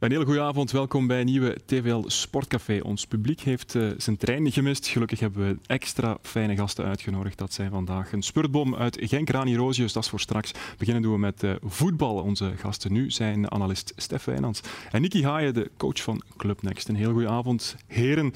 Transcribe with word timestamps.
Een 0.00 0.10
hele 0.10 0.24
goede 0.24 0.40
avond, 0.40 0.70
welkom 0.70 1.06
bij 1.06 1.20
een 1.20 1.26
nieuwe 1.26 1.56
TVL 1.66 2.02
Sportcafé. 2.06 2.80
Ons 2.82 3.06
publiek 3.06 3.40
heeft 3.40 3.74
uh, 3.74 3.90
zijn 3.96 4.16
trein 4.16 4.52
gemist. 4.52 4.86
Gelukkig 4.86 5.20
hebben 5.20 5.48
we 5.48 5.58
extra 5.66 6.18
fijne 6.22 6.56
gasten 6.56 6.84
uitgenodigd. 6.84 7.38
Dat 7.38 7.52
zijn 7.52 7.70
vandaag 7.70 8.12
een 8.12 8.22
spurtbom 8.22 8.74
uit 8.74 8.96
Genk, 9.00 9.30
Rani 9.30 9.56
Rosius, 9.56 9.92
dat 9.92 10.02
is 10.02 10.08
voor 10.08 10.20
straks. 10.20 10.52
Beginnen 10.78 11.02
doen 11.02 11.12
we 11.12 11.18
met 11.18 11.42
uh, 11.42 11.54
voetbal. 11.62 12.14
Onze 12.14 12.52
gasten 12.56 12.92
nu 12.92 13.10
zijn 13.10 13.50
analist 13.50 13.92
Stef 13.96 14.24
Wijnands 14.24 14.60
en 14.90 15.00
Niki 15.00 15.24
Haaien, 15.24 15.54
de 15.54 15.70
coach 15.76 16.02
van 16.02 16.22
Club 16.36 16.62
Next. 16.62 16.88
Een 16.88 16.94
heel 16.94 17.12
goede 17.12 17.28
avond, 17.28 17.76
heren. 17.86 18.32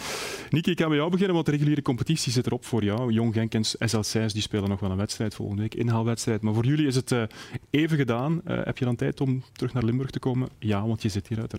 Niki, 0.51 0.71
ik 0.71 0.77
kan 0.77 0.89
bij 0.89 0.97
jou 0.97 1.11
beginnen, 1.11 1.35
want 1.35 1.47
de 1.47 1.53
reguliere 1.53 1.83
competitie 1.83 2.33
zit 2.33 2.47
erop 2.47 2.65
voor 2.65 2.85
jou. 2.85 3.13
Jong 3.13 3.35
Genk 3.35 3.55
en 3.55 3.65
SL6 3.65 4.33
die 4.33 4.43
spelen 4.43 4.69
nog 4.69 4.81
wel 4.81 4.91
een 4.91 4.97
wedstrijd 4.97 5.35
volgende 5.35 5.63
week, 5.63 5.75
inhaalwedstrijd. 5.75 6.43
Maar 6.43 6.55
voor 6.55 6.67
jullie 6.67 6.87
is 6.87 6.97
het 6.97 7.11
uh, 7.11 7.23
even 7.71 7.97
gedaan. 7.97 8.41
heb 8.45 8.79
je 8.79 8.85
dan 8.85 8.97
tijd 8.97 9.21
om 9.21 9.43
terug 9.53 9.73
naar 9.73 9.85
Limburg 9.85 10.11
te 10.11 10.19
komen? 10.19 10.49
Ja, 10.59 10.87
want 10.87 11.03
je 11.03 11.09
zit 11.09 11.29
hier 11.29 11.41
uit 11.41 11.54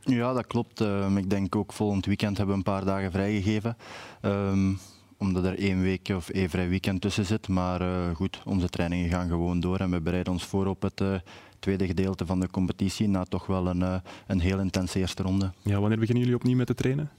ja, 0.00 0.32
dat 0.32 0.46
klopt. 0.46 0.80
Ehm, 0.80 1.16
ik 1.16 1.30
denk 1.30 1.56
ook 1.56 1.72
volgend 1.72 2.06
weekend 2.06 2.36
hebben 2.36 2.54
we 2.54 2.62
een 2.66 2.72
paar 2.74 2.84
dagen 2.84 3.10
vrijgegeven. 3.10 3.76
Um, 4.22 4.78
omdat 5.20 5.44
er 5.44 5.58
één 5.58 5.82
week 5.82 6.08
of 6.14 6.28
één 6.28 6.50
vrij 6.50 6.68
weekend 6.68 7.00
tussen 7.00 7.26
zit. 7.26 7.48
Maar 7.48 7.82
uh, 7.82 8.14
goed, 8.14 8.42
onze 8.44 8.68
trainingen 8.68 9.08
gaan 9.08 9.28
gewoon 9.28 9.60
door 9.60 9.78
en 9.78 9.90
we 9.90 10.00
bereiden 10.00 10.32
ons 10.32 10.44
voor 10.44 10.66
op 10.66 10.82
het 10.82 11.00
uh, 11.00 11.14
tweede 11.58 11.86
gedeelte 11.86 12.26
van 12.26 12.40
de 12.40 12.50
competitie. 12.50 13.08
Na 13.08 13.24
toch 13.24 13.46
wel 13.46 13.66
een, 13.66 13.80
uh, 13.80 13.94
een 14.26 14.40
heel 14.40 14.58
intense 14.58 14.98
eerste 14.98 15.22
ronde. 15.22 15.52
Ja, 15.62 15.80
wanneer 15.80 15.98
beginnen 15.98 16.24
jullie 16.24 16.38
opnieuw 16.38 16.56
met 16.56 16.66
te 16.66 16.74
trainen? 16.74 17.10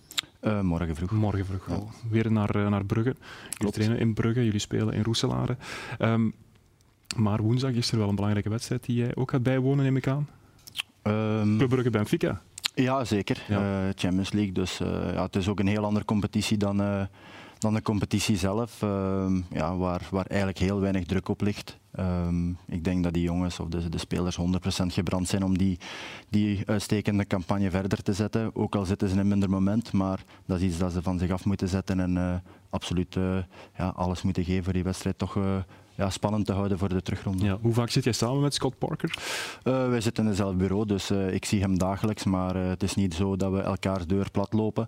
morgen 0.62 0.96
vroeg. 0.96 1.12
Morgen 1.12 1.46
vroeg. 1.46 1.68
Ja. 1.68 2.10
Weer 2.10 2.32
naar, 2.32 2.70
naar 2.70 2.86
Brugge. 2.86 3.10
Jullie 3.10 3.58
Klopt. 3.58 3.74
trainen 3.74 4.00
in 4.00 4.14
Brugge, 4.14 4.44
jullie 4.44 4.60
spelen 4.60 4.94
in 4.94 5.04
Roeselare. 5.04 5.58
Um, 6.00 6.34
maar 7.16 7.42
woensdag 7.42 7.72
is 7.72 7.92
er 7.92 7.98
wel 7.98 8.10
een 8.10 8.16
belangrijke 8.16 8.50
wedstrijd 8.50 8.86
die 8.86 8.96
jij 8.96 9.16
ook 9.16 9.32
gaat 9.32 9.44
bijwonen, 9.44 9.84
neem 9.84 9.98
ik 9.98 10.08
aan. 10.08 10.28
Um, 11.04 11.58
Club 11.58 11.70
Brugge 11.70 11.90
Benfica. 11.90 12.42
Ja, 12.74 13.06
zeker. 13.06 13.44
Ja. 13.48 13.60
Uh, 13.60 13.90
Champions 13.96 14.32
League. 14.32 14.52
Dus 14.52 14.80
uh, 14.80 14.88
ja, 15.14 15.24
het 15.24 15.36
is 15.36 15.48
ook 15.48 15.60
een 15.60 15.68
heel 15.68 15.86
andere 15.86 16.06
competitie 16.06 16.58
dan, 16.58 16.82
uh, 16.82 17.02
dan 17.58 17.74
de 17.74 17.82
competitie 17.82 18.38
zelf. 18.38 18.82
Ehm, 18.82 19.42
ja, 19.50 19.78
waar, 19.78 20.08
waar 20.12 20.26
eigenlijk 20.26 20.60
heel 20.60 20.80
weinig 20.80 21.06
druk 21.06 21.30
op 21.30 21.42
ligt. 21.42 21.80
Um, 22.00 22.58
ik 22.68 22.84
denk 22.84 23.04
dat 23.04 23.14
die 23.14 23.24
jongens 23.24 23.60
of 23.60 23.68
de, 23.68 23.90
de 23.90 23.98
spelers 23.98 24.38
100% 24.38 24.42
gebrand 24.86 25.28
zijn 25.28 25.44
om 25.44 25.58
die, 25.58 25.80
die 26.30 26.64
uitstekende 26.66 27.28
campagne 27.28 27.70
verder 27.70 28.04
te 28.04 28.14
zetten. 28.14 28.56
Ook 28.56 28.76
al 28.76 28.86
zitten 28.86 29.08
ze 29.08 29.14
in 29.14 29.20
een 29.20 29.28
minder 29.28 29.50
moment, 29.50 29.92
maar 29.92 30.24
dat 30.46 30.58
is 30.58 30.64
iets 30.64 30.78
dat 30.78 30.92
ze 30.92 31.02
van 31.02 31.20
zich 31.20 31.32
af 31.32 31.46
moeten 31.46 31.68
zetten 31.68 32.00
en 32.00 32.44
absoluut 32.70 33.16
ja, 33.78 33.88
alles 33.96 34.22
moeten 34.22 34.44
geven 34.44 34.64
voor 34.64 34.74
die 34.74 34.84
wedstrijd 34.84 35.18
toch 35.18 35.38
ja, 35.96 36.10
spannend 36.10 36.46
te 36.46 36.54
houden 36.54 36.78
voor 36.78 36.90
de 36.90 37.02
terugronde. 37.02 37.46
Ja, 37.46 37.58
hoe 37.62 37.74
vaak 37.74 37.90
zit 37.90 38.04
jij 38.04 38.14
samen 38.14 38.42
met 38.42 38.54
Scott 38.54 38.78
Parker? 38.78 39.18
Uh, 39.64 39.90
wij 39.90 40.02
zitten 40.02 40.24
in 40.24 40.30
hetzelfde 40.30 40.58
bureau, 40.58 40.86
dus 40.86 41.12
uh, 41.12 41.34
ik 41.34 41.46
zie 41.46 41.62
hem 41.62 41.78
dagelijks. 41.78 42.24
Maar 42.24 42.56
uh, 42.56 42.68
het 42.68 42.84
is 42.84 42.96
niet 42.96 43.14
zo 43.14 43.36
dat 43.36 43.52
we 43.52 43.60
elkaars 43.60 44.08
deur 44.08 44.32
plat 44.32 44.54
lopen. 44.54 44.88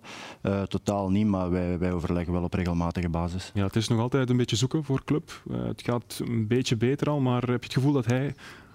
totaal 0.68 1.10
niet, 1.10 1.26
maar 1.26 1.50
wij, 1.50 1.78
wij 1.78 1.92
overleggen 1.92 2.32
wel 2.32 2.42
op 2.42 2.54
regelmatige 2.54 3.08
basis. 3.08 3.50
Ja, 3.54 3.64
het 3.64 3.76
is 3.76 3.88
nog 3.88 4.00
altijd 4.00 4.30
een 4.30 4.36
beetje 4.36 4.56
zoeken 4.56 4.84
voor 4.84 5.04
club. 5.04 5.42
het 5.52 5.82
gaat 5.82 6.20
een 6.24 6.46
beetje 6.46 6.76
beter 6.76 7.10
al, 7.10 7.20
maar 7.20 7.42
heb 7.42 7.60
je 7.60 7.66
het 7.66 7.72
gevoel 7.72 7.92
dat 7.92 8.06
hij 8.06 8.34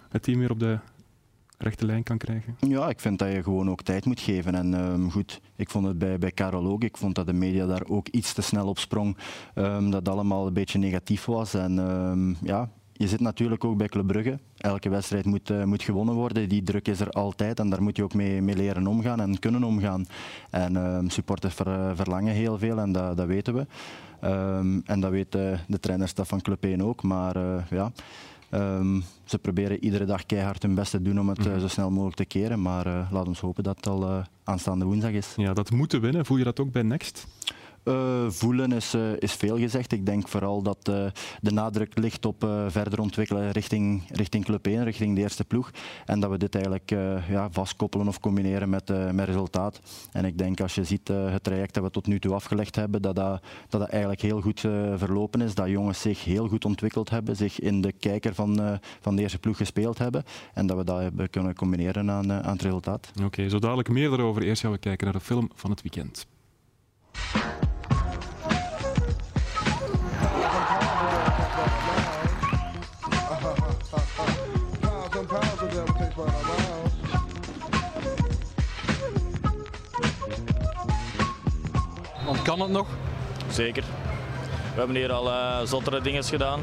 het 0.09 0.23
team 0.23 0.39
weer 0.39 0.51
op 0.51 0.59
de 0.59 0.79
rechte 1.61 1.85
lijn 1.85 2.03
kan 2.03 2.17
krijgen? 2.17 2.55
Ja, 2.59 2.89
ik 2.89 2.99
vind 2.99 3.19
dat 3.19 3.31
je 3.31 3.43
gewoon 3.43 3.69
ook 3.69 3.81
tijd 3.81 4.05
moet 4.05 4.19
geven. 4.19 4.55
En 4.55 4.73
um, 4.73 5.11
goed, 5.11 5.41
ik 5.55 5.69
vond 5.69 5.85
het 5.85 5.97
bij, 5.97 6.19
bij 6.19 6.31
Karel 6.31 6.65
ook. 6.65 6.83
Ik 6.83 6.97
vond 6.97 7.15
dat 7.15 7.25
de 7.25 7.33
media 7.33 7.65
daar 7.65 7.83
ook 7.87 8.07
iets 8.07 8.33
te 8.33 8.41
snel 8.41 8.67
op 8.67 8.79
sprong. 8.79 9.17
Um, 9.55 9.91
dat 9.91 10.09
allemaal 10.09 10.47
een 10.47 10.53
beetje 10.53 10.79
negatief 10.79 11.25
was. 11.25 11.53
En 11.53 11.77
um, 11.77 12.37
ja, 12.41 12.69
je 12.93 13.07
zit 13.07 13.19
natuurlijk 13.19 13.63
ook 13.63 13.77
bij 13.77 13.87
Club 13.87 14.07
Brugge. 14.07 14.39
Elke 14.57 14.89
wedstrijd 14.89 15.25
moet, 15.25 15.49
uh, 15.49 15.63
moet 15.63 15.83
gewonnen 15.83 16.15
worden. 16.15 16.49
Die 16.49 16.63
druk 16.63 16.87
is 16.87 16.99
er 16.99 17.09
altijd 17.09 17.59
en 17.59 17.69
daar 17.69 17.83
moet 17.83 17.97
je 17.97 18.03
ook 18.03 18.13
mee, 18.13 18.41
mee 18.41 18.55
leren 18.55 18.87
omgaan 18.87 19.19
en 19.19 19.39
kunnen 19.39 19.63
omgaan. 19.63 20.05
En 20.49 21.05
supporters 21.11 21.59
uh, 21.59 21.91
verlangen 21.93 22.33
heel 22.33 22.57
veel 22.57 22.79
en 22.79 22.91
dat, 22.91 23.17
dat 23.17 23.27
weten 23.27 23.53
we. 23.53 23.65
En 24.85 24.99
dat 24.99 25.11
weet 25.11 25.31
de 25.31 25.79
trainerstaf 25.79 26.27
van 26.27 26.41
Club 26.41 26.63
1 26.63 26.81
ook. 26.81 27.03
Maar 27.03 27.37
ja, 27.69 27.91
Um, 28.51 29.03
ze 29.25 29.39
proberen 29.39 29.83
iedere 29.83 30.05
dag 30.05 30.25
keihard 30.25 30.63
hun 30.63 30.75
best 30.75 30.91
te 30.91 31.01
doen 31.01 31.19
om 31.19 31.29
het 31.29 31.45
uh, 31.45 31.57
zo 31.59 31.67
snel 31.67 31.91
mogelijk 31.91 32.17
te 32.17 32.25
keren. 32.25 32.61
Maar 32.61 32.87
uh, 32.87 33.11
laat 33.11 33.27
ons 33.27 33.39
hopen 33.39 33.63
dat 33.63 33.75
het 33.75 33.87
al 33.87 34.03
uh, 34.03 34.23
aanstaande 34.43 34.85
woensdag 34.85 35.11
is. 35.11 35.33
Ja, 35.35 35.53
dat 35.53 35.71
moeten 35.71 36.01
winnen. 36.01 36.25
Voel 36.25 36.37
je 36.37 36.43
dat 36.43 36.59
ook 36.59 36.71
bij 36.71 36.81
Next? 36.81 37.27
Uh, 37.83 38.29
voelen 38.29 38.71
is, 38.71 38.95
uh, 38.95 39.01
is 39.17 39.33
veel 39.33 39.57
gezegd. 39.57 39.91
Ik 39.91 40.05
denk 40.05 40.27
vooral 40.27 40.61
dat 40.61 40.77
uh, 40.89 41.05
de 41.41 41.51
nadruk 41.51 41.97
ligt 41.97 42.25
op 42.25 42.47
verder 42.67 42.99
ontwikkelen 42.99 43.51
richting, 43.51 44.03
richting 44.11 44.45
Club 44.45 44.67
1, 44.67 44.83
richting 44.83 45.15
de 45.15 45.21
eerste 45.21 45.45
ploeg. 45.45 45.71
En 46.05 46.19
dat 46.19 46.29
we 46.29 46.37
dit 46.37 46.55
eigenlijk 46.55 46.89
ja, 47.29 47.49
vastkoppelen 47.51 48.07
of 48.07 48.19
combineren 48.19 48.69
met, 48.69 49.13
met 49.13 49.25
resultaat. 49.25 49.79
En 50.11 50.25
ik 50.25 50.37
denk 50.37 50.61
als 50.61 50.75
je 50.75 50.83
ziet 50.83 51.07
het 51.07 51.43
traject 51.43 51.73
dat 51.73 51.83
we 51.83 51.89
tot 51.89 52.07
nu 52.07 52.19
toe 52.19 52.33
afgelegd 52.33 52.75
hebben, 52.75 53.01
dat 53.01 53.15
dat, 53.15 53.43
dat, 53.69 53.89
eigenlijk 53.89 54.21
heel 54.21 54.41
goed 54.41 54.59
verlopen 54.95 55.41
is. 55.41 55.55
Dat 55.55 55.69
jongens 55.69 56.01
zich 56.01 56.23
heel 56.23 56.47
goed 56.47 56.65
ontwikkeld 56.65 57.09
hebben, 57.09 57.35
zich 57.35 57.59
in 57.59 57.81
de 57.81 57.91
kijker 57.91 58.35
van, 58.35 58.79
van 59.01 59.15
de 59.15 59.21
eerste 59.21 59.39
ploeg 59.39 59.57
gespeeld 59.57 59.97
hebben. 59.97 60.23
En 60.53 60.67
dat 60.67 60.77
we 60.77 60.83
dat 60.83 60.99
hebben 60.99 61.29
kunnen 61.29 61.55
combineren 61.55 62.11
aan, 62.11 62.31
aan 62.31 62.53
het 62.53 62.61
resultaat. 62.61 63.11
Oké, 63.23 63.49
zo 63.49 63.59
dadelijk 63.59 63.89
meer 63.89 64.09
daarover. 64.09 64.43
Eerst 64.43 64.61
gaan 64.61 64.71
we 64.71 64.77
kijken 64.77 65.05
naar 65.05 65.15
de 65.15 65.25
film 65.25 65.49
van 65.55 65.69
het 65.69 65.81
weekend. 65.81 66.27
Kan 82.43 82.59
het 82.59 82.69
nog? 82.69 82.87
Zeker. 83.51 83.83
We 84.73 84.77
hebben 84.77 84.95
hier 84.95 85.11
al 85.11 85.27
uh, 85.27 85.61
zottere 85.63 86.01
dingen 86.01 86.23
gedaan. 86.23 86.59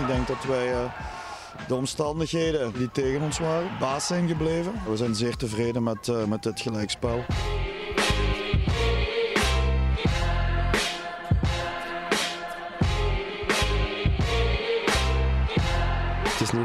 Ik 0.00 0.06
denk 0.06 0.26
dat 0.26 0.44
wij 0.48 0.72
uh, 0.72 0.78
de 1.68 1.74
omstandigheden 1.74 2.72
die 2.72 2.90
tegen 2.90 3.22
ons 3.22 3.38
waren, 3.38 3.70
baas 3.80 4.06
zijn 4.06 4.28
gebleven. 4.28 4.72
We 4.88 4.96
zijn 4.96 5.14
zeer 5.14 5.36
tevreden 5.36 5.82
met, 5.82 6.08
uh, 6.08 6.24
met 6.24 6.42
dit 6.42 6.60
gelijkspel. 6.60 7.24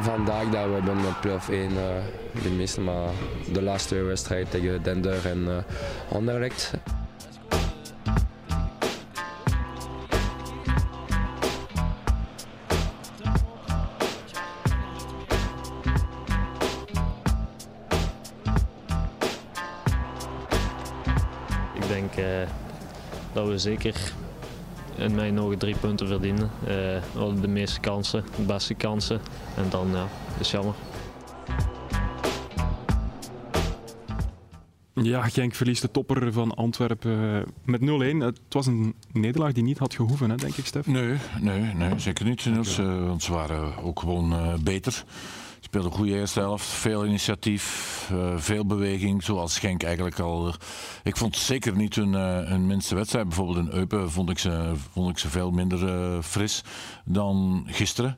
Vandaag 0.03 0.49
dat 0.49 0.65
we 0.65 0.81
bij 0.85 1.13
play-off 1.21 1.49
1 1.49 1.71
uh, 1.71 1.77
de 2.43 2.49
missen, 2.49 2.83
maar 2.83 3.09
de 3.51 3.61
laatste 3.61 3.89
twee 3.89 4.03
wedstrijden 4.03 4.49
tegen 4.49 4.83
Dender 4.83 5.25
en 5.25 5.39
uh, 5.47 5.57
Anderlecht. 6.11 6.73
Ik 21.73 21.87
denk 21.87 22.17
uh, 22.17 22.25
dat 23.33 23.47
we 23.47 23.57
zeker 23.57 24.13
in 24.97 25.15
mijn 25.15 25.39
ogen 25.39 25.57
drie 25.57 25.75
punten 25.75 26.07
verdienen. 26.07 26.49
Uh, 26.61 26.67
we 26.67 27.01
hadden 27.13 27.41
de 27.41 27.47
meeste 27.47 27.79
kansen, 27.79 28.23
de 28.35 28.43
beste 28.43 28.73
kansen. 28.73 29.19
En 29.55 29.65
dan, 29.69 29.87
ja, 29.91 30.07
is 30.39 30.51
jammer. 30.51 30.73
Ja, 35.01 35.23
Genk 35.23 35.55
verliest 35.55 35.81
de 35.81 35.91
topper 35.91 36.33
van 36.33 36.53
Antwerpen 36.53 37.35
eh, 37.35 37.41
met 37.65 37.81
0-1. 37.81 37.83
Het 38.17 38.39
was 38.49 38.65
een 38.65 38.95
nederlaag 39.11 39.51
die 39.51 39.63
niet 39.63 39.77
had 39.77 39.95
gehoeven, 39.95 40.29
hè, 40.29 40.35
denk 40.35 40.55
ik, 40.55 40.65
Stef? 40.65 40.87
Nee, 40.87 41.17
nee, 41.41 41.59
nee 41.59 41.99
zeker 41.99 42.25
niet. 42.25 42.45
Niels, 42.45 42.79
uh, 42.79 43.07
want 43.07 43.23
ze 43.23 43.33
waren 43.33 43.83
ook 43.83 43.99
gewoon 43.99 44.33
uh, 44.33 44.53
beter. 44.63 45.03
Speelde 45.65 45.87
een 45.87 45.93
goede 45.93 46.13
eerste 46.13 46.39
helft, 46.39 46.65
veel 46.65 47.05
initiatief, 47.05 48.09
uh, 48.13 48.33
veel 48.37 48.65
beweging, 48.65 49.23
zoals 49.23 49.59
Genk 49.59 49.83
eigenlijk 49.83 50.19
al. 50.19 50.53
Ik 51.03 51.17
vond 51.17 51.37
zeker 51.37 51.75
niet 51.75 51.95
hun, 51.95 52.13
uh, 52.13 52.39
hun 52.47 52.67
minste 52.67 52.95
wedstrijd. 52.95 53.27
Bijvoorbeeld 53.27 53.57
in 53.57 53.71
Eupen 53.71 54.11
vond 54.11 54.29
ik 54.29 54.39
ze, 54.39 54.71
vond 54.91 55.09
ik 55.09 55.17
ze 55.17 55.29
veel 55.29 55.51
minder 55.51 55.83
uh, 55.83 56.21
fris 56.21 56.63
dan 57.05 57.63
gisteren. 57.67 58.17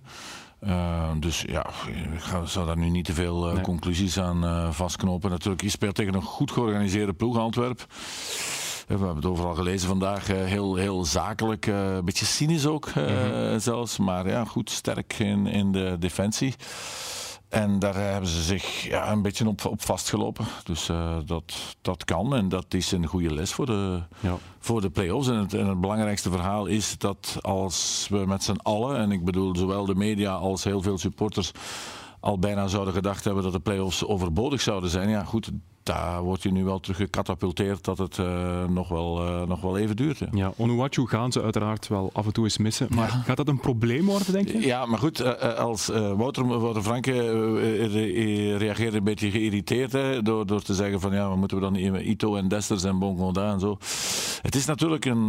dus 1.19 1.41
ja, 1.41 1.65
ik 2.13 2.21
ga, 2.21 2.45
zou 2.45 2.65
daar 2.65 2.77
nu 2.77 2.89
niet 2.89 3.05
te 3.05 3.13
veel 3.13 3.43
nee. 3.43 3.61
conclusies 3.61 4.19
aan 4.19 4.73
vastknopen. 4.73 5.29
Natuurlijk, 5.29 5.61
je 5.61 5.69
speelt 5.69 5.95
tegen 5.95 6.13
een 6.13 6.21
goed 6.21 6.51
georganiseerde 6.51 7.13
ploeg, 7.13 7.37
Antwerp. 7.37 7.85
We 8.87 8.93
hebben 8.93 9.15
het 9.15 9.25
overal 9.25 9.55
gelezen 9.55 9.87
vandaag. 9.87 10.27
Heel, 10.27 10.75
heel 10.75 11.05
zakelijk. 11.05 11.65
Een 11.65 12.05
beetje 12.05 12.25
cynisch 12.25 12.65
ook 12.65 12.89
-hmm. 12.89 13.59
zelfs. 13.59 13.97
Maar 13.97 14.27
ja, 14.27 14.45
goed, 14.45 14.69
sterk 14.69 15.19
in, 15.19 15.47
in 15.47 15.71
de 15.71 15.95
defensie. 15.99 16.55
En 17.49 17.79
daar 17.79 17.95
hebben 17.95 18.29
ze 18.29 18.41
zich 18.41 18.83
ja, 18.83 19.11
een 19.11 19.21
beetje 19.21 19.47
op, 19.47 19.65
op 19.65 19.81
vastgelopen. 19.81 20.45
Dus 20.63 20.89
uh, 20.89 21.17
dat, 21.25 21.75
dat 21.81 22.05
kan 22.05 22.35
en 22.35 22.49
dat 22.49 22.73
is 22.73 22.91
een 22.91 23.05
goede 23.05 23.33
les 23.33 23.53
voor 23.53 23.65
de, 23.65 24.01
ja. 24.19 24.37
voor 24.59 24.81
de 24.81 24.89
play-offs. 24.89 25.27
En 25.27 25.35
het, 25.35 25.53
en 25.53 25.67
het, 25.67 25.81
belangrijkste 25.81 26.31
verhaal 26.31 26.65
is 26.65 26.97
dat 26.97 27.37
als 27.41 28.07
we 28.09 28.25
met 28.25 28.43
z'n 28.43 28.59
allen, 28.61 28.97
en 28.97 29.11
ik 29.11 29.25
bedoel 29.25 29.55
zowel 29.55 29.85
de 29.85 29.95
media 29.95 30.33
als 30.33 30.63
heel 30.63 30.81
veel 30.81 30.97
supporters, 30.97 31.51
al 32.19 32.39
bijna 32.39 32.67
zouden 32.67 32.93
gedacht 32.93 33.23
hebben 33.23 33.43
dat 33.43 33.51
de 33.51 33.59
play-offs 33.59 34.05
overbodig 34.05 34.61
zouden 34.61 34.89
zijn. 34.89 35.09
Ja, 35.09 35.23
goed, 35.23 35.51
daar 35.87 36.21
wordt 36.21 36.43
je 36.43 36.51
nu 36.51 36.63
wel 36.63 36.79
terug 36.79 36.97
gecatapulteerd 36.97 37.83
dat 37.83 37.97
het 37.97 38.17
uh, 38.17 38.65
nog, 38.65 38.89
wel, 38.89 39.25
uh, 39.25 39.47
nog 39.47 39.61
wel 39.61 39.77
even 39.77 39.95
duurt. 39.95 40.17
Ja, 40.17 40.27
ja 40.31 40.53
Onuachu 40.57 41.07
gaan 41.07 41.31
ze 41.31 41.41
uiteraard 41.41 41.87
wel 41.87 42.09
af 42.13 42.25
en 42.25 42.33
toe 42.33 42.43
eens 42.43 42.57
missen. 42.57 42.87
Maar 42.95 43.07
ja. 43.07 43.21
gaat 43.25 43.37
dat 43.37 43.47
een 43.47 43.59
probleem 43.59 44.05
worden, 44.05 44.31
denk 44.31 44.47
je? 44.47 44.65
Ja, 44.65 44.85
maar 44.85 44.99
goed, 44.99 45.21
uh, 45.21 45.53
als 45.53 45.87
Wouter, 46.15 46.47
Wouter 46.59 46.81
Franke 46.81 47.11
re 47.87 48.57
reageerde 48.57 48.97
een 48.97 49.03
beetje 49.03 49.31
geïrriteerd 49.31 49.91
hè, 49.91 50.21
door, 50.21 50.45
door 50.45 50.61
te 50.61 50.73
zeggen 50.73 50.99
van 50.99 51.13
ja, 51.13 51.29
we 51.29 51.35
moeten 51.35 51.57
we 51.57 51.63
dan 51.63 51.75
Ito 51.75 52.35
en 52.35 52.47
Desters 52.47 52.83
en 52.83 52.99
Bongonda 52.99 53.51
en 53.51 53.59
zo. 53.59 53.77
Het 54.41 54.55
is 54.55 54.65
natuurlijk 54.65 55.05
een, 55.05 55.27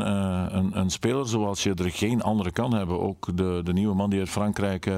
een, 0.56 0.78
een, 0.78 0.90
speler 0.90 1.28
zoals 1.28 1.62
je 1.62 1.75
er 1.75 1.90
geen 1.90 2.22
andere 2.22 2.50
kan 2.50 2.75
hebben. 2.75 3.00
Ook 3.00 3.37
de, 3.37 3.61
de 3.64 3.72
nieuwe 3.72 3.94
man 3.94 4.11
die 4.11 4.19
uit 4.19 4.28
Frankrijk 4.28 4.90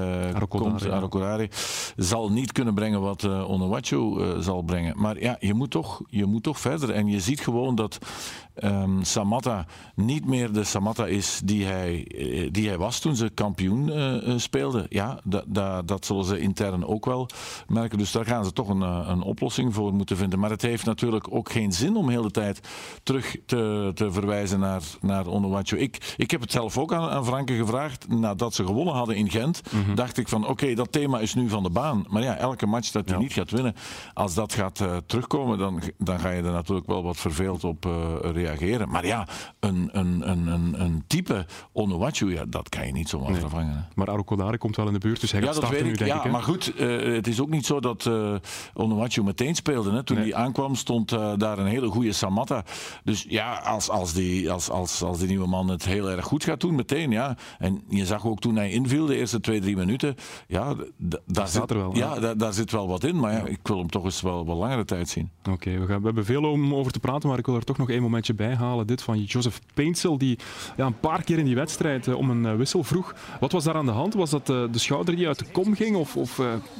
komt, 0.49 0.89
Arokodari, 0.89 1.47
zal 1.95 2.31
niet 2.31 2.51
kunnen 2.51 2.73
brengen 2.73 3.01
wat 3.01 3.23
Onuachu 3.23 4.19
zal 4.39 4.61
brengen. 4.61 4.93
Maar 4.97 5.19
ja, 5.19 5.37
je 5.39 5.50
moet, 5.53 5.71
toch, 5.71 6.01
je 6.07 6.25
moet 6.25 6.43
toch 6.43 6.59
verder. 6.59 6.89
En 6.91 7.07
je 7.07 7.19
ziet 7.19 7.39
gewoon 7.41 7.75
dat 7.75 7.97
um, 8.63 9.03
Samatta 9.03 9.65
niet 9.95 10.25
meer 10.25 10.51
de 10.51 10.63
Samatta 10.63 11.05
is 11.05 11.41
die 11.43 11.65
hij, 11.65 12.05
eh, 12.07 12.49
die 12.51 12.67
hij 12.67 12.77
was 12.77 12.99
toen 12.99 13.15
ze 13.15 13.29
kampioen 13.29 13.87
uh, 13.87 14.37
speelden. 14.37 14.85
Ja, 14.89 15.19
da, 15.23 15.43
da, 15.47 15.81
dat 15.81 16.05
zullen 16.05 16.25
ze 16.25 16.39
intern 16.39 16.85
ook 16.85 17.05
wel 17.05 17.29
merken. 17.67 17.97
Dus 17.97 18.11
daar 18.11 18.25
gaan 18.25 18.45
ze 18.45 18.53
toch 18.53 18.69
een, 18.69 18.81
een 18.81 19.21
oplossing 19.21 19.73
voor 19.73 19.93
moeten 19.93 20.17
vinden. 20.17 20.39
Maar 20.39 20.49
het 20.49 20.61
heeft 20.61 20.85
natuurlijk 20.85 21.33
ook 21.33 21.51
geen 21.51 21.71
zin 21.71 21.95
om 21.95 22.09
heel 22.09 22.21
de 22.21 22.31
tijd 22.31 22.59
terug 23.03 23.35
te, 23.45 23.91
te 23.93 24.11
verwijzen 24.11 24.59
naar, 24.59 24.81
naar 25.01 25.27
Onuachu. 25.27 25.77
Ik, 25.77 26.13
ik 26.17 26.31
heb 26.31 26.41
het 26.41 26.51
zelf 26.51 26.77
ook 26.77 26.93
aan, 26.93 27.09
aan 27.09 27.25
Franke 27.25 27.55
gevraagd. 27.55 28.07
Nadat 28.07 28.53
ze 28.53 28.65
gewonnen 28.65 28.93
hadden 28.93 29.15
in 29.15 29.29
Gent, 29.29 29.61
mm 29.71 29.83
-hmm. 29.83 29.95
dacht 29.95 30.17
ik 30.17 30.27
van 30.27 30.47
oké, 30.47 30.73
dat 30.73 30.91
thema 30.91 31.19
is 31.19 31.33
nu 31.33 31.49
van 31.49 31.63
de 31.63 31.69
baan. 31.69 32.05
Maar 32.09 32.23
ja, 32.23 32.35
elke 32.35 32.65
match 32.65 32.91
dat 32.91 33.09
ja. 33.09 33.17
niet 33.17 33.33
gaat 33.33 33.51
winnen, 33.51 33.75
als 34.13 34.33
dat 34.33 34.53
gaat 34.53 34.79
uh, 34.79 34.97
terugkomen, 35.05 35.57
dan, 35.57 35.81
dan 35.97 36.19
ga 36.19 36.29
je 36.29 36.43
er 36.43 36.51
natuurlijk 36.51 36.87
wel 36.87 37.03
wat 37.03 37.17
verveeld 37.17 37.63
op 37.63 37.85
reageren 38.21 38.50
reageren. 38.51 38.89
Maar 38.89 39.05
ja, 39.05 39.27
een, 39.59 39.89
een, 39.91 40.29
een, 40.29 40.47
een, 40.47 40.81
een 40.81 41.03
type 41.07 41.45
Onuachu, 41.71 42.33
ja, 42.33 42.45
dat 42.47 42.69
kan 42.69 42.85
je 42.85 42.91
niet 42.91 43.09
zomaar 43.09 43.31
nee. 43.31 43.39
vervangen. 43.39 43.75
Hè. 43.75 43.81
Maar 43.95 44.09
Arukodare 44.09 44.57
komt 44.57 44.75
wel 44.75 44.87
in 44.87 44.93
de 44.93 44.99
buurt, 44.99 45.21
dus 45.21 45.31
hij 45.31 45.39
ja, 45.39 45.45
gaat 45.45 45.55
starten 45.55 45.77
weet 45.77 45.85
ik. 45.85 45.91
nu, 45.91 45.97
denk 45.97 46.09
ja, 46.11 46.17
ik. 46.17 46.23
hè? 46.23 46.29
maar 46.29 46.43
goed, 46.43 46.73
uh, 46.79 47.15
het 47.15 47.27
is 47.27 47.41
ook 47.41 47.49
niet 47.49 47.65
zo 47.65 47.79
dat 47.79 48.05
uh, 48.05 49.23
meteen 49.23 49.55
speelde. 49.55 49.91
Hè. 49.91 50.03
Toen 50.03 50.17
Nee. 50.17 50.31
hij 50.33 50.43
aankwam 50.43 50.75
stond 50.75 51.11
uh, 51.11 51.33
daar 51.37 51.59
een 51.59 51.65
hele 51.65 51.87
goede 51.87 52.11
Samatta. 52.11 52.63
Dus 53.03 53.25
ja, 53.29 53.53
als, 53.53 53.89
als, 53.89 54.13
die, 54.13 54.51
als, 54.51 54.69
als, 54.69 55.03
als 55.03 55.17
die 55.19 55.27
nieuwe 55.27 55.47
man 55.47 55.67
het 55.67 55.85
heel 55.85 56.09
erg 56.09 56.25
goed 56.25 56.43
gaat 56.43 56.59
doen, 56.59 56.75
meteen. 56.75 57.11
Ja. 57.11 57.37
En 57.59 57.81
je 57.89 58.05
zag 58.05 58.25
ook 58.25 58.39
toen 58.39 58.55
hij 58.55 58.71
inviel, 58.71 59.05
de 59.05 59.15
eerste 59.15 59.39
twee, 59.39 59.59
drie 59.61 59.75
minuten, 59.75 60.15
ja, 60.47 60.75
daar, 61.25 61.47
zit, 61.47 61.69
er 61.69 61.77
wel, 61.77 61.95
ja, 61.95 62.19
daar, 62.19 62.37
daar 62.37 62.53
zit 62.53 62.71
wel 62.71 62.87
wat 62.87 63.03
in. 63.03 63.19
Maar 63.19 63.31
ja, 63.33 63.45
ik 63.45 63.59
wil 63.63 63.77
hem 63.77 63.89
toch 63.89 64.03
eens 64.03 64.21
wel 64.21 64.45
wat 64.45 64.57
langere 64.57 64.85
tijd 64.85 65.09
zien. 65.09 65.29
Oké, 65.49 65.79
we, 65.79 65.85
gaan- 65.85 65.99
we 65.99 66.05
hebben 66.05 66.25
veel 66.25 66.43
om 66.43 66.75
over 66.75 66.91
te 66.91 66.99
praten, 66.99 67.29
maar 67.29 67.37
ik 67.37 67.45
wil 67.45 67.55
er 67.55 67.63
toch 67.63 67.77
nog 67.77 67.89
één 67.89 68.01
momentje 68.01 68.30
bij 68.35 68.55
halen. 68.55 68.87
Dit 68.87 69.01
van 69.01 69.23
Joseph 69.23 69.59
Paintsel, 69.73 70.17
die 70.17 70.37
ja, 70.77 70.85
een 70.85 70.99
paar 70.99 71.23
keer 71.23 71.37
in 71.37 71.45
die 71.45 71.55
wedstrijd 71.55 72.07
eh, 72.07 72.15
om 72.15 72.29
een 72.29 72.45
eh, 72.45 72.55
wissel 72.55 72.83
vroeg. 72.83 73.15
Wat 73.39 73.51
was 73.51 73.63
daar 73.63 73.75
aan 73.75 73.85
de 73.85 73.91
hand? 73.91 74.13
Was 74.13 74.29
dat 74.29 74.49
eh, 74.49 74.63
de 74.71 74.79
schouder 74.79 75.15
die 75.15 75.27
uit 75.27 75.39
de 75.39 75.45
kom 75.51 75.75
ging? 75.75 75.95
Of, 75.95 76.15
of, 76.15 76.35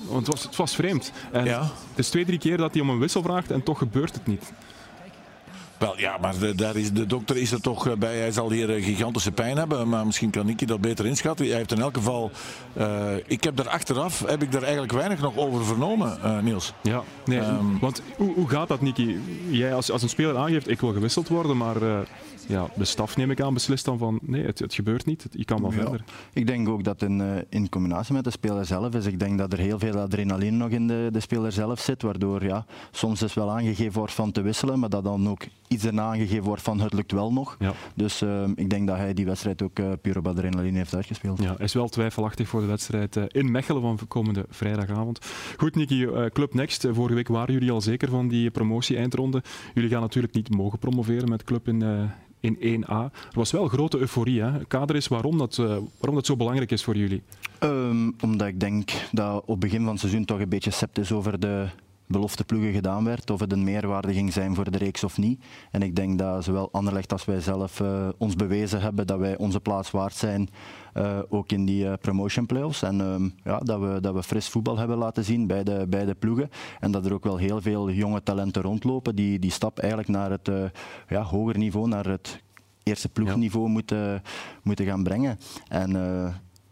want 0.07 0.27
het 0.27 0.27
was, 0.27 0.44
het 0.44 0.56
was 0.56 0.75
vreemd. 0.75 1.12
En 1.31 1.45
Ja. 1.45 1.62
Het 1.62 2.00
is 2.00 2.09
twee, 2.09 2.25
drie 2.25 2.39
keer 2.39 2.57
dat 2.57 2.74
hij 2.74 2.81
om 2.81 2.89
een 2.89 3.00
wissel 3.00 3.21
vraagt 3.21 3.51
en 3.51 3.63
toch 3.63 3.77
gebeurt 3.77 4.13
het 4.13 4.27
niet. 4.27 4.53
Wel 5.81 6.00
ja, 6.00 6.18
maar 6.22 6.39
de, 6.39 6.56
daar 6.56 6.75
is, 6.75 6.92
de 6.92 7.06
dokter 7.06 7.38
is 7.38 7.51
er 7.51 7.62
toch 7.62 7.88
eh, 7.88 7.94
bij. 7.95 8.18
Hij 8.18 8.31
zal 8.31 8.51
hier 8.51 8.75
eh, 8.75 8.83
gigantische 8.83 9.31
pijn 9.31 9.57
hebben. 9.57 9.89
Maar 9.89 10.06
misschien 10.06 10.30
kan 10.30 10.45
Nicky 10.45 10.66
dat 10.66 10.81
beter 10.81 11.06
inschatten. 11.06 11.45
Hij 11.48 11.56
heeft 11.56 11.72
in 11.72 11.81
elk 11.81 11.95
geval. 11.95 12.31
eh, 12.74 13.13
ik 13.28 13.44
heb 13.44 13.56
daar 13.56 13.69
achteraf 13.69 14.24
heb 14.28 14.42
ik 14.42 14.51
daar 14.51 14.62
eigenlijk 14.63 14.92
weinig 14.94 15.22
nog 15.22 15.38
over 15.38 15.66
vernomen, 15.66 16.22
eh, 16.24 16.39
Niels. 16.39 16.74
Ja, 16.81 17.04
nee, 17.25 17.39
Ehm. 17.39 17.78
want 17.80 18.01
hoe, 18.18 18.33
hoe 18.33 18.50
gaat 18.50 18.68
dat, 18.68 18.81
Nicky? 18.81 19.16
Jij 19.50 19.74
als, 19.75 19.92
als 19.92 20.01
een 20.01 20.10
speler 20.10 20.38
aangeeft, 20.38 20.69
ik 20.69 20.80
wil 20.81 20.94
gewisseld 20.94 21.28
worden, 21.28 21.57
maar 21.57 21.81
eh, 21.81 22.00
ja, 22.48 22.68
de 22.75 22.86
staf 22.86 23.18
neem 23.18 23.31
ik 23.31 23.42
aan 23.42 23.54
beslist 23.54 23.86
dan 23.86 23.98
van, 23.98 24.19
nee, 24.22 24.45
het, 24.45 24.60
het 24.60 24.74
gebeurt 24.74 25.06
niet, 25.06 25.25
je 25.31 25.45
kan 25.45 25.62
wel 25.62 25.72
Ja. 25.72 25.77
verder. 25.81 26.04
Ik 26.34 26.48
denk 26.48 26.69
ook 26.69 26.84
dat 26.84 27.01
in, 27.01 27.22
eh, 27.22 27.27
in 27.50 27.69
combinatie 27.69 28.13
met 28.13 28.24
de 28.24 28.31
speler 28.31 28.66
zelf 28.66 28.94
is. 28.94 29.06
Ik 29.06 29.19
denk 29.19 29.38
dat 29.38 29.54
er 29.54 29.60
heel 29.60 29.80
veel 29.80 29.98
adrenaline 29.98 30.57
nog 30.57 30.69
in 30.69 30.88
de, 30.88 31.10
de 31.12 31.19
speler 31.19 31.51
zelf 31.51 31.80
zit, 31.80 32.01
waardoor 32.01 32.44
ja, 32.45 32.66
soms 32.92 33.22
is 33.22 33.34
wel 33.34 33.51
aangegeven 33.51 33.94
wordt 33.94 34.13
van 34.13 34.31
te 34.31 34.42
wisselen, 34.42 34.80
maar 34.80 34.89
dat 34.89 35.04
dan 35.04 35.30
ook 35.30 35.42
iets 35.71 35.85
erna 35.85 36.03
aangegeven 36.03 36.44
wordt 36.44 36.62
van 36.62 36.79
het 36.79 36.94
lukt 36.94 37.12
wel 37.12 37.33
nog. 37.33 37.56
Ja. 37.59 37.73
Dus 37.95 38.21
eh, 38.21 38.44
ik 38.56 38.69
denk 38.69 38.88
dat 38.88 38.97
hij 38.97 39.13
die 39.13 39.25
wedstrijd 39.25 39.62
ook 39.62 39.79
eh, 39.79 39.91
puur 40.01 40.18
op 40.18 40.27
adrenaline 40.27 40.77
heeft 40.77 40.95
uitgespeeld. 40.95 41.41
Ja, 41.44 41.59
is 41.59 41.73
wel 41.73 41.89
twijfelachtig 41.89 42.47
voor 42.47 42.62
de 42.62 42.68
wedstrijd 42.68 43.15
eh, 43.15 43.23
in 43.27 43.51
Mechelen 43.51 43.81
van 43.81 44.00
komende 44.07 44.45
vrijdagavond. 44.50 45.25
Goed, 45.57 45.75
Nicky, 45.75 46.06
eh, 46.06 46.25
Club 46.25 46.53
Next. 46.53 46.88
Vorige 46.91 47.15
week 47.15 47.27
waren 47.27 47.53
jullie 47.53 47.71
al 47.71 47.81
zeker 47.81 48.09
van 48.09 48.27
die 48.27 48.51
promotie-eindronde. 48.51 49.44
Jullie 49.73 49.89
gaan 49.89 50.01
natuurlijk 50.01 50.33
niet 50.33 50.56
mogen 50.56 50.79
promoveren 50.79 51.29
met 51.29 51.44
Club 51.44 51.68
in, 51.68 52.09
in 52.39 52.83
1A. 52.83 53.12
Er 53.12 53.12
was 53.33 53.51
wel 53.51 53.67
grote 53.67 53.97
euforie. 53.97 54.41
Hè? 54.41 54.65
Kader 54.65 54.95
is 54.95 55.07
waarom 55.07 55.38
dat, 55.38 55.56
waarom 55.56 56.15
dat 56.15 56.25
zo 56.25 56.35
belangrijk 56.35 56.71
is 56.71 56.83
voor 56.83 56.95
jullie. 56.95 57.21
Ehm, 57.59 58.12
omdat 58.21 58.47
ik 58.47 58.59
denk 58.59 58.91
dat 59.12 59.41
op 59.41 59.47
het 59.47 59.59
begin 59.59 59.81
van 59.81 59.89
het 59.89 60.00
seizoen 60.00 60.25
toch 60.25 60.39
een 60.39 60.50
beetje 60.50 60.71
sceptisch 60.71 61.12
over 61.12 61.39
de 61.39 61.67
belofte 62.12 62.44
ploegen 62.44 62.72
gedaan 62.72 63.04
werd. 63.04 63.30
Of 63.30 63.40
het 63.40 63.52
een 63.52 63.63
meerwaarde 63.63 64.13
ging 64.13 64.34
zijn 64.34 64.56
voor 64.56 64.72
de 64.72 64.78
reeks 64.78 65.04
of 65.04 65.18
niet. 65.18 65.44
En 65.72 65.81
ik 65.81 65.96
denk 65.96 66.19
dat 66.19 66.44
zowel 66.44 66.72
Anderlecht 66.72 67.12
als 67.12 67.25
wij 67.25 67.42
zelf 67.42 67.80
eh, 67.80 68.10
ons 68.18 68.36
bewezen 68.36 68.81
hebben 68.81 69.08
dat 69.08 69.19
wij 69.19 69.38
onze 69.38 69.60
plaats 69.60 69.92
waard 69.92 70.16
zijn. 70.16 70.50
eh, 70.94 71.19
ook 71.30 71.52
in 71.52 71.66
die 71.66 71.88
eh, 71.88 71.94
promotion 72.02 72.46
playoffs. 72.46 72.81
En 72.81 73.02
ehm, 73.02 73.30
ja, 73.44 73.60
dat, 73.60 73.80
we, 73.80 74.02
dat 74.02 74.13
we 74.13 74.24
fris 74.24 74.48
voetbal 74.48 74.78
hebben 74.78 74.98
laten 74.98 75.24
zien 75.24 75.48
bij 75.48 75.63
de, 75.63 75.86
bij 75.90 76.06
de 76.06 76.16
ploegen. 76.16 76.50
En 76.80 76.92
dat 76.92 77.06
er 77.06 77.13
ook 77.13 77.24
wel 77.24 77.38
heel 77.38 77.62
veel 77.62 77.91
jonge 77.91 78.24
talenten 78.24 78.62
rondlopen 78.62 79.15
die 79.15 79.39
die 79.39 79.51
stap 79.51 79.80
eigenlijk 79.80 80.10
naar 80.10 80.32
het 80.32 80.50
ja, 81.08 81.24
hoger 81.24 81.58
niveau, 81.58 81.88
naar 81.88 82.06
het 82.06 82.41
eerste 82.84 83.10
ploegniveau 83.10 83.70
moeten, 83.70 84.22
moeten 84.63 84.86
gaan 84.86 85.03
brengen. 85.03 85.39
En 85.68 85.96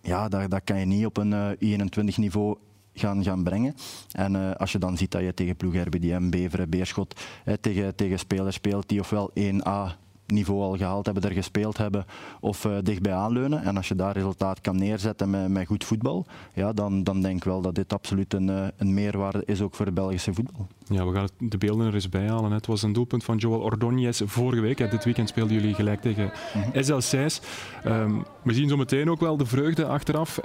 ja, 0.02 0.28
dat, 0.28 0.50
dat 0.50 0.64
kan 0.64 0.80
je 0.80 0.86
niet 0.86 1.06
op 1.06 1.18
een 1.18 1.34
eh, 1.34 1.80
21-niveau 1.80 2.58
gaan, 3.00 3.24
gaan 3.24 3.44
brengen. 3.44 3.76
En 4.12 4.36
eh, 4.36 4.56
als 4.56 4.72
je 4.72 4.78
dan 4.78 4.98
ziet 4.98 5.12
dat 5.12 5.22
je 5.22 5.34
tegen 5.34 5.56
ploegen 5.56 5.82
RBDM, 5.82 6.30
Beveren, 6.30 6.70
Beerschot, 6.70 7.22
eh, 7.46 7.54
tegen, 7.62 7.96
tegen 7.96 8.20
spelers 8.20 8.56
speelt 8.56 8.90
die 8.90 9.00
ofwel 9.00 9.32
1A 9.34 9.98
niveau 10.26 10.62
al 10.62 10.78
gehaald 10.78 11.06
hebben, 11.06 11.24
er 11.24 11.32
gespeeld 11.32 11.78
hebben 11.78 12.06
of 12.40 12.66
eh, 12.66 12.78
dichtbij 12.84 13.14
aanleunen. 13.14 13.64
En 13.64 13.78
als 13.78 13.88
je 13.88 13.96
daar 13.96 14.14
resultaat 14.14 14.62
kan 14.62 14.78
neerzetten 14.78 15.30
met, 15.30 15.50
met 15.50 15.68
goed 15.68 15.84
voetbal, 15.84 16.26
ja, 16.54 16.74
dan, 16.74 17.04
dan 17.04 17.22
denk 17.22 17.38
ik 17.38 17.44
wel 17.44 17.62
dat 17.62 17.76
dit 17.76 17.94
absoluut 17.94 18.34
een, 18.34 18.72
een 18.78 18.94
meerwaarde 18.94 19.44
is 19.46 19.62
ook 19.62 19.76
voor 19.76 19.86
het 19.86 19.96
Belgische 19.96 20.34
voetbal. 20.34 20.68
Ja, 20.88 21.06
we 21.06 21.14
gaan 21.14 21.28
de 21.38 21.58
beelden 21.58 21.88
er 21.88 21.94
eens 21.94 22.10
bij 22.10 22.28
halen. 22.28 22.52
Het 22.52 22.66
was 22.66 22.82
een 22.82 22.94
doelpunt 22.94 23.24
van 23.24 23.38
Joel 23.38 23.72
Ordóñez 23.72 24.22
vorige 24.26 24.62
week. 24.62 24.80
hè. 24.80 24.88
Dit 24.88 25.04
weekend 25.04 25.30
speelden 25.30 25.54
jullie 25.54 25.74
gelijk 25.74 26.02
tegen 26.02 26.32
SL 26.74 27.00
Seis. 27.00 27.42
Ehm, 27.84 28.18
we 28.44 28.54
zien 28.54 28.70
zo 28.70 28.78
meteen 28.78 29.10
ook 29.10 29.20
wel 29.20 29.38
de 29.38 29.46
vreugde 29.46 29.86
achteraf. 29.86 30.40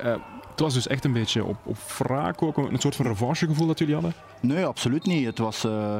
Het 0.55 0.63
was 0.63 0.75
dus 0.75 0.87
echt 0.87 1.05
een 1.05 1.13
beetje 1.13 1.45
op, 1.45 1.57
op 1.63 1.77
wraak, 1.99 2.43
ook 2.43 2.57
een 2.57 2.79
soort 2.79 2.97
van 2.97 3.07
revanchegevoel 3.07 3.67
dat 3.67 3.79
jullie 3.79 3.95
hadden. 3.95 4.13
Nee, 4.41 4.65
absoluut 4.65 5.07
niet. 5.07 5.27
Het 5.27 5.39
was, 5.39 5.65
eh, 5.65 5.97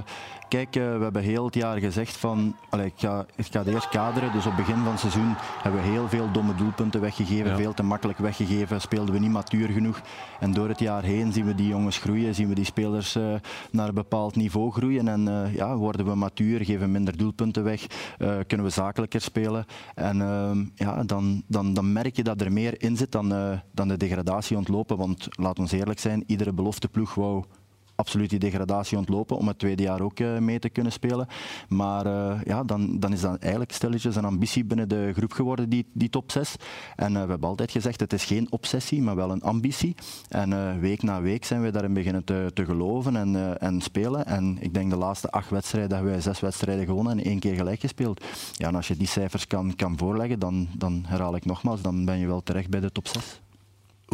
kijk, 0.55 0.77
eh, 0.77 0.97
we 0.97 1.03
hebben 1.03 1.23
heel 1.23 1.45
het 1.45 1.55
jaar 1.55 1.79
gezegd 1.79 2.17
van, 2.17 2.57
allee, 2.71 2.87
ik, 2.87 2.93
ga, 2.97 3.27
ik 3.37 3.47
ga 3.51 3.59
het 3.59 3.69
eerst 3.69 3.89
kaderen. 3.89 4.33
Dus 4.33 4.47
op 4.47 4.57
het 4.57 4.67
begin 4.67 4.83
van 4.83 4.91
het 4.91 5.01
seizoen 5.01 5.35
hebben 5.37 5.83
we 5.83 5.89
heel 5.89 6.09
veel 6.09 6.33
domme 6.33 6.55
doelpunten 6.55 7.01
weggegeven, 7.01 7.51
Ja. 7.51 7.57
veel 7.57 7.75
te 7.75 7.83
makkelijk 7.83 8.19
weggegeven, 8.19 8.81
speelden 8.81 9.15
we 9.15 9.21
niet 9.21 9.31
matuur 9.31 9.69
genoeg. 9.69 10.01
En 10.41 10.53
door 10.53 10.69
het 10.69 10.79
jaar 10.79 11.03
heen 11.03 11.33
zien 11.33 11.45
we 11.45 11.55
die 11.55 11.69
jongens 11.69 11.99
groeien, 11.99 12.35
zien 12.35 12.49
we 12.49 12.55
die 12.55 12.65
spelers 12.65 13.15
eh, 13.15 13.35
naar 13.71 13.89
een 13.89 13.95
bepaald 13.95 14.37
niveau 14.37 14.73
groeien. 14.73 15.09
En 15.09 15.29
eh, 15.29 15.55
ja, 15.55 15.77
worden 15.77 16.07
we 16.07 16.15
matuur, 16.15 16.65
geven 16.65 16.91
minder 16.91 17.17
doelpunten 17.17 17.65
weg, 17.65 17.87
kunnen 18.47 18.67
we 18.67 18.73
zakelijker 18.73 19.21
spelen. 19.21 19.65
En 19.95 20.21
ehm, 20.21 20.65
ja, 20.75 21.03
dan, 21.05 21.43
dan, 21.47 21.75
dan 21.75 21.93
merk 21.93 22.17
je 22.17 22.23
dat 22.23 22.41
er 22.41 22.53
meer 22.53 22.83
in 22.83 22.97
zit 22.97 23.13
dan, 23.13 23.61
dan 23.73 23.89
de 23.89 23.97
degradatie 23.97 24.57
ontlopen. 24.57 24.97
Want 24.97 25.29
laat 25.31 25.59
ons 25.59 25.73
eerlijk 25.73 26.01
zijn, 26.01 26.25
iedere 26.27 26.53
belofteploeg 26.53 27.15
wou 27.15 27.45
absoluut 27.95 28.31
die 28.31 28.39
degradatie 28.39 28.99
ontlopen 28.99 29.37
om 29.37 29.49
het 29.49 29.59
tweede 29.59 29.83
jaar 29.83 30.01
ook 30.01 30.21
eh, 30.21 30.39
mee 30.39 30.59
te 30.59 30.69
kunnen 30.69 30.93
spelen. 30.93 31.27
Maar 31.69 32.07
eh, 32.07 32.41
ja, 32.45 32.65
dan, 32.65 32.99
dan 32.99 33.13
is 33.13 33.21
dat 33.21 33.39
eigenlijk 33.39 33.73
stilletjes 33.73 34.17
een 34.17 34.25
ambitie 34.25 34.65
binnen 34.65 34.89
de 34.89 35.13
groep 35.17 35.33
geworden, 35.33 35.69
die, 35.69 35.87
die 35.93 36.11
top 36.11 36.31
6. 36.31 36.57
En 36.97 37.17
eh, 37.17 37.23
we 37.23 37.29
hebben 37.29 37.49
altijd 37.49 37.71
gezegd, 37.71 38.01
het 38.01 38.13
is 38.13 38.25
geen 38.25 38.47
obsessie, 38.51 39.03
maar 39.03 39.17
wel 39.17 39.31
een 39.31 39.43
ambitie. 39.43 39.95
En 40.29 40.81
week 40.81 41.03
na 41.03 41.21
week 41.21 41.45
zijn 41.45 41.63
we 41.63 41.71
daarin 41.71 41.95
beginnen 41.95 42.25
te, 42.25 42.51
te 42.55 42.65
geloven 42.65 43.17
en, 43.17 43.59
en 43.59 43.81
spelen. 43.81 44.27
En 44.27 44.57
ik 44.61 44.75
denk 44.75 44.91
de 44.91 44.97
laatste 44.97 45.31
acht 45.31 45.51
wedstrijden 45.51 45.95
hebben 45.95 46.13
wij 46.13 46.21
zes 46.23 46.41
wedstrijden 46.41 46.85
gewonnen 46.85 47.19
en 47.19 47.25
één 47.25 47.39
keer 47.39 47.55
gelijk 47.55 47.81
gespeeld. 47.81 48.25
Ja, 48.53 48.69
en 48.69 48.75
als 48.75 48.89
je 48.89 48.97
die 48.97 49.07
cijfers 49.07 49.47
kan, 49.47 49.77
kan 49.77 49.99
voorleggen, 49.99 50.39
dan, 50.39 50.69
dan 50.77 51.05
herhaal 51.07 51.37
ik 51.37 51.45
nogmaals, 51.45 51.83
dan 51.83 52.05
ben 52.05 52.19
je 52.19 52.27
wel 52.27 52.43
terecht 52.43 52.71
bij 52.71 52.81
de 52.81 52.93
top 52.93 53.09
6. 53.09 53.43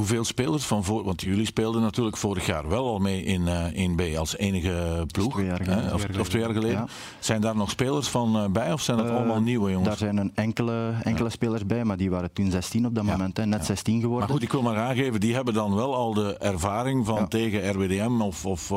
Hoeveel 0.00 0.25
spelers 0.25 0.64
van 0.64 0.85
voor... 0.85 1.04
Want 1.04 1.23
jullie 1.23 1.47
speelden 1.47 1.83
natuurlijk 1.83 2.16
vorig 2.16 2.47
jaar 2.47 2.69
wel 2.69 2.87
al 2.87 2.99
mee 2.99 3.23
in 3.23 3.42
uh, 3.42 4.12
1B 4.12 4.19
als 4.19 4.37
enige 4.37 5.04
ploeg. 5.12 5.33
Twee 5.33 5.47
jaar 5.47 5.57
geleden. 5.57 5.85
Hè, 5.85 5.95
of, 5.95 6.19
of, 6.19 6.28
twee 6.28 6.42
jaar 6.42 6.52
geleden. 6.52 6.76
Ja. 6.76 6.87
Zijn 7.19 7.40
daar 7.40 7.57
nog 7.57 7.71
spelers 7.71 8.09
van 8.09 8.37
uh, 8.37 8.47
bij 8.47 8.73
of 8.73 8.80
zijn 8.80 8.97
dat 8.97 9.11
allemaal 9.11 9.40
nieuwe 9.40 9.71
jongens? 9.71 9.88
Daar 9.88 9.97
zijn 9.97 10.16
een 10.16 10.33
enkele, 10.35 10.92
enkele 11.02 11.25
ja. 11.25 11.30
spelers 11.30 11.66
bij, 11.66 11.85
maar 11.85 11.97
die 11.97 12.11
waren 12.11 12.33
toen 12.33 12.50
16 12.50 12.87
op 12.87 12.95
dat 12.95 13.04
moment. 13.04 13.37
Hè, 13.37 13.47
net 13.47 13.66
16 13.66 14.00
geworden. 14.00 14.19
Maar 14.19 14.37
goed, 14.37 14.42
ik 14.42 14.52
wil 14.52 14.62
maar 14.62 14.76
aangeven, 14.76 15.21
die 15.21 15.35
hebben 15.35 15.54
dan 15.54 15.75
wel 15.75 15.95
al 15.95 16.14
de 16.14 16.37
ervaring 16.37 17.07
van 17.07 17.28
tegen 17.28 17.73
RWDM 17.73 18.21
of, 18.21 18.47
of 18.47 18.73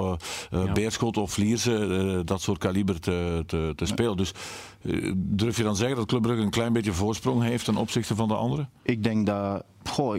Beerschot 0.73 1.17
of 1.17 1.37
Lierse, 1.37 2.21
dat 2.25 2.41
soort 2.41 2.57
kaliber 2.57 2.99
te, 2.99 3.43
te, 3.45 3.73
te 3.75 3.85
spelen. 3.85 4.17
Dus 4.17 4.31
durf 5.15 5.57
je 5.57 5.63
dan 5.63 5.75
zeggen 5.75 5.95
dat 5.97 6.05
Club 6.05 6.21
Brugge 6.21 6.41
een 6.41 6.49
klein 6.49 6.73
beetje 6.73 6.93
voorsprong 6.93 7.43
heeft 7.43 7.65
ten 7.65 7.77
opzichte 7.77 8.15
van 8.15 8.27
de 8.27 8.35
anderen? 8.35 8.69
Ik 8.81 9.03
denk 9.03 9.25
dat... 9.25 9.63
Goh, 9.83 10.17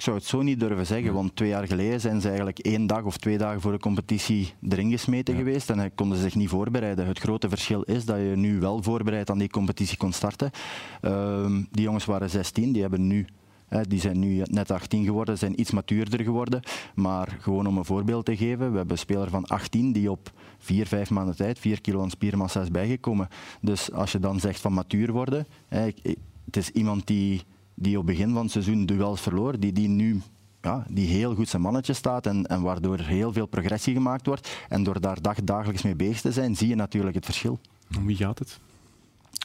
ik 0.00 0.06
zou 0.06 0.18
het 0.18 0.26
zo 0.26 0.42
niet 0.42 0.60
durven 0.60 0.86
zeggen, 0.86 1.12
want 1.12 1.36
twee 1.36 1.48
jaar 1.48 1.66
geleden 1.66 2.00
zijn 2.00 2.20
ze 2.20 2.28
eigenlijk 2.28 2.58
één 2.58 2.86
dag 2.86 3.02
of 3.02 3.16
twee 3.16 3.38
dagen 3.38 3.60
voor 3.60 3.72
de 3.72 3.78
competitie 3.78 4.54
erin 4.68 4.90
gesmeten 4.90 5.34
ja. 5.34 5.40
geweest 5.40 5.70
en 5.70 5.94
konden 5.94 6.16
ze 6.16 6.22
zich 6.22 6.34
niet 6.34 6.48
voorbereiden. 6.48 7.06
Het 7.06 7.18
grote 7.18 7.48
verschil 7.48 7.82
is 7.82 8.04
dat 8.04 8.16
je 8.16 8.32
nu 8.36 8.60
wel 8.60 8.82
voorbereid 8.82 9.30
aan 9.30 9.38
die 9.38 9.48
competitie 9.48 9.96
kon 9.96 10.12
starten. 10.12 10.50
Um, 11.02 11.68
die 11.70 11.82
jongens 11.82 12.04
waren 12.04 12.30
16, 12.30 12.72
die 12.72 12.82
hebben 12.82 13.06
nu 13.06 13.26
die 13.88 14.00
zijn 14.00 14.18
nu 14.18 14.42
net 14.44 14.70
18 14.70 15.04
geworden, 15.04 15.38
zijn 15.38 15.60
iets 15.60 15.70
matuurder 15.70 16.20
geworden. 16.20 16.60
Maar 16.94 17.36
gewoon 17.40 17.66
om 17.66 17.78
een 17.78 17.84
voorbeeld 17.84 18.24
te 18.24 18.36
geven, 18.36 18.70
we 18.70 18.76
hebben 18.76 18.90
een 18.90 18.98
speler 18.98 19.30
van 19.30 19.46
18 19.46 19.92
die 19.92 20.10
op 20.10 20.32
4, 20.58 20.86
5 20.86 21.10
maanden 21.10 21.36
tijd 21.36 21.58
4 21.58 21.80
kilo 21.80 22.02
aan 22.02 22.10
spiermassa 22.10 22.60
is 22.60 22.70
bijgekomen. 22.70 23.28
Dus 23.60 23.92
als 23.92 24.12
je 24.12 24.18
dan 24.18 24.40
zegt 24.40 24.60
van 24.60 24.72
matuur 24.72 25.12
worden, 25.12 25.46
het 26.44 26.56
is 26.56 26.70
iemand 26.70 27.06
die 27.06 27.42
die 27.80 27.98
op 27.98 28.06
begin 28.06 28.32
van 28.32 28.42
het 28.42 28.50
seizoen 28.50 28.86
duels 28.86 29.20
verloor, 29.20 29.58
die, 29.58 29.72
die 29.72 29.88
nu 29.88 30.20
ja, 30.62 30.86
die 30.88 31.06
heel 31.06 31.34
goed 31.34 31.48
zijn 31.48 31.62
mannetje 31.62 31.92
staat 31.92 32.26
en, 32.26 32.46
en 32.46 32.62
waardoor 32.62 32.98
heel 32.98 33.32
veel 33.32 33.46
progressie 33.46 33.94
gemaakt 33.94 34.26
wordt. 34.26 34.56
En 34.68 34.82
door 34.82 35.00
daar 35.00 35.22
dag, 35.22 35.36
dagelijks 35.44 35.82
mee 35.82 35.94
bezig 35.94 36.20
te 36.20 36.32
zijn, 36.32 36.56
zie 36.56 36.68
je 36.68 36.74
natuurlijk 36.74 37.14
het 37.14 37.24
verschil. 37.24 37.58
Om 37.96 38.06
wie 38.06 38.16
gaat 38.16 38.38
het? 38.38 38.58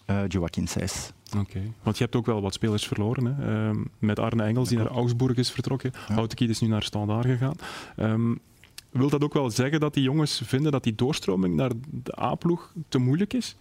Uh, 0.10 0.27
Joaquin 0.27 0.68
Seys. 0.68 1.12
Oké, 1.27 1.39
okay. 1.39 1.72
want 1.84 1.98
je 1.98 2.04
hebt 2.04 2.15
ook 2.15 2.25
wel 2.25 2.42
wat 2.42 2.54
spelers 2.54 2.88
verloren. 2.88 3.25
Hè? 3.25 3.68
Um, 3.68 3.88
met 4.00 4.20
Arne 4.20 4.44
Engels, 4.44 4.70
die 4.70 4.77
naar 4.77 4.88
Augsburg 4.88 5.38
is 5.38 5.51
vertrokken. 5.51 5.92
Ja. 6.08 6.13
Houtekiet 6.13 6.50
is 6.50 6.60
nu 6.60 6.68
naar 6.68 6.84
Standaard 6.84 7.25
gegaan. 7.25 7.56
Um, 7.98 8.39
wil 8.89 9.10
dat 9.10 9.24
ook 9.24 9.34
wel 9.34 9.50
zeggen 9.51 9.80
dat 9.80 9.94
die 9.94 10.04
jongens 10.04 10.42
vinden 10.46 10.72
dat 10.72 10.84
die 10.84 10.96
doorstroming 10.96 11.56
naar 11.56 11.72
de 11.89 12.20
A-ploeg 12.22 12.74
te 12.89 12.98
moeilijk 12.98 13.34
is? 13.34 13.56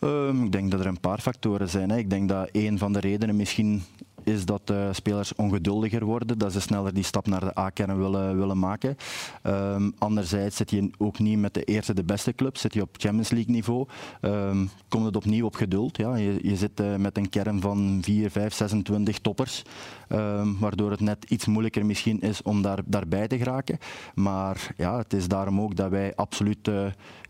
Um, 0.00 0.44
ik 0.44 0.52
denk 0.52 0.70
dat 0.70 0.80
er 0.80 0.86
een 0.86 1.00
paar 1.00 1.18
factoren 1.18 1.68
zijn. 1.68 1.90
Hè. 1.90 1.96
Ik 1.96 2.10
denk 2.10 2.28
dat 2.28 2.48
een 2.52 2.78
van 2.78 2.92
de 2.92 3.00
redenen 3.00 3.36
misschien 3.36 3.82
is 4.26 4.44
dat 4.44 4.72
spelers 4.90 5.34
ongeduldiger 5.34 6.04
worden, 6.04 6.38
dat 6.38 6.52
ze 6.52 6.60
sneller 6.60 6.94
die 6.94 7.04
stap 7.04 7.26
naar 7.26 7.40
de 7.40 7.58
A-kern 7.58 7.98
willen, 7.98 8.36
willen 8.38 8.58
maken. 8.58 8.96
Um, 9.42 9.94
anderzijds 9.98 10.56
zit 10.56 10.70
je 10.70 10.90
ook 10.98 11.18
niet 11.18 11.38
met 11.38 11.54
de 11.54 11.64
eerste, 11.64 11.94
de 11.94 12.04
beste 12.04 12.34
club, 12.34 12.56
zit 12.56 12.74
je 12.74 12.82
op 12.82 12.96
Champions 12.96 13.30
League 13.30 13.54
niveau. 13.54 13.88
Um, 14.20 14.70
komt 14.88 15.04
het 15.04 15.16
opnieuw 15.16 15.44
op 15.46 15.54
geduld. 15.54 15.96
Ja. 15.96 16.16
Je, 16.16 16.38
je 16.42 16.56
zit 16.56 16.80
uh, 16.80 16.96
met 16.96 17.16
een 17.16 17.28
kern 17.28 17.60
van 17.60 17.98
4, 18.02 18.30
5, 18.30 18.54
26 18.54 19.18
toppers, 19.18 19.62
um, 20.08 20.58
waardoor 20.58 20.90
het 20.90 21.00
net 21.00 21.24
iets 21.28 21.46
moeilijker 21.46 21.86
misschien 21.86 22.20
is 22.20 22.42
om 22.42 22.62
daar, 22.62 22.80
daarbij 22.84 23.28
te 23.28 23.38
geraken. 23.38 23.78
Maar 24.14 24.74
ja, 24.76 24.98
het 24.98 25.12
is 25.12 25.28
daarom 25.28 25.60
ook 25.60 25.76
dat 25.76 25.90
wij 25.90 26.14
absoluut 26.14 26.70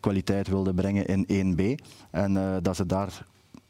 kwaliteit 0.00 0.48
wilden 0.48 0.74
brengen 0.74 1.26
in 1.26 1.56
1B. 1.56 1.84
En 2.10 2.60
dat 2.62 2.76
ze 2.76 2.86
daar 2.86 3.26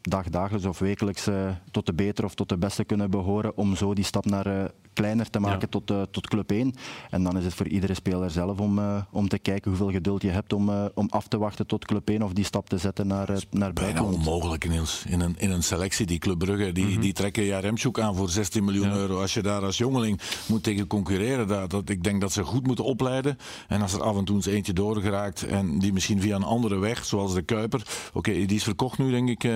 dag, 0.08 0.28
dagelijks 0.28 0.66
of 0.66 0.78
wekelijks 0.78 1.28
uh, 1.28 1.50
tot 1.70 1.86
de 1.86 1.94
beter 1.94 2.24
of 2.24 2.34
tot 2.34 2.48
de 2.48 2.58
beste 2.58 2.84
kunnen 2.84 3.10
behoren 3.10 3.56
om 3.56 3.76
zo 3.76 3.94
die 3.94 4.04
stap 4.04 4.24
naar 4.24 4.46
uh, 4.46 4.64
kleiner 4.96 5.30
te 5.30 5.38
maken 5.38 5.60
ja. 5.60 5.66
tot, 5.80 5.90
uh, 5.90 6.02
tot 6.10 6.28
club 6.28 6.50
1. 6.50 6.74
En 7.10 7.22
dan 7.22 7.38
is 7.38 7.44
het 7.44 7.54
voor 7.54 7.68
iedere 7.68 7.94
speler 7.94 8.30
zelf 8.30 8.60
om, 8.60 8.80
om 9.10 9.28
te 9.28 9.38
kijken 9.38 9.70
hoeveel 9.70 9.90
geduld 9.90 10.22
je 10.22 10.30
hebt 10.30 10.52
om, 10.52 10.70
om 10.94 11.06
af 11.08 11.28
te 11.28 11.38
wachten 11.38 11.66
tot 11.66 11.84
club 11.84 12.08
1 12.08 12.22
of 12.22 12.32
die 12.32 12.44
stap 12.44 12.68
te 12.68 12.78
zetten 12.78 13.06
naar, 13.06 13.28
naar 13.50 13.72
Bijna 13.72 14.02
onmogelijk 14.02 14.68
Niels. 14.68 15.04
In 15.08 15.20
een, 15.20 15.34
in 15.38 15.50
een 15.50 15.62
selectie, 15.62 16.06
die 16.06 16.18
Club 16.18 16.38
Brugge, 16.38 16.72
die, 16.72 16.84
mm 16.84 16.92
-hmm. 16.92 17.00
die 17.00 17.12
trekken 17.12 17.44
Jaremchuk 17.44 18.00
aan 18.00 18.14
voor 18.14 18.30
16 18.30 18.64
miljoen 18.64 18.88
ja. 18.88 18.94
euro. 18.94 19.20
Als 19.20 19.34
je 19.34 19.42
daar 19.42 19.62
als 19.62 19.78
jongeling 19.78 20.20
moet 20.46 20.62
tegen 20.62 20.86
concurreren, 20.86 21.46
dat, 21.46 21.70
dat, 21.70 21.88
ik 21.88 22.04
denk 22.04 22.20
dat 22.20 22.32
ze 22.32 22.42
goed 22.42 22.66
moeten 22.66 22.84
opleiden. 22.84 23.38
En 23.68 23.82
als 23.82 23.92
er 23.92 24.02
af 24.02 24.16
en 24.16 24.24
toe 24.24 24.36
eens 24.36 24.46
eentje 24.46 24.72
doorgeraakt 24.72 25.46
en 25.46 25.78
die 25.78 25.92
misschien 25.92 26.20
via 26.20 26.36
een 26.36 26.42
andere 26.42 26.78
weg, 26.78 27.04
zoals 27.04 27.34
de 27.34 27.42
Kuiper, 27.42 27.80
oké, 28.08 28.30
okay, 28.30 28.46
die 28.46 28.56
is 28.56 28.64
verkocht 28.64 28.98
nu 28.98 29.10
denk 29.10 29.28
ik 29.28 29.50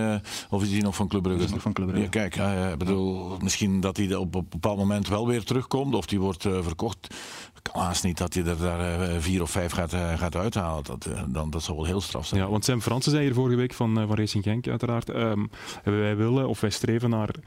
of 0.50 0.62
is 0.62 0.70
die 0.70 0.82
nog 0.82 0.96
van 0.96 1.08
Club 1.08 1.22
Brugge? 1.22 1.44
Is 1.44 1.50
nog 1.50 1.62
van 1.62 1.72
Club 1.72 1.88
Brugge. 1.88 2.18
Ja, 2.18 2.28
kijk, 2.28 2.78
bedoel, 2.78 3.36
misschien 3.42 3.80
dat 3.80 3.96
hij 3.96 4.14
op 4.14 4.34
een 4.34 4.46
bepaald 4.50 4.78
moment 4.78 5.08
wel 5.08 5.26
weer 5.30 5.44
terugkomt 5.44 5.94
of 5.94 6.06
die 6.06 6.20
wordt 6.20 6.44
uh, 6.44 6.62
verkocht. 6.62 7.14
Kan 7.62 7.92
niet 8.02 8.18
dat 8.18 8.34
hij 8.34 8.44
er 8.44 8.58
daar 8.58 9.10
uh, 9.10 9.16
vier 9.18 9.42
of 9.42 9.50
vijf 9.50 9.72
gaat, 9.72 9.94
gaat 9.94 10.36
uithalen. 10.36 10.84
Dat, 10.84 11.08
dan, 11.28 11.50
dat 11.50 11.62
zou 11.62 11.76
wel 11.76 11.86
heel 11.86 12.00
straf 12.00 12.26
zijn. 12.26 12.40
Ja, 12.40 12.48
want 12.48 12.64
Sam 12.64 12.80
Fransen 12.80 13.10
zei 13.10 13.24
hier 13.24 13.34
vorige 13.34 13.56
week 13.56 13.74
van, 13.74 13.94
van 13.94 14.14
Racing 14.14 14.44
Genk 14.44 14.68
uiteraard. 14.68 15.08
Um, 15.08 15.50
wij 15.84 16.16
willen 16.16 16.48
of 16.48 16.60
wij 16.60 16.70
streven 16.70 17.10
naar 17.10 17.34
50% 17.34 17.42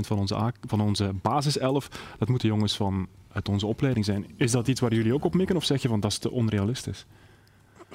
van 0.00 0.18
onze, 0.18 0.52
van 0.66 0.80
onze 0.80 1.14
basiself. 1.22 1.88
Dat 2.18 2.28
moeten 2.28 2.48
jongens 2.48 2.76
van 2.76 3.08
uit 3.32 3.48
onze 3.48 3.66
opleiding 3.66 4.04
zijn. 4.04 4.26
Is 4.36 4.50
dat 4.50 4.68
iets 4.68 4.80
waar 4.80 4.94
jullie 4.94 5.14
ook 5.14 5.24
op 5.24 5.34
mikken 5.34 5.56
of 5.56 5.64
zeg 5.64 5.82
je 5.82 5.88
van 5.88 6.00
dat 6.00 6.10
is 6.10 6.18
te 6.18 6.30
onrealistisch? 6.30 7.06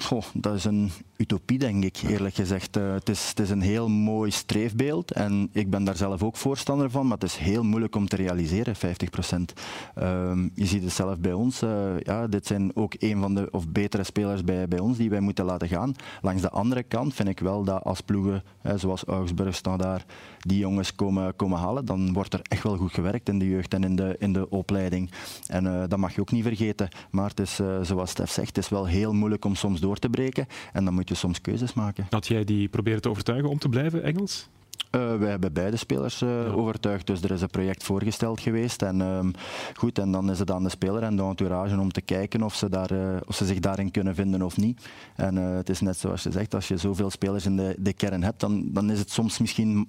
Goh, 0.02 0.24
dat 0.34 0.54
is 0.54 0.64
een 0.64 0.90
utopie, 1.16 1.58
denk 1.58 1.84
ik, 1.84 1.96
eerlijk 1.96 2.34
gezegd. 2.34 2.76
Uh, 2.76 2.92
het, 2.92 3.08
is, 3.08 3.28
het 3.28 3.40
is 3.40 3.50
een 3.50 3.60
heel 3.60 3.88
mooi 3.88 4.30
streefbeeld 4.30 5.12
en 5.12 5.48
ik 5.52 5.70
ben 5.70 5.84
daar 5.84 5.96
zelf 5.96 6.22
ook 6.22 6.36
voorstander 6.36 6.90
van, 6.90 7.02
maar 7.06 7.18
het 7.18 7.26
is 7.26 7.36
heel 7.36 7.64
moeilijk 7.64 7.96
om 7.96 8.08
te 8.08 8.16
realiseren, 8.16 8.76
50 8.76 9.10
procent. 9.10 9.52
Uh, 9.98 10.32
je 10.54 10.66
ziet 10.66 10.82
het 10.82 10.92
zelf 10.92 11.18
bij 11.18 11.32
ons. 11.32 11.62
Uh, 11.62 12.00
ja, 12.00 12.26
dit 12.26 12.46
zijn 12.46 12.76
ook 12.76 12.94
een 12.98 13.20
van 13.20 13.34
de 13.34 13.48
of 13.50 13.68
betere 13.68 14.04
spelers 14.04 14.44
bij, 14.44 14.68
bij 14.68 14.78
ons 14.78 14.96
die 14.96 15.10
wij 15.10 15.20
moeten 15.20 15.44
laten 15.44 15.68
gaan. 15.68 15.94
Langs 16.20 16.42
de 16.42 16.50
andere 16.50 16.82
kant 16.82 17.14
vind 17.14 17.28
ik 17.28 17.40
wel 17.40 17.64
dat 17.64 17.84
als 17.84 18.00
ploegen, 18.00 18.42
zoals 18.76 19.04
Augsburg, 19.04 19.54
Standaard, 19.54 20.12
die 20.38 20.58
jongens 20.58 20.94
komen, 20.94 21.36
komen 21.36 21.58
halen, 21.58 21.84
dan 21.84 22.12
wordt 22.12 22.34
er 22.34 22.40
echt 22.42 22.62
wel 22.62 22.76
goed 22.76 22.92
gewerkt 22.92 23.28
in 23.28 23.38
de 23.38 23.48
jeugd 23.48 23.74
en 23.74 23.84
in 23.84 23.96
de, 23.96 24.16
in 24.18 24.32
de 24.32 24.50
opleiding. 24.50 25.10
En 25.46 25.64
uh, 25.64 25.82
dat 25.88 25.98
mag 25.98 26.14
je 26.14 26.20
ook 26.20 26.30
niet 26.30 26.44
vergeten. 26.44 26.88
Maar 27.10 27.28
het 27.28 27.40
is, 27.40 27.60
zoals 27.82 28.10
Stef 28.10 28.30
zegt, 28.30 28.56
het 28.56 28.64
is 28.64 28.68
wel 28.68 28.86
heel 28.86 29.12
moeilijk 29.12 29.44
om 29.44 29.54
soms 29.54 29.80
door 29.80 29.89
te 29.98 30.08
breken. 30.08 30.46
En 30.72 30.84
dan 30.84 30.94
moet 30.94 31.08
je 31.08 31.14
soms 31.14 31.40
keuzes 31.40 31.74
maken. 31.74 32.06
Had 32.10 32.26
jij 32.26 32.44
die 32.44 32.68
proberen 32.68 33.00
te 33.00 33.08
overtuigen 33.08 33.48
om 33.48 33.58
te 33.58 33.68
blijven, 33.68 34.02
Engels? 34.02 34.48
Uh, 34.96 35.16
wij 35.16 35.30
hebben 35.30 35.52
beide 35.52 35.76
spelers 35.76 36.22
uh, 36.22 36.28
ja. 36.28 36.52
overtuigd, 36.52 37.06
dus 37.06 37.22
er 37.22 37.30
is 37.30 37.42
een 37.42 37.50
project 37.50 37.84
voorgesteld 37.84 38.40
geweest. 38.40 38.82
En, 38.82 39.00
um, 39.00 39.32
goed, 39.74 39.98
en 39.98 40.12
dan 40.12 40.30
is 40.30 40.38
het 40.38 40.50
aan 40.50 40.62
de 40.62 40.68
speler 40.68 41.02
en 41.02 41.16
de 41.16 41.22
entourage 41.22 41.78
om 41.78 41.92
te 41.92 42.00
kijken 42.00 42.42
of 42.42 42.54
ze, 42.54 42.68
daar, 42.68 42.92
uh, 42.92 43.16
of 43.26 43.36
ze 43.36 43.46
zich 43.46 43.58
daarin 43.58 43.90
kunnen 43.90 44.14
vinden 44.14 44.42
of 44.42 44.56
niet. 44.56 44.88
En 45.16 45.36
het 45.36 45.68
is 45.68 45.80
net 45.80 45.96
zoals 45.96 46.22
je 46.22 46.30
zegt, 46.30 46.54
als 46.54 46.68
je 46.68 46.76
zoveel 46.76 47.10
spelers 47.10 47.46
in 47.46 47.56
de, 47.56 47.74
de 47.78 47.92
kern 47.92 48.22
hebt, 48.22 48.40
dan, 48.40 48.72
dan 48.72 48.90
is 48.90 48.98
het 48.98 49.10
soms 49.10 49.38
misschien 49.38 49.88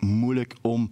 moeilijk 0.00 0.56
om, 0.60 0.90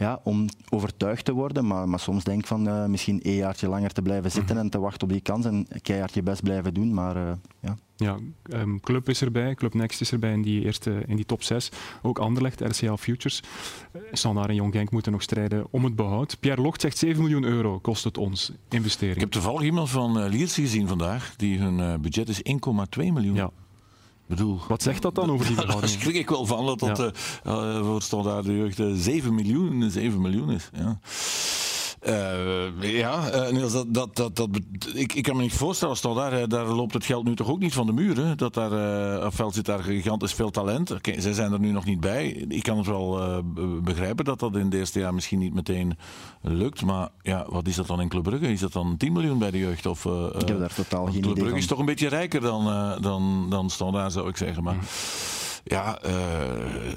ja, 0.00 0.20
om 0.22 0.46
overtuigd 0.68 1.24
te 1.24 1.32
worden. 1.32 1.66
Maar, 1.66 1.88
maar 1.88 2.00
soms 2.00 2.24
denk 2.24 2.40
ik 2.40 2.46
van 2.46 2.68
uh, 2.68 2.86
misschien 2.86 3.20
een 3.22 3.34
jaartje 3.34 3.68
langer 3.68 3.92
te 3.92 4.02
blijven 4.02 4.30
zitten 4.30 4.50
mm 4.50 4.56
-hmm. 4.56 4.64
en 4.64 4.70
te 4.70 4.78
wachten 4.78 5.02
op 5.02 5.12
die 5.12 5.20
kans 5.20 5.46
en 5.46 5.66
keihard 5.82 6.14
je 6.14 6.22
best 6.22 6.42
blijven 6.42 6.74
doen. 6.74 6.94
Maar 6.94 7.16
uh, 7.16 7.32
ja. 7.60 7.76
Ja, 7.96 8.18
um, 8.52 8.80
Club 8.80 9.08
is 9.08 9.22
erbij, 9.22 9.54
Club 9.54 9.74
Next 9.74 10.00
is 10.00 10.12
erbij 10.12 10.32
in 10.32 10.42
die, 10.42 10.64
eerste, 10.64 11.02
in 11.06 11.16
die 11.16 11.24
top 11.24 11.42
6. 11.42 11.70
Ook 12.02 12.18
Anderlecht, 12.18 12.60
RCA 12.60 12.96
Futures. 12.96 13.42
Standaard 14.12 14.48
en 14.48 14.54
Jong 14.54 14.72
Genk 14.72 14.90
moeten 14.90 15.12
nog 15.12 15.22
strijden 15.22 15.66
om 15.70 15.84
het 15.84 15.96
behoud. 15.96 16.40
Pierre 16.40 16.62
Locht 16.62 16.80
zegt 16.80 16.98
7 16.98 17.22
miljoen 17.22 17.44
euro 17.44 17.78
kost 17.78 18.04
het 18.04 18.18
ons, 18.18 18.52
investering. 18.68 19.14
Ik 19.14 19.20
heb 19.20 19.30
toevallig 19.30 19.62
iemand 19.62 19.90
van 19.90 20.18
uh, 20.18 20.30
Lierse 20.30 20.60
gezien 20.60 20.88
vandaag, 20.88 21.36
die 21.36 21.58
hun 21.58 22.00
budget 22.00 22.28
is 22.28 22.42
1,2 22.42 22.52
miljoen. 22.96 23.34
Ja. 23.34 23.50
Bedoel, 24.30 24.60
Wat 24.68 24.82
zegt 24.82 25.02
dat 25.02 25.14
dan 25.14 25.30
over 25.30 25.46
die 25.46 25.54
verhouding? 25.54 25.92
Daar 25.92 26.00
schrik 26.00 26.14
ik 26.14 26.28
wel 26.28 26.46
van 26.46 26.66
dat 26.66 26.78
dat 26.78 26.98
ja. 26.98 27.52
uh, 27.52 27.84
voor 27.84 28.02
standaard 28.02 28.44
de 28.44 28.56
jeugd 28.56 28.78
uh, 28.78 28.92
7 28.94 29.34
miljoen, 29.34 29.90
7 29.90 30.20
miljoen 30.20 30.50
is. 30.50 30.70
Ja. 30.72 30.98
Uh, 32.08 32.92
ja, 32.92 33.34
uh, 33.34 33.50
Niels, 33.50 33.72
dat, 33.72 33.86
dat, 33.88 34.16
dat, 34.16 34.36
dat, 34.36 34.48
ik, 34.94 35.12
ik 35.12 35.22
kan 35.22 35.36
me 35.36 35.42
niet 35.42 35.52
voorstellen, 35.52 36.14
daar, 36.14 36.48
daar 36.48 36.66
loopt 36.66 36.94
het 36.94 37.04
geld 37.04 37.24
nu 37.24 37.36
toch 37.36 37.48
ook 37.48 37.58
niet 37.58 37.72
van 37.72 37.86
de 37.86 37.92
muur. 37.92 38.16
Hè? 38.16 38.34
Dat 38.34 38.54
daar, 38.54 38.72
uh, 39.32 39.48
zit 39.50 39.66
daar 39.66 39.82
gigantisch 39.82 40.32
veel 40.32 40.50
talent. 40.50 40.90
Okay, 40.90 41.20
zij 41.20 41.32
zijn 41.32 41.52
er 41.52 41.60
nu 41.60 41.70
nog 41.70 41.84
niet 41.84 42.00
bij. 42.00 42.28
Ik 42.28 42.62
kan 42.62 42.76
het 42.76 42.86
wel 42.86 43.42
begrijpen 43.82 44.24
dat 44.24 44.38
dat 44.38 44.56
in 44.56 44.64
het 44.64 44.74
eerste 44.74 44.98
jaar 44.98 45.14
misschien 45.14 45.38
niet 45.38 45.54
meteen 45.54 45.98
lukt. 46.40 46.82
Maar 46.82 47.08
ja, 47.22 47.46
wat 47.48 47.66
is 47.66 47.76
dat 47.76 47.86
dan 47.86 48.00
in 48.00 48.08
Club 48.08 48.22
Brugge? 48.22 48.52
Is 48.52 48.60
dat 48.60 48.72
dan 48.72 48.96
10 48.96 49.12
miljoen 49.12 49.38
bij 49.38 49.50
de 49.50 49.58
jeugd? 49.58 49.86
Of, 49.86 50.04
ik 50.04 50.48
heb 50.48 50.58
daar 50.58 50.74
totaal 50.74 51.04
geen 51.04 51.12
Club 51.12 51.24
idee 51.24 51.34
Brugge 51.34 51.58
is 51.58 51.66
toch 51.66 51.78
een 51.78 51.84
beetje 51.84 52.08
rijker 52.08 52.40
dan, 52.40 52.64
dan, 53.00 53.46
dan 53.50 53.70
Standaard, 53.70 54.12
zou 54.12 54.28
ik 54.28 54.36
zeggen. 54.36 54.62
Maar... 54.62 54.74
Mm 54.74 54.80
ja, 55.64 55.98
uh, 56.06 56.12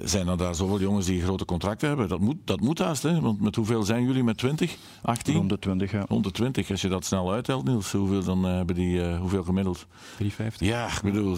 zijn 0.04 0.28
er 0.28 0.38
daar 0.38 0.56
zoveel 0.56 0.80
jongens 0.80 1.06
die 1.06 1.22
grote 1.22 1.46
contracten 1.46 1.88
hebben? 1.88 2.08
Dat 2.08 2.20
moet, 2.20 2.38
dat 2.46 2.60
moet 2.60 2.80
haast, 2.80 3.04
hè? 3.04 3.22
Want 3.22 3.42
met 3.42 3.56
hoeveel 3.56 3.84
zijn 3.84 4.06
jullie? 4.06 4.24
Met 4.24 4.38
20? 4.38 4.78
18? 5.02 5.36
Rond 5.36 5.50
de 5.50 5.60
20, 5.60 5.92
ja. 5.92 6.06
Rond 6.08 6.24
de 6.24 6.32
20. 6.32 6.72
Als 6.72 6.82
je 6.82 6.88
dat 6.88 7.06
snel 7.06 7.32
uittelt, 7.32 7.66
Niels, 7.66 7.92
hoeveel 7.92 8.24
dan 8.24 8.46
uh, 8.46 8.56
hebben 8.56 8.76
die, 8.76 8.96
uh, 8.98 9.20
hoeveel 9.20 9.44
gemiddeld? 9.44 9.86
350. 10.18 10.68
Ja, 10.68 10.88
ik 10.88 11.02
bedoel... 11.02 11.38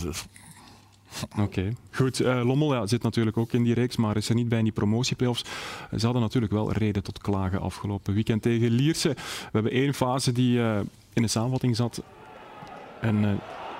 Oké, 1.39 1.73
goed. 1.91 2.21
Uh, 2.21 2.45
Lommel 2.45 2.73
ja, 2.73 2.87
zit 2.87 3.03
natuurlijk 3.03 3.37
ook 3.37 3.51
in 3.51 3.63
die 3.63 3.73
reeks, 3.73 3.95
maar 3.95 4.17
is 4.17 4.29
er 4.29 4.35
niet 4.35 4.49
bij 4.49 4.57
in 4.57 4.63
die 4.63 4.73
promotieplayoffs. 4.73 5.43
Ze 5.97 6.05
hadden 6.05 6.21
natuurlijk 6.21 6.53
wel 6.53 6.71
reden 6.71 7.03
tot 7.03 7.21
klagen 7.21 7.61
afgelopen 7.61 8.13
weekend 8.13 8.41
tegen 8.41 8.71
Lierse. 8.71 9.09
We 9.09 9.49
hebben 9.51 9.71
één 9.71 9.93
fase 9.93 10.31
die 10.31 10.57
uh, 10.57 10.79
in 11.13 11.21
de 11.21 11.27
samenvatting 11.27 11.75
zat. 11.75 12.03
Uh, 13.03 13.31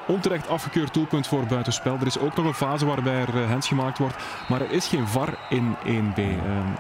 onterecht 0.08 0.48
afgekeurd 0.48 0.94
doelpunt 0.94 1.28
voor 1.28 1.46
buitenspel. 1.46 1.98
Er 2.00 2.06
is 2.06 2.20
ook 2.20 2.36
nog 2.36 2.46
een 2.46 2.54
fase 2.54 2.86
waarbij 2.86 3.22
er 3.22 3.48
hens 3.48 3.68
gemaakt 3.68 3.98
wordt, 3.98 4.16
maar 4.48 4.62
er 4.62 4.72
is 4.72 4.88
geen 4.88 5.08
VAR 5.08 5.38
in 5.50 5.76
1B. 5.86 6.18
Ehm, 6.18 6.72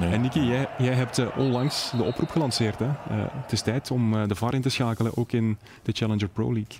nee. 0.00 0.12
En 0.12 0.20
Niki, 0.20 0.44
jij, 0.44 0.68
jij 0.78 0.94
hebt 0.94 1.34
onlangs 1.36 1.90
de 1.96 2.02
oproep 2.02 2.30
gelanceerd. 2.30 2.78
Hè? 2.78 2.88
het 3.14 3.52
is 3.52 3.62
tijd 3.62 3.90
om 3.90 4.28
de 4.28 4.34
VAR 4.34 4.54
in 4.54 4.62
te 4.62 4.68
schakelen, 4.68 5.16
ook 5.16 5.32
in 5.32 5.58
de 5.82 5.92
Challenger 5.92 6.28
Pro 6.28 6.52
League. 6.52 6.78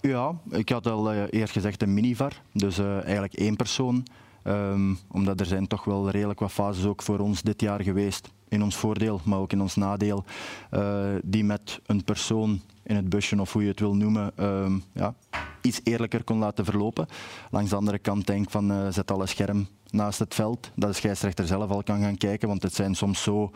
Ja, 0.00 0.32
ik 0.50 0.68
had 0.68 0.86
al 0.86 1.12
eerst 1.12 1.52
gezegd 1.52 1.82
een 1.82 1.94
minivar, 1.94 2.32
dus 2.52 2.78
uh, 2.78 3.02
eigenlijk 3.02 3.34
één 3.34 3.56
persoon. 3.56 4.06
Um, 4.44 4.98
omdat 5.08 5.40
er 5.40 5.46
zijn 5.46 5.66
toch 5.66 5.84
wel 5.84 6.10
redelijk 6.10 6.40
wat 6.40 6.52
fases 6.52 6.84
ook 6.84 7.02
voor 7.02 7.18
ons 7.18 7.42
dit 7.42 7.60
jaar 7.60 7.82
geweest, 7.82 8.28
in 8.48 8.62
ons 8.62 8.76
voordeel, 8.76 9.20
maar 9.24 9.38
ook 9.38 9.52
in 9.52 9.60
ons 9.60 9.74
nadeel, 9.74 10.24
uh, 10.70 11.14
die 11.22 11.44
met 11.44 11.80
een 11.86 12.04
persoon 12.04 12.60
in 12.82 12.96
het 12.96 13.08
busje 13.08 13.40
of 13.40 13.52
hoe 13.52 13.62
je 13.62 13.68
het 13.68 13.80
wil 13.80 13.94
noemen, 13.94 14.32
um, 14.40 14.82
ja, 14.92 15.14
iets 15.62 15.80
eerlijker 15.84 16.24
kon 16.24 16.38
laten 16.38 16.64
verlopen. 16.64 17.06
Langs 17.50 17.70
de 17.70 17.76
andere 17.76 17.98
kant 17.98 18.26
denk 18.26 18.50
van 18.50 18.92
zet 18.92 19.10
alle 19.10 19.26
scherm 19.26 19.68
naast 19.90 20.18
het 20.18 20.34
veld, 20.34 20.70
dat 20.74 20.90
de 20.90 20.96
scheidsrechter 20.96 21.46
zelf 21.46 21.70
al 21.70 21.82
kan 21.82 22.00
gaan 22.00 22.16
kijken, 22.16 22.48
want 22.48 22.62
het 22.62 22.74
zijn 22.74 22.94
soms 22.94 23.22
zo 23.22 23.50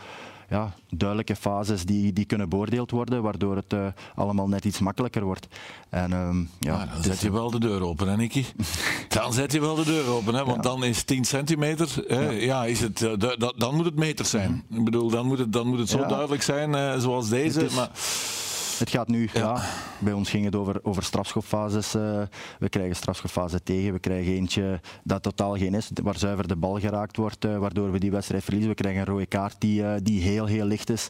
ja, 0.53 0.73
duidelijke 0.89 1.37
fases 1.37 1.85
die, 1.85 2.13
die 2.13 2.25
kunnen 2.25 2.49
beoordeeld 2.49 2.91
worden, 2.91 3.23
waardoor 3.23 3.57
het 3.57 3.73
uh, 3.73 3.87
allemaal 4.15 4.49
net 4.49 4.65
iets 4.65 4.79
makkelijker 4.79 5.25
wordt. 5.25 5.47
En, 5.89 6.13
um, 6.13 6.51
ja, 6.59 6.79
dan 6.79 6.97
dus 6.97 7.05
zet 7.05 7.21
je 7.21 7.33
wel 7.33 7.51
de 7.51 7.61
deur 7.61 7.83
open, 7.83 8.09
hè, 8.09 8.17
Nicky? 8.17 8.45
dan 9.09 9.33
zet 9.33 9.53
je 9.53 9.61
wel 9.61 9.75
de 9.75 9.85
deur 9.85 10.07
open, 10.09 10.35
hè, 10.35 10.45
want 10.45 10.65
ja. 10.65 10.71
dan 10.71 10.85
is 10.85 11.03
10 11.03 11.25
centimeter, 11.25 12.05
hè, 12.07 12.21
ja. 12.21 12.31
ja. 12.31 12.65
is 12.65 12.81
het, 12.81 13.01
uh, 13.01 13.13
dan 13.57 13.75
moet 13.75 13.85
het 13.85 13.97
meters 13.97 14.31
zijn. 14.31 14.51
Mm 14.51 14.65
-hmm. 14.69 14.79
Ik 14.79 14.85
bedoel, 14.85 15.09
dan 15.11 15.27
moet 15.27 15.39
het, 15.39 15.53
dan 15.53 15.67
moet 15.67 15.79
het 15.79 15.89
zo 15.89 16.07
duidelijk 16.07 16.43
zijn 16.43 16.71
uh, 16.73 16.99
zoals 16.99 17.29
deze. 17.29 17.65
Is, 17.65 17.75
maar... 17.75 17.91
Het 18.83 18.91
gaat 18.91 19.09
nu, 19.09 19.29
ja. 19.33 19.63
bij 19.99 20.13
ons 20.13 20.31
ging 20.31 20.45
het 20.45 20.55
over, 20.55 20.81
over 20.83 21.03
strafschopfases. 21.03 21.95
Uh, 21.95 22.23
we 22.59 22.69
krijgen 22.69 22.97
strafschopfase 22.97 23.63
tegen. 23.63 23.93
We 23.93 23.99
krijgen 23.99 24.33
eentje 24.33 24.81
dat 25.05 25.23
totaal 25.23 25.57
geen 25.57 25.75
is, 25.75 25.91
waar 26.03 26.19
zuiver 26.19 26.49
de 26.49 26.57
bal 26.57 26.81
geraakt 26.81 27.17
wordt, 27.17 27.45
uh, 27.45 27.59
waardoor 27.59 27.93
we 27.93 27.99
die 27.99 28.11
wedstrijd 28.11 28.45
verliezen. 28.45 28.71
We 28.71 28.77
krijgen 28.77 29.01
een 29.01 29.07
rode 29.07 29.27
kaart 29.27 29.57
die, 29.59 29.83
uh, 29.83 29.95
die 30.03 30.21
heel, 30.21 30.47
heel 30.47 30.65
licht 30.65 30.91
is. 30.91 31.09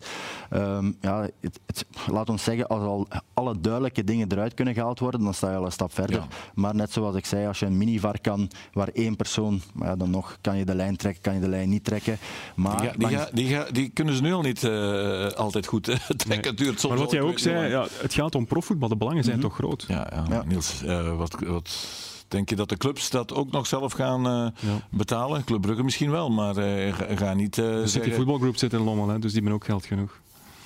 Um, 0.51 0.97
ja, 1.01 1.29
het, 1.41 1.61
het, 1.67 1.85
laat 2.07 2.29
ons 2.29 2.45
zeggen, 2.45 2.67
als 2.67 2.83
al 2.83 3.09
alle 3.35 3.61
duidelijke 3.61 4.05
dingen 4.05 4.33
eruit 4.33 4.55
kunnen 4.55 4.75
gehaald 4.75 4.99
worden, 4.99 5.23
dan 5.23 5.35
sta 5.35 5.51
je 5.51 5.57
al 5.57 5.65
een 5.65 5.73
stap 5.73 5.95
verder. 5.95 6.17
Ja. 6.17 6.27
Maar 6.55 6.75
net 6.75 6.93
zoals 6.93 7.17
ik 7.17 7.27
zei, 7.27 7.47
als 7.47 7.59
je 7.59 7.67
een 7.67 7.77
minivar 7.77 8.21
kan, 8.21 8.51
waar 8.73 8.89
één 8.89 9.17
persoon, 9.17 9.61
maar 9.75 9.89
ja, 9.89 9.97
dan 9.97 10.11
nog 10.11 10.39
kan 10.41 10.57
je 10.57 10.65
de 10.65 10.75
lijn 10.75 10.97
trekken, 10.97 11.23
kan 11.23 11.35
je 11.35 11.41
de 11.41 11.49
lijn 11.49 11.69
niet 11.69 11.85
trekken. 11.85 12.19
Maar 12.55 12.81
die, 12.81 12.89
ga, 12.89 12.97
die, 12.97 13.09
ga, 13.09 13.29
die, 13.33 13.47
ga, 13.49 13.67
die 13.71 13.89
kunnen 13.89 14.15
ze 14.15 14.23
nu 14.23 14.33
al 14.33 14.43
niet 14.43 14.65
altijd 15.37 15.67
goed 15.67 15.85
trekken. 15.85 16.29
Nee. 16.29 16.41
Het 16.41 16.59
duurt 16.59 16.81
soms 16.81 16.95
maar 16.95 17.03
wat 17.03 17.13
jij 17.13 17.21
ook 17.21 17.39
zei, 17.39 17.62
ja, 17.69 17.87
het 18.01 18.15
gaat 18.15 18.35
om 18.35 18.47
profvoetbal, 18.47 18.89
de 18.89 18.97
belangen 18.97 19.25
zijn 19.25 19.37
mm 19.37 19.43
-hmm. 19.43 19.51
toch 19.51 19.59
groot. 19.59 19.85
Ja, 19.89 20.07
ja. 20.11 20.25
ja. 20.29 20.43
Niels, 20.47 20.83
uh, 20.85 21.17
wat, 21.17 21.37
wat, 21.41 21.87
denk 22.29 22.49
je 22.49 22.57
dat 22.57 22.69
de 22.69 22.77
clubs 22.77 23.11
dat 23.11 23.35
ook 23.35 23.51
nog 23.51 23.67
zelf 23.67 23.93
gaan 23.93 24.27
uh, 24.27 24.49
ja. 24.61 24.87
betalen? 24.91 25.45
Club 25.45 25.61
Brugge 25.61 25.83
misschien 25.83 26.11
wel, 26.11 26.31
maar 26.31 26.57
uh, 26.57 26.95
ga, 26.95 27.17
ga 27.17 27.35
niet 27.35 27.57
uh, 27.57 27.65
De 27.65 27.87
City 27.87 28.13
Voetbalgroep 28.13 28.57
zit 28.57 28.73
in 28.73 28.81
Lommel, 28.81 29.09
hè, 29.09 29.19
dus 29.19 29.33
die 29.33 29.41
hebben 29.41 29.53
ook 29.61 29.65
geld 29.65 29.87
genoeg. 29.87 30.21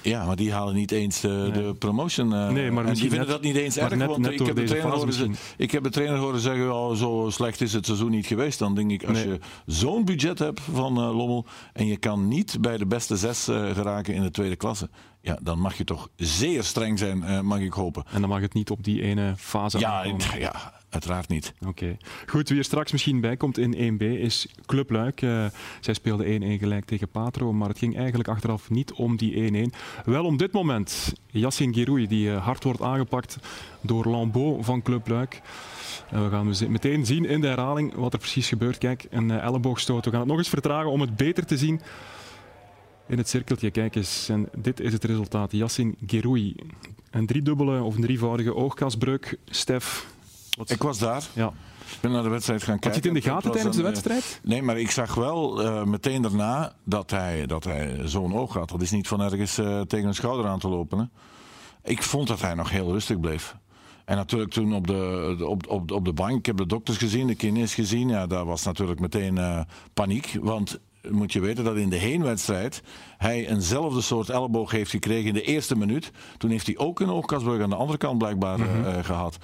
Ja, 0.09 0.25
maar 0.25 0.37
die 0.37 0.53
halen 0.53 0.75
niet 0.75 0.91
eens 0.91 1.21
de, 1.21 1.29
nee. 1.29 1.53
de 1.53 1.75
promotion. 1.75 2.33
Uh, 2.33 2.49
nee, 2.49 2.71
maar 2.71 2.85
en 2.85 2.93
die 2.93 3.01
vinden 3.01 3.19
net, 3.19 3.29
dat 3.29 3.43
niet 3.43 3.57
eens 3.57 3.77
erg. 3.77 3.95
net, 3.95 4.09
want 4.09 4.19
net 4.19 4.41
ik, 4.41 4.47
heb 4.47 4.57
de 4.57 4.63
trainer 4.63 4.91
horen 4.91 5.07
misschien. 5.07 5.37
ik 5.57 5.71
heb 5.71 5.83
de 5.83 5.91
trainer 5.91 6.19
horen 6.19 6.41
zeggen: 6.41 6.75
oh, 6.75 6.97
zo 6.97 7.27
slecht 7.31 7.61
is 7.61 7.73
het 7.73 7.87
seizoen 7.87 8.11
niet 8.11 8.27
geweest. 8.27 8.59
Dan 8.59 8.75
denk 8.75 8.91
ik, 8.91 9.05
als 9.05 9.25
nee. 9.25 9.29
je 9.29 9.39
zo'n 9.67 10.05
budget 10.05 10.39
hebt 10.39 10.61
van 10.73 10.99
uh, 10.99 11.17
Lommel 11.17 11.47
en 11.73 11.87
je 11.87 11.97
kan 11.97 12.29
niet 12.29 12.57
bij 12.61 12.77
de 12.77 12.87
beste 12.87 13.17
zes 13.17 13.45
geraken 13.45 14.15
in 14.15 14.23
de 14.23 14.31
tweede 14.31 14.57
klasse. 14.57 14.91
Ja, 15.21 15.39
dan 15.43 15.59
mag 15.59 15.77
je 15.77 15.85
toch 15.85 16.09
zeer 16.17 16.65
streng 16.65 16.99
zijn, 16.99 17.47
mag 17.47 17.59
ik 17.59 17.73
hopen. 17.73 18.05
En 18.13 18.21
dan 18.21 18.31
mag 18.31 18.41
het 18.41 18.55
niet 18.55 18.71
op 18.71 18.85
die 18.85 19.03
ene 19.03 19.35
fase 19.37 19.79
ja, 19.79 20.05
ja, 20.39 20.73
uiteraard 20.97 21.29
niet. 21.29 21.55
Oké. 21.67 21.97
Goed, 22.27 22.49
wie 22.49 22.59
er 22.59 22.65
straks 22.65 22.93
misschien 22.93 23.21
bij 23.21 23.37
komt 23.37 23.59
in 23.59 23.99
1B 23.99 24.03
is 24.03 24.49
Club 24.67 24.91
Luik. 24.91 25.23
Uh, 25.23 25.47
zij 25.81 25.95
speelde 25.95 26.41
1-1 26.41 26.61
gelijk 26.61 26.85
tegen 26.85 27.09
Patro, 27.09 27.53
maar 27.53 27.69
het 27.69 27.79
ging 27.79 27.97
eigenlijk 27.97 28.29
achteraf 28.29 28.71
niet 28.71 28.93
om 28.93 29.17
die 29.17 29.69
1-1. 29.71 29.77
Wel 30.05 30.25
om 30.25 30.37
dit 30.37 30.53
moment. 30.53 31.13
Yassin 31.27 31.75
Giroui, 31.75 32.07
die 32.07 32.29
uh, 32.29 32.45
hard 32.45 32.65
wordt 32.65 32.83
aangepakt 32.83 33.39
door 33.81 34.05
Lambeau 34.05 34.65
van 34.65 34.83
Club 34.83 35.09
Luik. 35.09 35.41
En 36.11 36.25
we 36.25 36.31
gaan 36.31 36.71
meteen 36.71 37.07
zien 37.07 37.25
in 37.25 37.41
de 37.41 37.47
herhaling 37.47 37.95
wat 37.95 38.13
er 38.13 38.19
precies 38.19 38.49
gebeurt. 38.49 38.79
Kijk, 38.79 39.07
een 39.11 39.29
uh, 39.29 39.43
elleboogstoot. 39.43 40.05
We 40.05 40.11
gaan 40.11 40.21
het 40.21 40.29
nog 40.29 40.39
eens 40.39 40.49
vertragen 40.49 40.91
om 40.91 41.01
het 41.01 41.17
beter 41.17 41.47
te 41.47 41.59
zien. 41.59 41.81
In 43.09 43.19
het 43.19 43.29
cirkeltje, 43.29 43.71
kijk 43.71 43.95
eens. 43.95 44.29
En 44.29 44.49
dit 44.57 44.81
is 44.81 44.93
het 44.93 45.05
resultaat. 45.05 45.53
Yassin 45.53 45.97
Giroui. 46.07 46.55
Een 47.11 47.27
driedubbele 47.27 47.83
of 47.83 47.95
een 47.95 48.03
drievoudige 48.03 48.55
oogkasbreuk. 48.55 49.39
Stef, 49.45 50.07
wat... 50.57 50.71
Ik 50.71 50.83
was 50.83 50.99
daar. 50.99 51.23
Ja. 51.33 51.53
Ik 51.93 52.01
ben 52.01 52.11
naar 52.11 52.23
de 52.23 52.29
wedstrijd 52.29 52.63
gaan 52.63 52.79
kijken. 52.79 52.91
Had 52.91 53.03
je 53.03 53.09
het 53.09 53.19
in 53.19 53.23
de 53.25 53.31
gaten 53.31 53.51
tijdens 53.51 53.77
de 53.77 53.83
wedstrijd? 53.83 54.41
Nee, 54.43 54.63
maar 54.63 54.79
ik 54.79 54.91
zag 54.91 55.15
wel 55.15 55.65
uh, 55.65 55.85
meteen 55.85 56.23
daarna 56.23 56.73
dat 56.85 57.11
hij, 57.11 57.47
dat 57.47 57.65
hij 57.65 58.01
zo'n 58.05 58.35
oog 58.35 58.55
had. 58.55 58.69
Dat 58.69 58.83
is 58.83 58.91
niet 58.91 59.09
van 59.09 59.21
ergens 59.21 59.59
uh, 59.59 59.81
tegen 59.81 60.07
een 60.07 60.15
schouder 60.15 60.47
aan 60.47 60.59
te 60.59 60.69
lopen. 60.69 60.99
Hè. 60.99 61.05
Ik 61.91 62.03
vond 62.03 62.29
dat 62.29 62.41
hij 62.41 62.55
nog 62.55 62.71
heel 62.71 62.93
rustig 62.93 63.21
bleef. 63.21 63.57
En 64.05 64.17
natuurlijk 64.17 64.51
toen 64.53 64.75
op 64.75 64.87
de, 64.87 65.37
op, 65.49 65.69
op, 65.69 65.91
op 65.91 66.05
de 66.05 66.13
bank, 66.13 66.39
ik 66.39 66.47
heb 66.47 66.57
de 66.57 66.67
dokters 66.67 66.97
gezien, 66.97 67.27
de 67.27 67.35
kines 67.35 67.75
gezien. 67.75 68.09
Ja, 68.09 68.27
daar 68.27 68.45
was 68.45 68.65
natuurlijk 68.65 69.01
meteen 69.01 69.37
uh, 69.37 69.61
paniek. 69.95 70.39
Want 70.41 70.79
moet 71.11 71.33
je 71.33 71.41
weten 71.41 71.65
dat 71.65 71.77
in 71.77 71.89
de 71.89 71.97
heenwedstrijd 71.97 72.83
hij 73.19 73.49
eenzelfde 73.49 74.01
soort 74.01 74.29
elleboog 74.29 74.71
heeft 74.71 74.91
gekregen 74.91 75.29
in 75.29 75.35
de 75.35 75.43
eerste 75.43 75.77
minuut. 75.77 76.11
Toen 76.39 76.51
heeft 76.51 76.67
hij 76.67 76.79
ook 76.79 77.01
een 77.01 77.11
oogkasbrug 77.11 77.63
aan 77.63 77.71
de 77.71 77.77
andere 77.77 77.99
kant 77.99 78.19
blijkbaar 78.19 78.59
mm 78.59 78.67
-hmm. 78.67 78.85
uh, 78.85 79.05
gehad. 79.05 79.39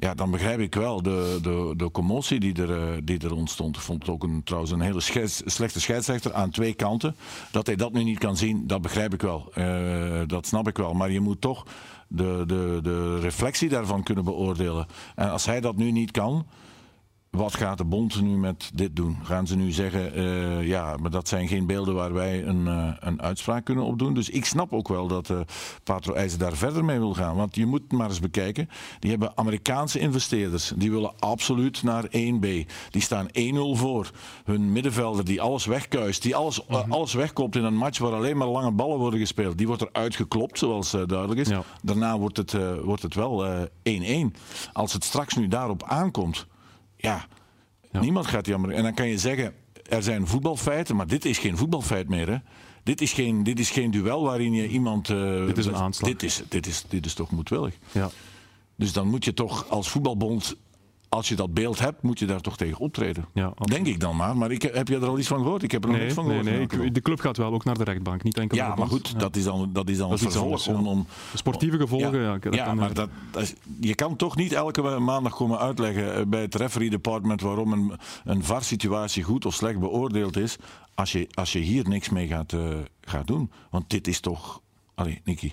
Ja, 0.00 0.14
dan 0.14 0.30
begrijp 0.30 0.60
ik 0.60 0.74
wel 0.74 1.02
de, 1.02 1.38
de, 1.42 1.74
de 1.76 1.90
commotie 1.90 2.40
die 2.40 2.62
er, 2.62 3.04
die 3.04 3.18
er 3.18 3.34
ontstond. 3.34 3.76
Ik 3.76 3.82
vond 3.82 4.02
het 4.02 4.10
ook 4.10 4.22
een, 4.22 4.42
trouwens 4.44 4.72
een 4.72 4.80
hele 4.80 5.00
slechte 5.44 5.80
scheidsrechter 5.80 6.34
aan 6.34 6.50
twee 6.50 6.74
kanten. 6.74 7.16
Dat 7.50 7.66
hij 7.66 7.76
dat 7.76 7.92
nu 7.92 8.04
niet 8.04 8.18
kan 8.18 8.36
zien, 8.36 8.66
dat 8.66 8.82
begrijp 8.82 9.14
ik 9.14 9.22
wel. 9.22 9.52
Uh, 9.54 10.20
dat 10.26 10.46
snap 10.46 10.68
ik 10.68 10.76
wel. 10.76 10.92
Maar 10.92 11.10
je 11.10 11.20
moet 11.20 11.40
toch 11.40 11.66
de, 12.08 12.44
de, 12.46 12.78
de 12.82 13.18
reflectie 13.18 13.68
daarvan 13.68 14.02
kunnen 14.02 14.24
beoordelen. 14.24 14.86
En 15.14 15.30
als 15.30 15.46
hij 15.46 15.60
dat 15.60 15.76
nu 15.76 15.90
niet 15.90 16.10
kan, 16.10 16.46
wat 17.30 17.56
gaat 17.56 17.78
de 17.78 17.84
bond 17.84 18.20
nu 18.22 18.36
met 18.36 18.70
dit 18.74 18.96
doen? 18.96 19.18
Gaan 19.22 19.46
ze 19.46 19.56
nu 19.56 19.70
zeggen, 19.70 20.18
uh, 20.18 20.66
ja, 20.66 20.96
maar 20.96 21.10
dat 21.10 21.28
zijn 21.28 21.48
geen 21.48 21.66
beelden 21.66 21.94
waar 21.94 22.12
wij 22.12 22.46
een, 22.46 22.66
uh, 22.66 22.92
een 22.98 23.22
uitspraak 23.22 23.64
kunnen 23.64 23.84
op 23.84 23.98
doen. 23.98 24.14
Dus 24.14 24.30
ik 24.30 24.44
snap 24.44 24.72
ook 24.72 24.88
wel 24.88 25.06
dat 25.06 25.28
uh, 25.28 25.40
Patro 25.84 26.14
IJzer 26.14 26.38
daar 26.38 26.56
verder 26.56 26.84
mee 26.84 26.98
wil 26.98 27.14
gaan. 27.14 27.36
Want 27.36 27.54
je 27.54 27.66
moet 27.66 27.92
maar 27.92 28.08
eens 28.08 28.20
bekijken, 28.20 28.68
die 28.98 29.10
hebben 29.10 29.32
Amerikaanse 29.34 29.98
investeerders. 29.98 30.72
Die 30.76 30.90
willen 30.90 31.12
absoluut 31.18 31.82
naar 31.82 32.04
1B. 32.06 32.46
Die 32.90 33.02
staan 33.02 33.28
1-0 33.28 33.32
voor. 33.72 34.10
Hun 34.44 34.72
middenvelder 34.72 35.24
die 35.24 35.40
alles 35.40 35.66
wegkuist, 35.66 36.22
die 36.22 36.36
alles, 36.36 36.66
mm 36.66 36.76
-hmm. 36.76 36.92
alles 36.92 37.14
wegkoopt 37.14 37.56
in 37.56 37.64
een 37.64 37.76
match 37.76 37.98
waar 37.98 38.12
alleen 38.12 38.36
maar 38.36 38.48
lange 38.48 38.72
ballen 38.72 38.98
worden 38.98 39.20
gespeeld. 39.20 39.58
Die 39.58 39.66
wordt 39.66 39.82
eruit 39.82 40.16
geklopt, 40.16 40.58
zoals 40.58 40.90
duidelijk 40.90 41.40
is. 41.40 41.48
Ja. 41.48 41.62
Daarna 41.82 42.18
wordt 42.18 42.36
het, 42.36 42.56
wordt 42.82 43.02
het 43.02 43.14
wel 43.14 43.66
1-1. 43.66 43.90
Als 44.72 44.92
het 44.92 45.04
straks 45.04 45.36
nu 45.36 45.48
daarop 45.48 45.82
aankomt 45.82 46.46
ja, 47.00 47.26
ja, 47.92 48.00
niemand 48.00 48.26
gaat 48.26 48.46
jammer. 48.46 48.70
En 48.70 48.82
dan 48.82 48.94
kan 48.94 49.08
je 49.08 49.18
zeggen, 49.18 49.54
er 49.88 50.02
zijn 50.02 50.26
voetbalfeiten, 50.26 50.96
maar 50.96 51.06
dit 51.06 51.24
is 51.24 51.38
geen 51.38 51.56
voetbalfeit 51.56 52.08
meer. 52.08 52.28
Hè? 52.28 52.36
Dit, 52.82 53.00
is 53.00 53.12
geen, 53.12 53.42
dit 53.42 53.58
is 53.58 53.70
geen 53.70 53.90
duel 53.90 54.22
waarin 54.22 54.52
je 54.52 54.68
iemand... 54.68 55.08
Uh, 55.08 55.46
dit 55.46 55.58
is 55.58 55.66
een 55.66 55.76
aanslag. 55.76 56.10
Dit 56.10 56.22
is, 56.22 56.42
dit 56.48 56.66
is, 56.66 56.84
dit 56.88 57.06
is 57.06 57.14
toch 57.14 57.30
moedwillig. 57.30 57.74
Ja. 57.92 58.10
Dus 58.76 58.92
dan 58.92 59.08
moet 59.08 59.24
je 59.24 59.34
toch 59.34 59.68
als 59.68 59.88
voetbalbond 59.88 60.56
als 61.10 61.28
je 61.28 61.34
dat 61.34 61.54
beeld 61.54 61.78
hebt, 61.78 62.02
moet 62.02 62.18
je 62.18 62.26
daar 62.26 62.40
toch 62.40 62.56
tegen 62.56 62.78
optreden. 62.78 63.24
Ja, 63.34 63.52
Denk 63.64 63.86
ik 63.86 64.00
dan 64.00 64.16
maar. 64.16 64.36
Maar 64.36 64.50
ik, 64.50 64.62
heb 64.62 64.88
je 64.88 64.96
er 64.96 65.06
al 65.06 65.18
iets 65.18 65.28
van 65.28 65.42
gehoord? 65.42 65.62
Ik 65.62 65.70
heb 65.70 65.82
er 65.82 65.88
nog 65.88 65.96
nee, 65.96 66.06
niks 66.06 66.18
van 66.18 66.26
gehoord. 66.26 66.44
Nee, 66.44 66.66
nee. 66.66 66.92
De 66.92 67.00
club 67.00 67.20
gaat 67.20 67.36
wel 67.36 67.52
ook 67.52 67.64
naar 67.64 67.78
de 67.78 67.84
rechtbank, 67.84 68.22
niet 68.22 68.38
enkel 68.38 68.56
Ja, 68.56 68.74
maar 68.74 68.86
goed, 68.86 69.08
ja. 69.08 69.18
dat 69.18 69.36
is 69.36 69.44
dan, 69.44 69.70
dat 69.72 69.88
is 69.88 69.98
dan 69.98 70.10
dat 70.10 70.20
het 70.20 70.32
vervolg. 70.32 70.68
Om, 70.68 70.86
om, 70.86 71.06
Sportieve 71.34 71.76
gevolgen, 71.76 72.20
ja. 72.20 72.38
ja, 72.50 72.64
dat 72.64 72.74
maar 72.74 72.94
dat, 72.94 73.08
je 73.80 73.94
kan 73.94 74.16
toch 74.16 74.36
niet 74.36 74.52
elke 74.52 74.82
maandag 74.82 75.36
komen 75.36 75.58
uitleggen 75.58 76.28
bij 76.28 76.40
het 76.40 76.54
referee 76.54 76.90
department 76.90 77.40
waarom 77.40 77.72
een, 77.72 77.92
een 78.24 78.44
VAR-situatie 78.44 79.22
goed 79.22 79.46
of 79.46 79.54
slecht 79.54 79.78
beoordeeld 79.78 80.36
is, 80.36 80.56
als 80.94 81.12
je, 81.12 81.28
als 81.34 81.52
je 81.52 81.58
hier 81.58 81.88
niks 81.88 82.08
mee 82.08 82.26
gaat, 82.26 82.52
uh, 82.52 82.78
gaat 83.00 83.26
doen. 83.26 83.50
Want 83.70 83.90
dit 83.90 84.06
is 84.06 84.20
toch... 84.20 84.60
Allee, 84.94 85.20
Nicky. 85.24 85.52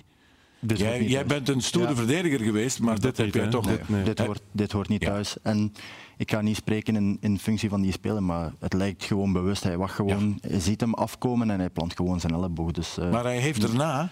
Dit 0.60 0.78
jij, 0.78 1.04
jij 1.04 1.26
bent 1.26 1.48
een 1.48 1.60
stoere 1.60 1.88
ja. 1.88 1.94
verdediger 1.94 2.40
geweest, 2.40 2.80
maar 2.80 2.94
dit, 2.94 3.02
dit 3.02 3.16
heb 3.16 3.34
jij 3.34 3.48
toch... 3.48 3.66
Dit, 3.66 3.88
nee. 3.88 4.04
dit, 4.04 4.18
hoort, 4.18 4.40
dit 4.52 4.72
hoort 4.72 4.88
niet 4.88 5.02
ja. 5.02 5.10
thuis. 5.10 5.36
En 5.42 5.72
ik 6.16 6.30
ga 6.30 6.40
niet 6.40 6.56
spreken 6.56 6.96
in, 6.96 7.18
in 7.20 7.38
functie 7.38 7.68
van 7.68 7.80
die 7.80 7.92
speler, 7.92 8.22
maar 8.22 8.52
het 8.58 8.72
lijkt 8.72 9.04
gewoon 9.04 9.32
bewust. 9.32 9.62
Hij 9.62 9.76
wacht 9.76 9.94
gewoon, 9.94 10.38
ja. 10.42 10.58
ziet 10.58 10.80
hem 10.80 10.94
afkomen 10.94 11.50
en 11.50 11.58
hij 11.58 11.70
plant 11.70 11.96
gewoon 11.96 12.20
zijn 12.20 12.32
elleboog. 12.32 12.70
Dus, 12.70 12.98
uh, 12.98 13.10
maar 13.10 13.24
hij 13.24 13.38
heeft 13.38 13.60
daarna 13.60 14.08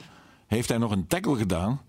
heeft 0.46 0.68
hij 0.68 0.78
nog 0.78 0.90
een 0.90 1.06
tackle 1.06 1.36
gedaan 1.36 1.80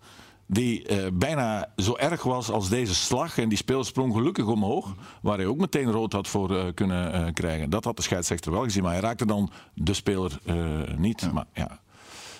die 0.47 0.87
eh, 0.87 1.11
bijna 1.13 1.71
zo 1.75 1.95
erg 1.95 2.23
was 2.23 2.51
als 2.51 2.69
deze 2.69 2.95
slag. 2.95 3.37
En 3.37 3.49
die 3.49 3.57
speler 3.57 3.85
sprong 3.85 4.13
gelukkig 4.13 4.45
omhoog, 4.45 4.95
waar 5.21 5.37
hij 5.37 5.45
ook 5.45 5.57
meteen 5.57 5.91
rood 5.91 6.13
had 6.13 6.27
voor 6.27 6.57
eh, 6.57 6.65
kunnen 6.73 7.13
eh, 7.13 7.33
krijgen. 7.33 7.69
Dat 7.69 7.83
had 7.83 7.95
de 7.95 8.01
scheidsrechter 8.01 8.51
wel 8.51 8.63
gezien, 8.63 8.83
maar 8.83 8.91
hij 8.91 9.01
raakte 9.01 9.25
dan 9.25 9.51
de 9.73 9.93
speler 9.93 10.39
eh, 10.45 10.55
niet. 10.97 11.33
Maar 11.33 11.45
ja. 11.53 11.79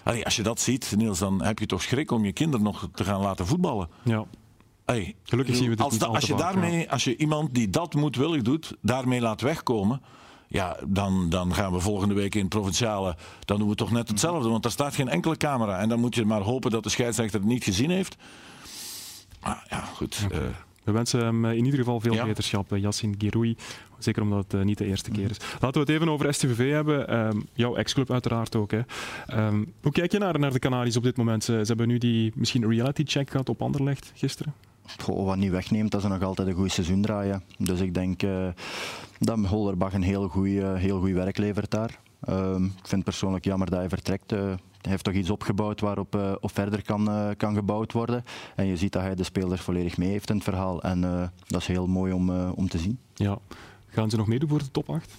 Allee, 0.07 0.25
als 0.25 0.35
je 0.35 0.43
dat 0.43 0.59
ziet, 0.61 0.93
Niels, 0.97 1.19
dan 1.19 1.43
heb 1.43 1.59
je 1.59 1.65
toch 1.65 1.81
schrik 1.81 2.11
om 2.11 2.25
je 2.25 2.31
kinderen 2.33 2.65
nog 2.65 2.89
te 2.93 3.03
gaan 3.03 3.21
laten 3.21 3.47
voetballen. 3.47 3.89
Ja. 4.03 4.25
Hey, 4.85 5.15
Gelukkig 5.23 5.55
zien 5.55 5.69
we 5.69 5.75
dit 5.75 5.81
als, 5.85 5.91
niet 5.91 6.01
da- 6.01 6.07
als 6.07 6.25
je 6.25 6.33
vaak, 6.37 6.41
daarmee, 6.41 6.91
als 6.91 7.03
je 7.03 7.17
iemand 7.17 7.53
die 7.55 7.69
dat 7.69 7.93
moedwillig 7.93 8.41
doet, 8.41 8.73
daarmee 8.81 9.21
laat 9.21 9.41
wegkomen. 9.41 10.01
Ja, 10.47 10.77
dan, 10.85 11.29
dan 11.29 11.53
gaan 11.53 11.71
we 11.73 11.79
volgende 11.79 12.13
week 12.13 12.35
in 12.35 12.41
het 12.41 12.49
provinciale. 12.49 13.15
Dan 13.45 13.59
doen 13.59 13.69
we 13.69 13.75
toch 13.75 13.91
net 13.91 14.07
hetzelfde. 14.07 14.49
Want 14.49 14.63
daar 14.63 14.71
staat 14.71 14.95
geen 14.95 15.09
enkele 15.09 15.37
camera. 15.37 15.77
En 15.79 15.89
dan 15.89 15.99
moet 15.99 16.15
je 16.15 16.25
maar 16.25 16.41
hopen 16.41 16.71
dat 16.71 16.83
de 16.83 16.89
scheidsrechter 16.89 17.39
het 17.39 17.49
niet 17.49 17.63
gezien 17.63 17.89
heeft. 17.89 18.15
Maar 19.41 19.65
ja, 19.69 19.79
goed. 19.79 20.27
We 20.88 20.93
wensen 20.93 21.19
hem 21.26 21.45
eh, 21.45 21.52
in 21.52 21.65
ieder 21.65 21.80
geval 21.80 22.00
veel 22.00 22.13
Ja. 22.13 22.26
beterschap, 22.26 22.71
eh, 22.71 22.82
Yassin 22.82 23.15
Giroui. 23.17 23.56
Zeker 23.97 24.21
omdat 24.21 24.43
het 24.43 24.54
eh, 24.54 24.62
niet 24.62 24.78
de 24.78 24.86
eerste 24.86 25.12
keer 25.12 25.30
is. 25.30 25.38
Laten 25.60 25.71
we 25.73 25.80
het 25.80 25.89
even 25.89 26.10
over 26.10 26.34
STVV 26.34 26.71
hebben. 26.71 27.08
Ehm, 27.08 27.39
jouw 27.54 27.76
ex-club 27.76 28.12
uiteraard 28.12 28.56
ook. 28.56 28.71
Hè. 28.71 28.80
Ehm, 29.26 29.63
hoe 29.82 29.91
kijk 29.91 30.12
je 30.12 30.17
naar, 30.17 30.39
naar 30.39 30.52
de 30.52 30.60
Canaries 30.60 30.97
op 30.97 31.04
dit 31.04 31.17
moment? 31.17 31.43
Ze, 31.43 31.52
ze 31.62 31.67
hebben 31.67 31.88
nu 31.88 31.97
die 31.97 32.32
misschien 32.36 32.69
reality 32.69 33.04
check 33.06 33.30
gehad 33.30 33.50
op 33.50 33.62
Anderlecht 33.62 34.12
gisteren. 34.15 34.54
Goh, 35.02 35.26
wat 35.26 35.38
niet 35.38 35.52
wegneemt, 35.52 35.91
dat 35.91 36.02
ze 36.02 36.08
nog 36.08 36.21
altijd 36.21 36.47
een 36.47 36.54
goed 36.54 36.71
seizoen 36.71 37.02
draaien. 37.02 37.43
Dus 37.58 37.80
ik 37.80 37.93
denk 37.93 38.23
eh, 38.23 38.47
dat 39.19 39.45
Hollerbach 39.45 39.93
een 39.93 40.02
heel 40.02 40.28
goed 40.28 40.47
heel 40.76 41.04
werk 41.04 41.38
levert 41.38 41.71
daar. 41.71 42.00
Ehm, 42.21 42.63
ik 42.65 42.71
vind 42.71 42.91
het 42.91 43.04
persoonlijk 43.04 43.45
jammer 43.45 43.69
dat 43.69 43.80
hij 43.80 43.89
vertrekt. 43.89 44.34
Heeft 44.88 45.04
toch 45.04 45.13
iets 45.13 45.30
opgebouwd 45.30 45.82
waarop 45.82 46.38
op 46.39 46.52
verder 46.54 46.84
kan, 46.84 47.10
eh, 47.10 47.30
kan 47.38 47.56
gebouwd 47.56 47.93
worden. 47.93 48.23
En 48.56 48.65
je 48.65 48.78
ziet 48.78 48.91
dat 48.91 49.02
hij 49.02 49.15
de 49.15 49.23
spelers 49.23 49.62
volledig 49.62 49.97
mee 49.97 50.10
heeft 50.10 50.30
in 50.30 50.36
het 50.36 50.43
verhaal. 50.43 50.82
En 50.82 51.04
eh, 51.04 51.28
dat 51.47 51.62
is 51.62 51.67
heel 51.67 51.88
mooi 51.88 52.13
om, 52.13 52.30
om 52.50 52.69
te 52.69 52.78
zien. 52.78 53.00
Ja. 53.13 53.38
Gaan 53.88 54.10
ze 54.10 54.17
nog 54.17 54.28
meedoen 54.28 54.50
voor 54.50 54.60
de 54.60 54.71
top 54.71 54.89
8? 54.89 55.13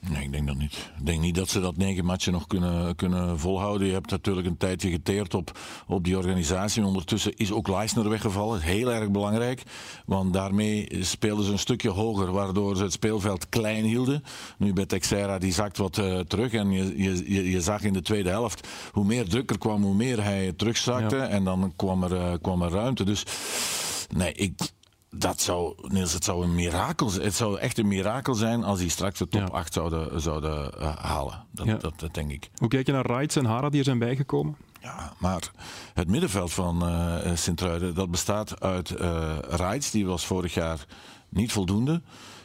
Nee, 0.00 0.24
ik 0.24 0.32
denk 0.32 0.46
dat 0.46 0.56
niet. 0.56 0.90
Ik 0.98 1.06
denk 1.06 1.20
niet 1.20 1.34
dat 1.34 1.48
ze 1.48 1.60
dat 1.60 1.76
negen 1.76 2.04
matchen 2.04 2.32
nog 2.32 2.46
kunnen, 2.46 2.96
kunnen 2.96 3.38
volhouden. 3.38 3.86
Je 3.86 3.92
hebt 3.92 4.10
natuurlijk 4.10 4.46
een 4.46 4.56
tijdje 4.56 4.90
geteerd 4.90 5.34
op, 5.34 5.58
op 5.86 6.04
die 6.04 6.16
organisatie. 6.16 6.84
Ondertussen 6.84 7.36
is 7.36 7.52
ook 7.52 7.68
Leisner 7.68 8.08
weggevallen. 8.08 8.60
Heel 8.60 8.92
erg 8.92 9.10
belangrijk. 9.10 9.62
Want 10.06 10.32
daarmee 10.32 10.88
speelden 11.00 11.44
ze 11.44 11.52
een 11.52 11.58
stukje 11.58 11.88
hoger, 11.88 12.32
waardoor 12.32 12.76
ze 12.76 12.82
het 12.82 12.92
speelveld 12.92 13.48
klein 13.48 13.84
hielden. 13.84 14.22
Nu 14.58 14.72
bij 14.72 14.86
Texera, 14.86 15.38
die 15.38 15.52
zakt 15.52 15.76
wat 15.76 15.98
eh, 15.98 16.18
terug. 16.18 16.52
En 16.52 16.70
je, 16.70 17.02
je, 17.02 17.50
je, 17.50 17.60
zag 17.60 17.82
in 17.82 17.92
de 17.92 18.02
tweede 18.02 18.30
helft, 18.30 18.68
hoe 18.92 19.04
meer 19.04 19.28
druk 19.28 19.50
er 19.50 19.58
kwam, 19.58 19.82
hoe 19.82 19.94
meer 19.94 20.22
hij 20.22 20.52
terugzakte. 20.52 21.16
Ja. 21.16 21.28
En 21.28 21.44
dan 21.44 21.72
kwam 21.76 22.02
er, 22.02 22.16
eh, 22.16 22.32
kwam 22.42 22.62
er 22.62 22.70
ruimte. 22.70 23.04
Dus 23.04 23.22
nee, 24.14 24.32
ik... 24.32 24.52
Dat 25.10 25.40
zou, 25.40 25.74
Niels, 25.88 26.12
het 26.12 26.24
zou 26.24 26.44
een 26.44 26.54
mirakel 26.54 27.08
zijn. 27.08 27.24
Het 27.24 27.34
zou 27.34 27.58
echt 27.58 27.78
een 27.78 27.88
mirakel 27.88 28.34
zijn 28.34 28.64
als 28.64 28.78
die 28.78 28.88
straks 28.88 29.18
de 29.18 29.28
top 29.28 29.40
Ja. 29.40 29.46
8 29.46 29.72
zouden, 29.72 30.20
zouden 30.20 30.78
eh, 30.80 30.96
halen. 30.96 31.44
Dat, 31.52 31.66
Ja. 31.66 31.74
dat, 31.76 32.00
dat 32.00 32.14
denk 32.14 32.30
ik. 32.30 32.50
Hoe 32.56 32.68
kijk 32.68 32.86
je 32.86 32.92
naar 32.92 33.06
Reitz 33.06 33.36
en 33.36 33.44
Hara 33.44 33.68
die 33.68 33.78
er 33.78 33.84
zijn 33.84 33.98
bijgekomen? 33.98 34.56
Ja, 34.80 35.12
maar 35.18 35.50
het 35.94 36.08
middenveld 36.08 36.52
van 36.52 36.86
eh 36.86 37.30
Sint-Truiden, 37.36 37.94
dat 37.94 38.10
bestaat 38.10 38.60
uit 38.60 38.90
Reitz, 39.48 39.90
die 39.90 40.06
was 40.06 40.26
vorig 40.26 40.54
jaar 40.54 40.86
niet 41.28 41.52
voldoende. 41.52 42.02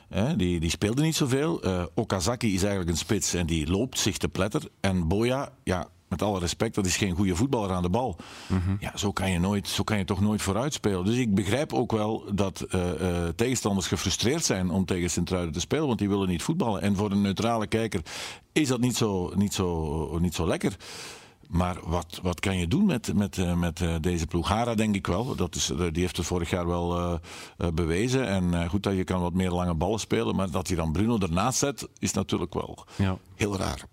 Hè, 0.10 0.36
die, 0.36 0.60
die 0.60 0.70
speelde 0.70 1.02
niet 1.02 1.16
zoveel. 1.16 1.62
Okazaki 1.96 2.54
is 2.54 2.62
eigenlijk 2.62 2.92
een 2.92 2.98
spits 2.98 3.34
en 3.34 3.46
die 3.46 3.68
loopt 3.72 4.00
zich 4.00 4.18
te 4.18 4.30
pletter. 4.30 4.62
En 4.80 5.08
Boya, 5.08 5.50
ja, 5.64 5.88
met 6.14 6.22
alle 6.22 6.40
respect, 6.40 6.76
dat 6.76 6.86
is 6.86 6.98
geen 6.98 7.16
goede 7.16 7.36
voetballer 7.36 7.72
aan 7.72 7.82
de 7.82 7.90
bal. 7.90 8.16
Ja, 8.80 8.98
zo 8.98 9.12
kan, 9.12 9.32
je 9.32 9.40
nooit, 9.40 9.68
zo 9.68 9.84
kan 9.84 9.98
je 9.98 10.06
toch 10.06 10.22
nooit 10.22 10.42
vooruit 10.42 10.74
spelen. 10.74 11.06
Dus 11.06 11.16
ik 11.18 11.36
begrijp 11.36 11.74
ook 11.74 11.92
wel 11.92 12.24
dat 12.34 12.62
eh, 12.62 13.26
eh, 13.26 13.30
tegenstanders 13.36 13.88
gefrustreerd 13.88 14.46
zijn 14.46 14.70
om 14.70 14.86
tegen 14.86 15.10
Sint-Truiden 15.10 15.54
te 15.54 15.60
spelen, 15.60 15.88
want 15.88 16.00
die 16.00 16.10
willen 16.10 16.28
niet 16.28 16.44
voetballen. 16.44 16.82
En 16.82 16.96
voor 16.96 17.12
een 17.12 17.22
neutrale 17.22 17.68
kijker 17.68 18.02
is 18.52 18.68
dat 18.68 18.80
niet 18.80 18.98
zo, 18.98 19.32
niet 19.36 19.54
zo, 19.54 20.18
niet 20.20 20.36
zo 20.36 20.48
lekker. 20.48 20.76
Maar 21.48 21.78
wat, 21.84 22.20
wat 22.24 22.40
kan 22.40 22.58
je 22.58 22.68
doen 22.68 22.86
met, 22.86 23.14
met, 23.14 23.38
eh, 23.38 23.56
met 23.56 23.84
deze 24.02 24.28
ploeg? 24.28 24.48
Hara 24.48 24.76
denk 24.76 24.96
ik 24.96 25.08
wel. 25.08 25.36
Dat 25.36 25.56
is, 25.56 25.66
die 25.92 26.02
heeft 26.02 26.18
het 26.18 26.26
vorig 26.26 26.50
jaar 26.50 26.68
wel 26.68 27.20
bewezen. 27.74 28.28
En 28.28 28.70
goed 28.70 28.84
dat 28.84 28.96
je 28.96 29.04
kan 29.04 29.22
wat 29.22 29.34
meer 29.34 29.52
lange 29.52 29.74
ballen 29.76 30.00
spelen. 30.00 30.36
Maar 30.36 30.50
dat 30.52 30.68
hij 30.68 30.76
dan 30.76 30.92
Bruno 30.92 31.18
ernaast 31.18 31.60
zet, 31.60 31.88
is 32.00 32.14
natuurlijk 32.14 32.54
wel 32.54 32.86
Ja. 32.96 33.18
heel 33.36 33.58
raar. 33.58 33.84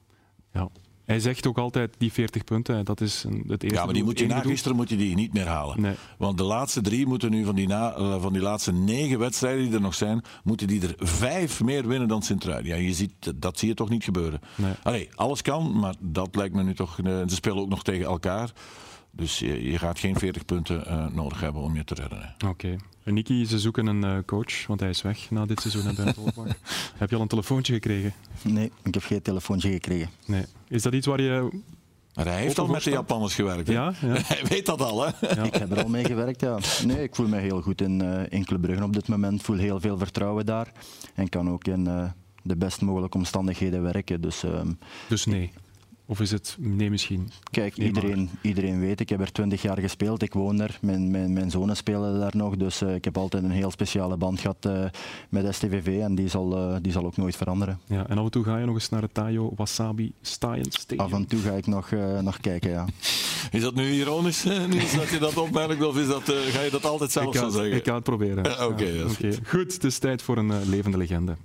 ja. 0.53 0.69
Hij 1.11 1.21
zegt 1.21 1.47
ook 1.47 1.59
altijd 1.59 1.95
die 1.99 2.13
40 2.13 2.45
punten. 2.45 2.85
Dat 2.85 3.01
is 3.01 3.25
een- 3.25 3.45
het 3.49 3.63
eerste 3.63 3.79
Ja, 3.79 3.85
maar 3.85 3.95
die 3.95 4.05
moet 4.05 4.19
je 4.19 4.27
na 4.27 4.41
doel. 4.41 4.51
gisteren 4.51 4.77
moet 4.77 4.89
je 4.89 4.97
die 4.97 5.15
niet 5.15 5.33
meer 5.33 5.47
halen. 5.47 5.81
Nee. 5.81 5.95
Want 6.19 6.39
de 6.39 6.45
laatste 6.45 6.81
drie 6.81 7.07
moeten 7.07 7.31
nu 7.31 7.45
van 7.45 7.55
die, 7.55 7.67
na, 7.67 7.93
eh, 7.95 8.21
van 8.23 8.33
die 8.33 8.43
laatste 8.43 8.73
negen 8.73 9.19
wedstrijden 9.19 9.65
die 9.65 9.75
er 9.75 9.81
nog 9.81 9.95
zijn, 9.95 10.23
moeten 10.45 10.67
die 10.67 10.83
er 10.83 10.95
vijf 10.99 11.63
meer 11.63 11.89
winnen 11.89 12.09
dan 12.09 12.23
Sint-Truiden. 12.23 12.71
Ja, 12.77 12.77
je 12.79 12.93
ziet, 12.95 13.33
dat 13.35 13.59
zie 13.59 13.69
je 13.69 13.75
toch 13.75 13.89
niet 13.89 14.05
gebeuren. 14.05 14.41
Nee. 14.55 14.73
Allee, 14.83 15.09
alles 15.15 15.43
kan, 15.43 15.79
maar 15.79 15.95
dat 16.01 16.35
lijkt 16.37 16.55
me 16.55 16.63
nu 16.63 16.75
toch. 16.75 16.99
eh, 16.99 17.05
Ze 17.27 17.35
spelen 17.35 17.59
ook 17.59 17.69
nog 17.69 17.83
tegen 17.85 18.05
elkaar. 18.07 18.51
Dus 19.11 19.39
je, 19.39 19.63
je 19.71 19.79
gaat 19.79 19.99
geen 19.99 20.17
40 20.19 20.45
punten 20.45 20.87
eh, 20.87 21.07
nodig 21.07 21.41
hebben 21.41 21.63
om 21.63 21.77
je 21.77 21.85
te 21.85 21.95
redden. 21.95 22.35
Oké. 22.47 22.77
En 23.05 23.15
Niki, 23.15 23.47
ze 23.47 23.59
zoeken 23.59 23.87
een 23.87 24.05
eh, 24.05 24.17
coach, 24.27 24.67
want 24.67 24.81
hij 24.81 24.89
is 24.89 25.03
weg 25.03 25.31
na 25.31 25.47
dit 25.47 25.61
seizoen 25.61 25.95
bij 25.95 26.13
Hollerbach. 26.17 26.47
Heb 26.99 27.11
je 27.11 27.17
al 27.17 27.23
een 27.23 27.29
telefoontje 27.29 27.73
gekregen? 27.73 28.13
Nee, 28.43 28.73
ik 28.83 28.95
heb 28.95 29.03
geen 29.03 29.23
telefoontje 29.23 29.71
gekregen. 29.71 30.11
Nee. 30.27 30.45
Is 30.69 30.83
dat 30.83 30.93
iets 30.95 31.07
waar 31.07 31.21
je... 31.21 31.61
Maar 32.15 32.27
hij 32.27 32.41
heeft 32.41 32.59
al 32.59 32.67
met 32.67 32.85
de? 32.85 32.91
Japanners 32.91 33.35
gewerkt. 33.35 33.67
hè? 33.67 33.73
Ja? 33.73 33.93
ja. 34.01 34.07
Hij 34.35 34.43
weet 34.49 34.67
dat 34.67 34.81
al, 34.83 35.07
hè? 35.07 35.27
Ja. 35.35 35.43
Ik 35.43 35.55
heb 35.55 35.71
er 35.71 35.83
al 35.83 35.89
mee 35.89 36.05
gewerkt, 36.05 36.41
ja. 36.41 36.59
Nee, 36.87 37.03
ik 37.03 37.15
voel 37.15 37.29
me 37.29 37.39
heel 37.39 37.63
goed 37.63 37.81
in, 37.81 38.01
eh 38.03 38.23
in 38.29 38.45
Club 38.45 38.61
Brugge 38.61 38.83
op 38.85 38.93
dit 38.93 39.09
moment. 39.09 39.39
Ik 39.39 39.45
voel 39.45 39.57
heel 39.57 39.81
veel 39.81 39.99
vertrouwen 39.99 40.47
daar. 40.47 40.73
En 41.15 41.29
kan 41.29 41.51
ook 41.51 41.65
in 41.65 41.87
eh, 41.87 42.05
de 42.43 42.57
best 42.57 42.81
mogelijke 42.81 43.17
omstandigheden 43.17 43.83
werken. 43.83 44.21
Dus 44.21 44.43
ehm, 44.43 44.73
Dus 45.09 45.25
nee. 45.27 45.53
Of 46.11 46.21
is 46.21 46.31
het 46.31 46.57
nee 46.59 46.91
misschien? 46.91 47.31
kijk, 47.51 47.77
Nee, 47.77 47.87
iedereen, 47.87 48.31
iedereen 48.43 48.81
weet, 48.81 49.01
ik 49.01 49.09
heb 49.09 49.21
er 49.21 49.33
twintig 49.33 49.63
jaar 49.63 49.79
gespeeld. 49.79 50.23
Ik 50.23 50.33
woon 50.33 50.61
er. 50.61 50.79
Mijn, 50.81 51.11
mijn, 51.11 51.33
mijn 51.33 51.51
zonen 51.51 51.77
spelen 51.77 52.19
daar 52.21 52.37
nog. 52.37 52.57
Dus 52.57 52.83
eh, 52.83 52.95
ik 52.95 53.05
heb 53.05 53.19
altijd 53.19 53.43
een 53.45 53.51
heel 53.51 53.71
speciale 53.71 54.17
band 54.17 54.41
gehad 54.41 54.57
eh, 54.61 54.85
met 55.29 55.55
STVV. 55.55 56.01
En 56.01 56.15
die 56.15 56.29
zal, 56.29 56.57
eh, 56.57 56.77
die 56.83 56.93
zal 56.93 57.05
ook 57.05 57.17
nooit 57.17 57.37
veranderen. 57.37 57.81
Ja. 57.87 58.09
En 58.09 58.19
af 58.19 58.25
en 58.25 58.31
toe 58.31 58.45
ga 58.45 58.59
je 58.59 58.67
nog 58.67 58.75
eens 58.75 58.89
naar 58.89 59.03
het 59.03 59.15
Tayo 59.15 59.53
Wasabi 59.57 60.13
Science 60.23 60.81
Stadium. 60.81 61.07
Af 61.07 61.13
en 61.13 61.27
toe 61.27 61.41
ga 61.41 61.53
ik 61.53 61.67
nog, 61.67 61.91
eh, 61.91 62.19
nog 62.19 62.41
kijken, 62.41 62.71
ja. 62.71 62.87
Is 63.51 63.63
dat 63.63 63.75
nu 63.75 63.91
ironisch, 63.93 64.45
Niels, 64.45 64.95
dat 64.95 65.09
je 65.09 65.19
dat 65.19 65.37
opmerkt? 65.37 65.83
Of 65.83 65.97
is 65.97 66.07
dat, 66.07 66.29
eh, 66.29 66.37
ga 66.37 66.61
je 66.63 66.71
dat 66.71 66.85
altijd 66.85 67.13
zelf 67.13 67.35
ik, 67.35 67.41
zo 67.41 67.49
zeggen? 67.49 67.73
ik 67.77 67.85
ga 67.87 67.95
het 67.95 68.05
proberen. 68.05 68.67
Oké, 68.69 68.85
Ja. 68.85 69.31
Goed, 69.47 69.73
het 69.73 69.85
is 69.85 69.99
tijd 69.99 70.23
voor 70.23 70.37
een 70.37 70.69
levende 70.69 70.97
legende. 70.97 71.37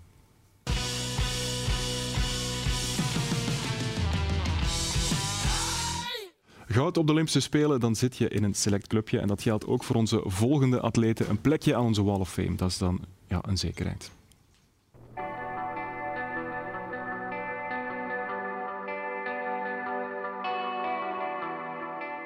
Goud 6.75 6.97
op 6.97 7.05
de 7.05 7.11
Olympische 7.11 7.39
Spelen, 7.39 7.79
dan 7.79 7.95
zit 7.95 8.17
je 8.17 8.27
in 8.27 8.43
een 8.43 8.53
select 8.53 8.87
clubje. 8.87 9.19
En 9.19 9.27
dat 9.27 9.41
geldt 9.41 9.67
ook 9.67 9.83
voor 9.83 9.95
onze 9.95 10.21
volgende 10.23 10.79
atleten. 10.79 11.29
Een 11.29 11.41
plekje 11.41 11.75
aan 11.75 11.85
onze 11.85 12.03
Wall 12.03 12.19
of 12.19 12.31
Fame, 12.31 12.55
dat 12.55 12.69
is 12.69 12.77
dan 12.77 12.99
ja, 13.27 13.39
een 13.47 13.57
zekerheid. 13.57 14.11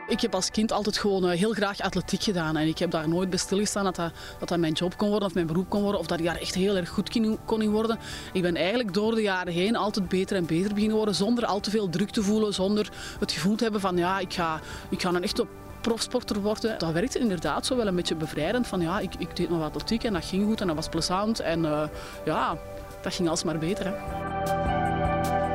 Ik 0.10 0.22
heb 0.22 0.36
als 0.36 0.52
kind 0.52 0.72
altijd 0.72 0.98
gewoon 0.98 1.30
eh, 1.30 1.38
heel 1.38 1.54
graag 1.54 1.80
atletiek 1.80 2.24
gedaan. 2.24 2.58
En 2.58 2.68
ik 2.68 2.78
heb 2.78 2.92
daar 2.92 3.10
nooit 3.10 3.30
bij 3.30 3.40
stilgestaan 3.40 3.84
dat 3.84 3.96
dat, 3.96 4.12
dat 4.46 4.58
mijn 4.58 4.74
job 4.74 4.98
kon 4.98 5.10
worden 5.10 5.28
of 5.28 5.34
mijn 5.34 5.48
beroep 5.48 5.70
kon 5.70 5.82
worden. 5.82 6.00
Of 6.00 6.08
dat 6.08 6.20
ik 6.20 6.26
daar 6.26 6.36
echt 6.36 6.56
heel 6.56 6.76
erg 6.76 6.90
goed 6.90 7.38
kon 7.46 7.62
in 7.62 7.70
worden. 7.70 8.00
Ik 8.34 8.42
ben 8.42 8.56
eigenlijk 8.56 8.94
door 8.94 9.16
de 9.16 9.22
jaren 9.22 9.54
heen 9.54 9.76
altijd 9.76 10.10
beter 10.10 10.38
en 10.38 10.46
beter 10.46 10.74
beginnen 10.74 10.98
worden. 10.98 11.16
Zonder 11.16 11.46
al 11.46 11.60
te 11.60 11.70
veel 11.70 11.90
druk 11.90 12.10
te 12.10 12.22
voelen. 12.22 12.54
Zonder 12.54 12.90
het 13.20 13.32
gevoel 13.32 13.56
te 13.56 13.64
hebben 13.64 13.82
van 13.82 13.98
ja, 13.98 14.20
ik 14.20 14.34
ga, 14.34 14.60
ik 14.90 15.02
ga 15.02 15.10
een 15.10 15.24
echte 15.24 15.46
profsporter 15.82 16.42
worden. 16.42 16.80
Dat 16.80 16.92
werkte 16.92 17.20
inderdaad 17.20 17.66
zo 17.66 17.76
wel 17.76 17.88
een 17.88 17.96
beetje 17.96 18.16
bevrijdend. 18.16 18.68
Van 18.68 18.82
ja, 18.82 19.00
ik, 19.00 19.16
ik 19.18 19.36
deed 19.36 19.50
nog 19.50 19.64
atletiek 19.64 20.04
en 20.04 20.14
dat 20.14 20.26
ging 20.26 20.46
goed 20.46 20.62
en 20.62 20.68
dat 20.68 20.76
was 20.76 20.90
plezant. 20.90 21.40
En 21.40 21.66
eh, 21.66 21.84
ja, 22.26 22.58
dat 23.02 23.14
ging 23.14 23.30
alsmaar 23.30 23.58
beter. 23.58 23.86
Hè. 23.86 25.49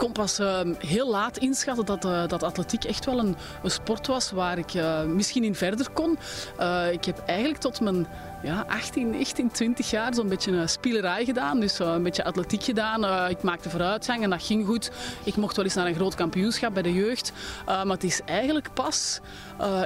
Kon 0.00 0.12
pas 0.12 0.38
eh, 0.38 0.60
heel 0.78 1.10
laat 1.10 1.38
inschatten 1.38 1.86
dat, 1.86 2.04
eh, 2.04 2.28
dat 2.28 2.42
atletiek 2.42 2.84
echt 2.84 3.04
wel 3.04 3.18
een, 3.18 3.36
een 3.62 3.70
sport 3.70 4.06
was 4.06 4.30
waar 4.30 4.58
ik 4.58 4.74
eh, 4.74 5.02
misschien 5.02 5.44
in 5.44 5.54
verder 5.54 5.90
kon. 5.90 6.18
Eh, 6.58 6.92
ik 6.92 7.04
heb 7.04 7.22
eigenlijk 7.26 7.60
tot 7.60 7.80
mijn 7.80 8.06
ja, 8.42 8.64
18, 8.68 9.10
19, 9.10 9.50
20 9.50 9.90
jaar 9.90 10.14
zo'n 10.14 10.28
beetje 10.28 10.52
een 10.52 10.68
spielerij 10.68 11.24
gedaan. 11.24 11.60
Dus 11.60 11.78
een 11.78 12.02
beetje 12.02 12.24
atletiek 12.24 12.62
gedaan. 12.62 13.28
Ik 13.30 13.42
maakte 13.42 13.70
vooruitgang 13.70 14.22
en 14.22 14.30
dat 14.30 14.42
ging 14.42 14.66
goed. 14.66 14.90
Ik 15.24 15.36
mocht 15.36 15.56
wel 15.56 15.64
eens 15.64 15.74
naar 15.74 15.86
een 15.86 15.94
groot 15.94 16.14
kampioenschap 16.14 16.74
bij 16.74 16.82
de 16.82 16.94
jeugd. 16.94 17.32
Maar 17.66 17.86
het 17.86 18.04
is 18.04 18.20
eigenlijk 18.24 18.68
pas, 18.74 19.20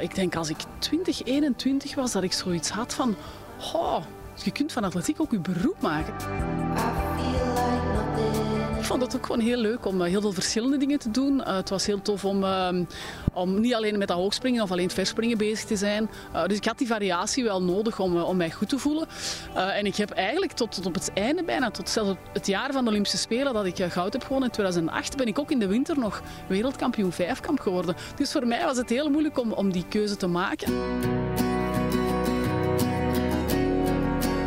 ik 0.01 0.15
denk 0.15 0.37
als 0.37 0.49
ik 0.49 0.57
20, 0.79 1.25
21 1.25 1.95
was, 1.95 2.13
dat 2.13 2.23
ik 2.23 2.33
zoiets 2.33 2.71
had 2.71 2.95
van... 2.95 3.17
Oh, 3.75 4.03
je 4.43 4.51
kunt 4.51 4.73
van 4.73 4.85
atletiek 4.85 5.21
ook 5.21 5.31
je 5.31 5.41
beroep 5.41 5.81
maken. 5.81 6.15
Ik 8.85 8.91
vond 8.91 9.03
het 9.03 9.17
ook 9.17 9.27
gewoon 9.27 9.41
heel 9.41 9.57
leuk 9.57 9.87
om 9.87 10.03
heel 10.03 10.21
veel 10.21 10.33
verschillende 10.33 10.77
dingen 10.77 10.99
te 10.99 11.11
doen. 11.11 11.43
het 11.45 11.69
was 11.69 11.87
heel 11.87 12.03
tof 12.03 12.25
om, 12.25 12.45
ehm, 12.45 12.85
om 13.33 13.61
niet 13.61 13.75
alleen 13.75 13.99
met 13.99 14.09
dat 14.09 14.17
hoogspringen 14.17 14.63
of 14.63 14.71
alleen 14.71 14.85
het 14.85 14.95
verspringen 14.95 15.39
bezig 15.39 15.65
te 15.65 15.77
zijn. 15.77 16.11
dus 16.47 16.57
ik 16.57 16.65
had 16.65 16.79
die 16.79 16.87
variatie 16.87 17.45
wel 17.45 17.63
nodig 17.63 17.99
om, 17.99 18.17
om 18.17 18.37
mij 18.37 18.51
goed 18.51 18.69
te 18.69 18.79
voelen. 18.79 19.07
en 19.55 19.87
ik 19.87 19.97
heb 19.97 20.11
eigenlijk 20.11 20.53
tot, 20.53 20.73
tot 20.75 20.87
op 20.87 20.95
het 20.95 21.11
einde 21.15 21.43
bijna, 21.45 21.71
tot 21.71 21.89
zelfs 21.89 22.19
het 22.33 22.47
jaar 22.47 22.73
van 22.73 22.85
de 22.85 22.91
Olympische 22.91 23.19
Spelen 23.19 23.53
dat 23.53 23.65
ik 23.65 23.77
goud 23.89 24.13
heb 24.13 24.23
gewonnen 24.23 24.49
in 24.49 24.55
2008, 24.55 25.17
ben 25.17 25.27
ik 25.27 25.39
ook 25.39 25.51
in 25.51 25.59
de 25.59 25.67
winter 25.67 25.99
nog 25.99 26.23
wereldkampioen 26.47 27.13
vijfkamp 27.13 27.61
geworden. 27.61 27.95
Dus 28.17 28.33
voor 28.33 28.47
mij 28.47 28.65
was 28.65 28.77
het 28.77 28.91
heel 28.91 29.11
moeilijk 29.11 29.39
om, 29.39 29.53
om 29.53 29.73
die 29.73 29.85
keuze 29.89 30.17
te 30.17 30.27
maken. 30.27 30.73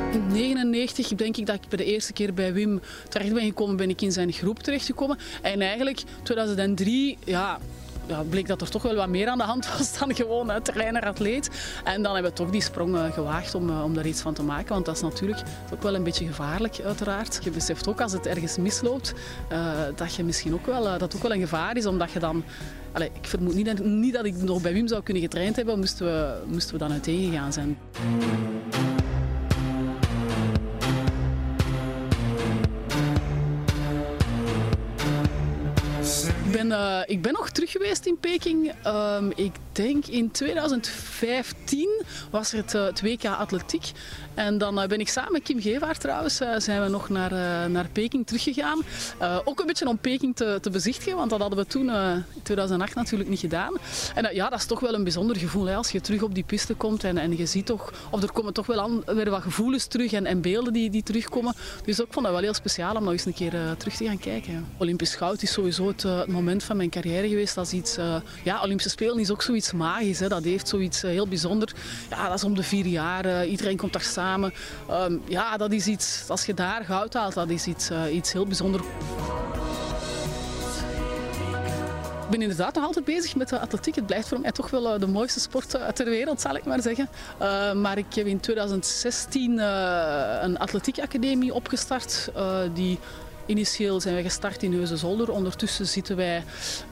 In 0.07 0.29
1999 0.29 1.17
denk 1.17 1.37
ik 1.37 1.45
dat 1.45 1.55
ik 1.55 1.69
bij 1.69 1.77
de 1.77 1.85
eerste 1.85 2.13
keer 2.13 2.33
bij 2.33 2.53
Wim 2.53 2.81
terecht 3.09 3.33
ben 3.33 3.45
gekomen, 3.45 3.75
ben 3.75 3.89
ik 3.89 4.01
in 4.01 4.11
zijn 4.11 4.31
groep 4.31 4.59
terechtgekomen. 4.59 5.17
En 5.41 5.61
eigenlijk 5.61 6.03
2003, 6.23 7.17
ja, 7.23 7.59
ja, 8.07 8.23
bleek 8.29 8.47
dat 8.47 8.61
er 8.61 8.69
toch 8.69 8.81
wel 8.81 8.95
wat 8.95 9.07
meer 9.07 9.27
aan 9.27 9.37
de 9.37 9.43
hand 9.43 9.77
was 9.77 9.97
dan 9.99 10.15
gewoon 10.15 10.49
uh, 10.49 10.55
trainer-atleet. 10.55 11.49
En 11.83 12.03
dan 12.03 12.13
hebben 12.13 12.31
we 12.31 12.37
toch 12.37 12.49
die 12.49 12.61
sprong 12.61 12.95
uh, 12.95 13.13
gewaagd 13.13 13.55
om, 13.55 13.69
uh, 13.69 13.83
om 13.83 13.93
daar 13.93 14.05
iets 14.05 14.21
van 14.21 14.33
te 14.33 14.43
maken. 14.43 14.73
Want 14.73 14.85
dat 14.85 14.95
is 14.95 15.01
natuurlijk 15.01 15.41
ook 15.73 15.81
wel 15.81 15.95
een 15.95 16.03
beetje 16.03 16.25
gevaarlijk, 16.25 16.79
uiteraard. 16.85 17.39
Je 17.43 17.51
beseft 17.51 17.87
ook 17.87 18.01
als 18.01 18.11
het 18.11 18.25
ergens 18.25 18.57
misloopt, 18.57 19.13
dat 19.95 20.15
je 20.15 20.23
misschien 20.23 20.53
ook 20.53 20.65
wel, 20.65 20.97
dat 20.97 21.15
ook 21.15 21.21
wel 21.21 21.33
een 21.33 21.39
gevaar 21.39 21.77
is. 21.77 21.85
Omdat 21.85 22.11
je 22.11 22.19
dan... 22.19 22.43
Allez, 22.91 23.09
ik 23.21 23.27
vermoed 23.27 23.53
niet, 23.53 23.83
niet 23.83 24.13
dat 24.13 24.25
ik 24.25 24.41
nog 24.41 24.61
bij 24.61 24.73
Wim 24.73 24.87
zou 24.87 25.03
kunnen 25.03 25.23
getraind 25.23 25.55
hebben, 25.55 25.79
moesten 25.79 26.05
we, 26.05 26.41
moesten 26.45 26.73
we 26.73 26.79
dan 26.79 26.91
uiteen 26.91 27.29
gegaan 27.29 27.53
zijn. 27.53 27.77
Uh, 36.65 36.99
ik 37.05 37.21
ben 37.21 37.33
nog 37.33 37.49
terug 37.49 37.71
geweest 37.71 38.05
in 38.05 38.17
Peking. 38.19 38.73
Um, 38.85 39.31
ik 39.35 39.51
denk 39.77 40.05
in 40.05 40.31
2015 40.31 42.03
was 42.31 42.51
er 42.51 42.57
het, 42.57 42.71
het 42.71 43.01
WK 43.01 43.25
Atletiek. 43.25 43.91
En 44.33 44.57
dan 44.57 44.81
uh, 44.81 44.87
ben 44.87 44.99
ik 44.99 45.07
samen 45.07 45.31
met 45.31 45.43
Kim 45.43 45.61
Gevaert 45.61 45.99
trouwens, 45.99 46.35
zijn 46.57 46.83
we 46.83 46.89
nog 46.89 47.09
naar, 47.09 47.31
naar 47.69 47.89
Peking 47.91 48.27
teruggegaan. 48.27 48.81
ook 49.45 49.59
een 49.59 49.65
beetje 49.65 49.87
om 49.87 49.97
Peking 49.97 50.35
te, 50.35 50.57
te 50.61 50.69
bezichtigen, 50.69 51.17
want 51.17 51.29
dat 51.29 51.39
hadden 51.39 51.59
we 51.59 51.65
toen 51.65 51.89
in 51.89 52.41
2008 52.43 52.95
natuurlijk 52.95 53.29
niet 53.29 53.39
gedaan. 53.39 53.73
En 54.15 54.35
ja, 54.35 54.49
dat 54.49 54.59
is 54.59 54.65
toch 54.65 54.79
wel 54.79 54.93
een 54.93 55.03
bijzonder 55.03 55.37
gevoel 55.37 55.65
hè, 55.65 55.75
als 55.75 55.91
je 55.91 56.01
terug 56.01 56.21
op 56.21 56.35
die 56.35 56.43
piste 56.43 56.73
komt 56.73 57.03
en, 57.03 57.17
en 57.17 57.37
je 57.37 57.45
ziet 57.45 57.65
toch, 57.65 57.93
of 58.11 58.23
er 58.23 58.31
komen 58.31 58.53
toch 58.53 58.65
wel 58.65 59.03
weer 59.05 59.29
wat 59.29 59.41
gevoelens 59.41 59.85
terug 59.85 60.11
en, 60.13 60.25
en 60.25 60.41
beelden 60.41 60.73
die, 60.73 60.89
die 60.89 61.03
terugkomen. 61.03 61.53
Dus 61.85 61.99
ik 61.99 62.07
vond 62.09 62.25
dat 62.25 62.33
wel 62.33 62.43
heel 62.43 62.53
speciaal 62.53 62.95
om 62.95 63.03
nog 63.03 63.11
eens 63.11 63.25
een 63.25 63.33
keer 63.33 63.53
terug 63.77 63.95
te 63.95 64.05
gaan 64.05 64.19
kijken. 64.19 64.65
Olympisch 64.77 65.15
goud 65.15 65.41
is 65.41 65.51
sowieso 65.51 65.87
het, 65.87 66.27
moment 66.27 66.63
van 66.63 66.77
mijn 66.77 66.89
carrière 66.89 67.27
geweest. 67.27 67.55
Dat 67.55 67.65
is 67.65 67.71
iets, 67.71 67.97
ja, 68.43 68.61
Olympische 68.63 68.89
Spelen 68.89 69.19
is 69.19 69.31
ook 69.31 69.41
zoiets 69.41 69.66
magisch. 69.71 70.19
Hè. 70.19 70.27
Dat 70.27 70.43
heeft 70.43 70.67
zoiets 70.67 71.03
uh, 71.03 71.09
heel 71.09 71.27
bijzonder. 71.27 71.73
Ja, 72.09 72.27
dat 72.27 72.37
is 72.37 72.43
om 72.43 72.55
de 72.55 72.63
vier 72.63 72.85
jaar. 72.85 73.25
Uh, 73.25 73.51
iedereen 73.51 73.77
komt 73.77 73.93
daar 73.93 74.01
samen. 74.01 74.53
Um, 74.91 75.21
ja, 75.27 75.57
dat 75.57 75.71
is 75.71 75.87
iets, 75.87 76.23
als 76.27 76.45
je 76.45 76.53
daar 76.53 76.85
goud 76.85 77.13
haalt, 77.13 77.33
dat 77.33 77.49
is 77.49 77.65
iets, 77.65 77.89
iets 78.11 78.33
heel 78.33 78.45
bijzonders. 78.45 78.83
Ik 82.23 82.33
ben 82.33 82.41
inderdaad 82.41 82.75
nog 82.75 82.83
altijd 82.83 83.05
bezig 83.05 83.35
met 83.35 83.49
de 83.49 83.59
atletiek. 83.59 83.95
Het 83.95 84.05
blijft 84.05 84.27
voor 84.27 84.39
mij 84.39 84.51
toch 84.51 84.69
wel 84.69 84.99
de 84.99 85.07
mooiste 85.07 85.39
sport 85.39 85.69
ter 85.93 86.05
wereld, 86.05 86.41
zal 86.41 86.55
ik 86.55 86.65
maar 86.65 86.81
zeggen. 86.81 87.09
Maar 87.81 87.97
ik 87.97 88.13
heb 88.13 88.25
in 88.25 88.39
2016 88.39 89.51
uh, 89.51 90.37
een 90.41 90.57
atletiekacademie 90.57 91.53
opgestart. 91.53 92.31
Die 92.73 92.99
Initieel 93.47 94.01
zijn 94.01 94.15
we 94.15 94.21
gestart 94.21 94.63
in 94.63 94.73
Heusden-Zolder. 94.73 95.31
Ondertussen 95.31 95.87
zitten 95.87 96.15
wij 96.15 96.43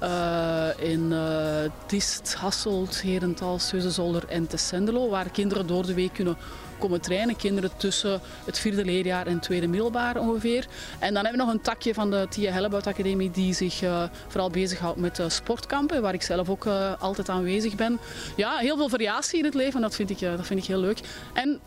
uh, 0.03 0.67
in 0.77 1.11
uh, 1.11 1.71
Dist, 1.87 2.33
Hasselt, 2.33 3.01
Herentals, 3.01 3.71
Heusden-Zolder 3.71 4.23
en 4.27 4.47
Tessendelo, 4.47 5.09
waar 5.09 5.29
kinderen 5.29 5.67
door 5.67 5.85
de 5.85 5.93
week 5.93 6.13
kunnen 6.13 6.37
komen 6.79 7.01
trainen. 7.01 7.35
Kinderen 7.35 7.69
tussen 7.77 8.21
het 8.45 8.59
vierde 8.59 8.85
leerjaar 8.85 9.27
en 9.27 9.33
het 9.33 9.41
tweede 9.41 9.67
middelbaar 9.67 10.19
ongeveer. 10.19 10.67
En 10.99 11.13
dan 11.13 11.23
hebben 11.23 11.41
we 11.41 11.45
nog 11.45 11.55
een 11.55 11.61
takje 11.61 11.93
van 11.93 12.11
de 12.11 12.27
Tia 12.29 12.51
Hellebout 12.51 12.87
Academie 12.87 13.31
die 13.31 13.53
zich 13.53 13.81
uh, 13.81 14.03
vooral 14.27 14.49
bezighoudt 14.49 14.99
met 14.99 15.19
sportkampen, 15.27 16.01
waar 16.01 16.13
ik 16.13 16.21
zelf 16.21 16.49
ook 16.49 16.65
altijd 16.99 17.29
aanwezig 17.29 17.75
ben. 17.75 17.99
Ja, 18.35 18.57
heel 18.57 18.77
veel 18.77 18.89
variatie 18.89 19.39
in 19.39 19.45
het 19.45 19.53
leven, 19.53 19.81
dat 19.81 19.95
vind 19.95 20.09
ik, 20.09 20.19
dat 20.19 20.45
vind 20.45 20.59
ik 20.59 20.65
heel 20.65 20.79
leuk. 20.79 20.99
En 21.33 21.59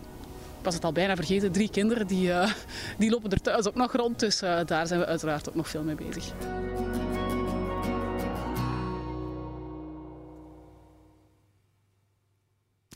was 0.62 0.74
het 0.74 0.84
al 0.84 0.92
bijna 0.92 1.16
vergeten, 1.16 1.52
drie 1.52 1.70
kinderen 1.70 2.06
die, 2.06 2.28
uh, 2.28 2.52
die 2.98 3.10
lopen 3.10 3.30
er 3.30 3.40
thuis 3.40 3.66
ook 3.66 3.74
nog 3.74 3.92
rond. 3.92 4.18
Dus 4.18 4.42
uh, 4.42 4.60
daar 4.66 4.86
zijn 4.86 5.00
we 5.00 5.06
uiteraard 5.06 5.48
ook 5.48 5.54
nog 5.54 5.68
veel 5.68 5.82
mee 5.82 5.94
bezig. 5.94 6.32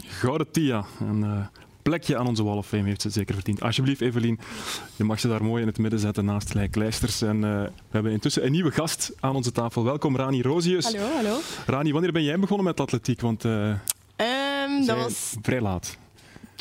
Gouden 0.07 0.51
Tia. 0.51 0.85
Een 1.01 1.23
uh, 1.23 1.47
plekje 1.83 2.17
aan 2.17 2.27
onze 2.27 2.45
Wall 2.45 2.57
of 2.57 2.67
Fame 2.67 2.89
heeft 2.89 3.03
ze 3.03 3.11
zeker 3.11 3.35
verdiend. 3.35 3.63
Alsjeblieft, 3.63 4.01
Evelien, 4.01 4.39
je 4.97 5.05
mag 5.05 5.21
ze 5.21 5.29
daar 5.29 5.45
mooi 5.45 5.61
in 5.61 5.69
het 5.69 5.79
midden 5.79 5.99
zetten 5.99 6.25
naast 6.25 6.55
Lij 6.55 6.69
Kleisters. 6.69 7.23
En 7.23 7.41
we 7.41 7.71
hebben 7.91 8.13
intussen 8.13 8.45
een 8.45 8.53
nieuwe 8.53 8.71
gast 8.71 9.13
aan 9.21 9.37
onze 9.37 9.53
tafel. 9.53 9.85
Welkom, 9.85 10.17
Rani 10.17 10.43
Rozius. 10.43 10.85
Hallo, 10.85 11.15
hallo. 11.15 11.39
Rani, 11.67 11.93
wanneer 11.93 12.13
ben 12.13 12.23
jij 12.23 12.39
begonnen 12.39 12.67
met 12.67 12.81
atletiek? 12.81 13.21
Want 13.21 13.45
um, 13.45 13.81
dat 14.87 14.97
was 14.97 15.35
vrij 15.43 15.61
laat. 15.61 16.01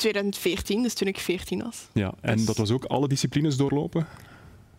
2014, 0.02 0.82
dus 0.82 0.94
toen 0.94 1.08
ik 1.08 1.18
14 1.18 1.62
was. 1.62 1.88
Ja, 1.92 2.14
en 2.20 2.36
dus... 2.36 2.44
dat 2.44 2.56
was 2.56 2.70
ook 2.70 2.84
alle 2.84 3.08
disciplines 3.08 3.56
doorlopen? 3.56 4.06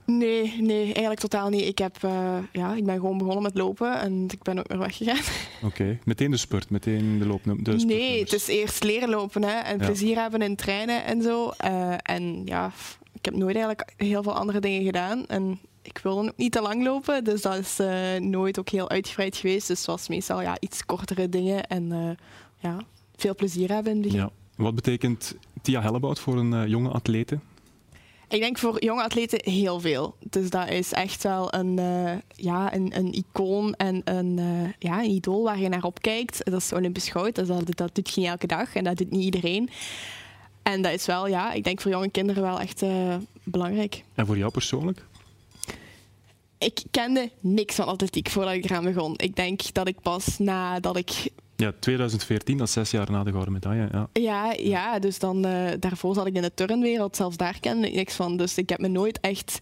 Nee, 0.06 0.62
nee, 0.62 0.84
eigenlijk 0.84 1.20
totaal 1.20 1.50
niet. 1.50 1.68
Ik, 1.68 1.78
heb, 1.78 1.98
uh, 2.06 2.38
ja, 2.52 2.74
ik 2.76 2.86
ben 2.86 2.96
gewoon 2.96 3.18
begonnen 3.18 3.44
met 3.44 3.58
lopen 3.58 4.00
en 4.00 4.24
ik 4.32 4.42
ben 4.42 4.60
ook 4.60 4.68
weer 4.68 4.78
weggegaan. 4.78 5.22
Oké, 5.64 5.66
okay. 5.66 6.00
meteen 6.04 6.32
de 6.32 6.38
spurt, 6.38 6.70
meteen 6.70 7.20
de 7.20 7.26
loop. 7.26 7.42
De 7.44 7.72
nee, 7.72 8.20
het 8.20 8.34
is 8.34 8.48
eerst 8.48 8.84
leren 8.84 9.10
lopen 9.10 9.44
hè, 9.44 9.60
en 9.60 9.80
ja. 9.80 9.86
plezier 9.86 10.18
hebben 10.18 10.42
in 10.42 10.56
trainen 10.56 11.04
en 11.06 11.22
zo. 11.22 11.52
Uh, 11.66 11.94
en 12.02 12.42
ja, 12.46 12.72
ik 13.14 13.26
heb 13.26 13.36
nooit 13.36 13.56
eigenlijk 13.56 13.94
heel 13.98 14.24
veel 14.24 14.36
andere 14.36 14.60
dingen 14.60 14.84
gedaan. 14.84 15.26
En 15.28 15.60
ik 15.82 16.00
wilde 16.04 16.28
ook 16.28 16.38
niet 16.38 16.52
te 16.52 16.62
lang 16.62 16.84
lopen, 16.84 17.24
dus 17.24 17.42
dat 17.42 17.58
is 17.58 17.80
uh, 17.80 18.16
nooit 18.20 18.60
ook 18.60 18.70
heel 18.70 18.90
uitgebreid 18.90 19.38
geweest. 19.38 19.68
Dus 19.68 19.78
het 19.78 19.88
was 19.88 20.08
meestal 20.08 20.42
ja, 20.42 20.58
iets 20.60 20.86
kortere 20.86 21.30
dingen 21.30 21.68
en 21.68 22.18
ja, 22.58 22.78
veel 23.16 23.36
plezier 23.36 23.72
hebben 23.72 23.92
in 23.92 23.98
het 23.98 24.08
begin. 24.08 24.26
Ja. 24.26 24.43
Wat 24.56 24.76
betekent 24.76 25.36
Tia 25.62 25.82
Hellebout 25.82 26.20
voor 26.20 26.38
een 26.38 26.52
uh, 26.52 26.68
jonge 26.68 26.90
atlete? 26.90 27.40
Ik 28.28 28.40
denk 28.40 28.58
voor 28.58 28.84
jonge 28.84 29.04
atleten 29.04 29.52
heel 29.52 29.80
veel. 29.80 30.16
Dus 30.30 30.50
dat 30.50 30.70
is 30.70 30.92
echt 30.92 31.24
wel 31.24 31.54
een, 31.54 31.78
uh, 31.80 32.12
ja, 32.36 32.74
een, 32.74 32.98
een 32.98 33.14
icoon 33.14 33.74
en 33.74 34.02
een, 34.04 34.38
uh, 34.38 34.70
ja, 34.80 35.00
een 35.00 35.10
idool 35.10 35.44
waar 35.44 35.60
je 35.60 35.70
naar 35.70 35.84
opkijkt. 35.84 36.42
Dat 36.44 36.62
is 36.62 36.74
Olympisch 36.74 37.10
goud. 37.10 37.36
Dus 37.36 37.48
dat, 37.48 37.76
dat 37.76 37.96
doet 37.96 38.14
je 38.14 38.22
niet 38.22 38.30
elke 38.30 38.48
dag 38.48 38.76
en 38.76 38.84
dat 38.84 38.98
doet 38.98 39.12
niet 39.12 39.24
iedereen. 39.24 39.70
En 40.64 40.82
dat 40.82 40.94
is 40.94 41.06
wel, 41.06 41.28
ja, 41.28 41.52
ik 41.52 41.64
denk 41.64 41.82
voor 41.82 41.92
jonge 41.92 42.10
kinderen 42.10 42.44
wel 42.44 42.60
echt 42.60 42.84
belangrijk. 43.44 44.04
En 44.16 44.26
voor 44.26 44.38
jou 44.38 44.52
persoonlijk? 44.52 45.06
Ik 46.58 46.84
kende 46.92 47.30
niks 47.40 47.76
van 47.76 47.86
atletiek 47.86 48.30
voordat 48.30 48.54
ik 48.54 48.66
eraan 48.66 48.84
begon. 48.84 49.14
Ik 49.18 49.36
denk 49.36 49.74
dat 49.74 49.88
ik 49.88 50.02
pas 50.02 50.38
nadat 50.38 50.98
ik 50.98 51.32
ja, 51.64 51.74
2014, 51.80 52.58
dat 52.58 52.68
is 52.68 52.74
zes 52.74 52.92
jaar 52.92 53.12
na 53.12 53.24
de 53.24 53.32
gouden 53.32 53.54
medaille. 53.54 53.90
Ja, 53.92 54.10
ja, 54.14 54.54
ja 54.54 55.00
dus 55.00 55.20
dan, 55.20 55.46
uh, 55.46 55.70
daarvoor 55.80 56.16
zat 56.16 56.28
ik 56.28 56.36
in 56.36 56.42
de 56.42 56.54
turnwereld. 56.54 57.16
Zelfs 57.16 57.38
daar 57.38 57.60
kende 57.60 57.88
ik 57.88 57.94
niks 57.94 58.16
van. 58.16 58.38
Dus 58.38 58.58
ik 58.58 58.70
heb 58.70 58.80
me 58.80 58.88
nooit 58.88 59.20
echt 59.20 59.60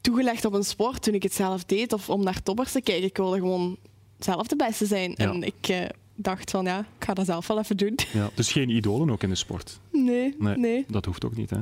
toegelegd 0.00 0.44
op 0.44 0.52
een 0.52 0.64
sport 0.64 1.02
toen 1.02 1.14
ik 1.14 1.22
het 1.22 1.34
zelf 1.34 1.64
deed. 1.64 1.92
Of 1.92 2.10
om 2.10 2.22
naar 2.22 2.42
toppers 2.42 2.72
te 2.72 2.80
kijken. 2.80 3.04
Ik 3.04 3.16
wilde 3.16 3.36
gewoon 3.36 3.76
zelf 4.18 4.46
de 4.46 4.56
beste 4.56 4.86
zijn. 4.86 5.14
Ja. 5.16 5.32
En 5.32 5.42
ik 5.42 5.68
uh, 5.70 5.80
dacht 6.14 6.50
van 6.50 6.64
ja, 6.64 6.78
ik 6.78 7.04
ga 7.04 7.14
dat 7.14 7.26
zelf 7.26 7.46
wel 7.46 7.58
even 7.58 7.76
doen. 7.76 7.98
Ja, 8.12 8.30
dus 8.34 8.52
geen 8.52 8.68
idolen 8.68 9.10
ook 9.10 9.22
in 9.22 9.28
de 9.28 9.34
sport? 9.34 9.80
Nee, 9.92 10.34
nee. 10.38 10.56
nee. 10.56 10.84
Dat 10.88 11.04
hoeft 11.04 11.24
ook 11.24 11.36
niet, 11.36 11.50
hè? 11.50 11.60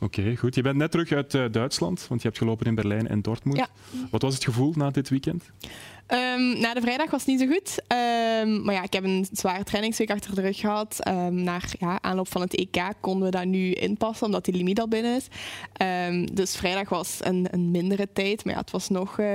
Oké, 0.00 0.20
okay, 0.20 0.36
goed. 0.36 0.54
Je 0.54 0.62
bent 0.62 0.76
net 0.76 0.90
terug 0.90 1.12
uit 1.12 1.34
uh, 1.34 1.44
Duitsland, 1.50 2.06
want 2.08 2.22
je 2.22 2.28
hebt 2.28 2.40
gelopen 2.40 2.66
in 2.66 2.74
Berlijn 2.74 3.08
en 3.08 3.22
Dortmund. 3.22 3.58
Ja. 3.58 3.68
Wat 4.10 4.22
was 4.22 4.34
het 4.34 4.44
gevoel 4.44 4.72
na 4.76 4.90
dit 4.90 5.08
weekend? 5.08 5.44
Um, 6.14 6.60
na 6.60 6.74
de 6.74 6.80
vrijdag 6.80 7.10
was 7.10 7.20
het 7.20 7.28
niet 7.28 7.40
zo 7.40 7.46
goed. 7.46 7.82
Um, 8.42 8.62
maar 8.62 8.74
ja, 8.74 8.82
ik 8.82 8.92
heb 8.92 9.04
een 9.04 9.26
zware 9.32 9.64
trainingsweek 9.64 10.10
achter 10.10 10.34
de 10.34 10.40
rug 10.40 10.58
gehad. 10.58 11.08
Um, 11.08 11.42
naar 11.42 11.72
ja, 11.78 11.98
aanloop 12.02 12.28
van 12.28 12.40
het 12.40 12.54
EK 12.54 12.92
konden 13.00 13.30
we 13.30 13.36
dat 13.36 13.44
nu 13.44 13.72
inpassen, 13.72 14.26
omdat 14.26 14.44
die 14.44 14.54
limiet 14.54 14.80
al 14.80 14.88
binnen 14.88 15.16
is. 15.16 15.26
dus 16.32 16.56
vrijdag 16.56 16.88
was 16.88 17.18
een, 17.20 17.46
een, 17.50 17.70
mindere 17.70 18.08
tijd. 18.12 18.44
Maar 18.44 18.54
ja, 18.54 18.60
het 18.60 18.70
was 18.70 18.88
nog 18.88 19.18
uh, 19.18 19.26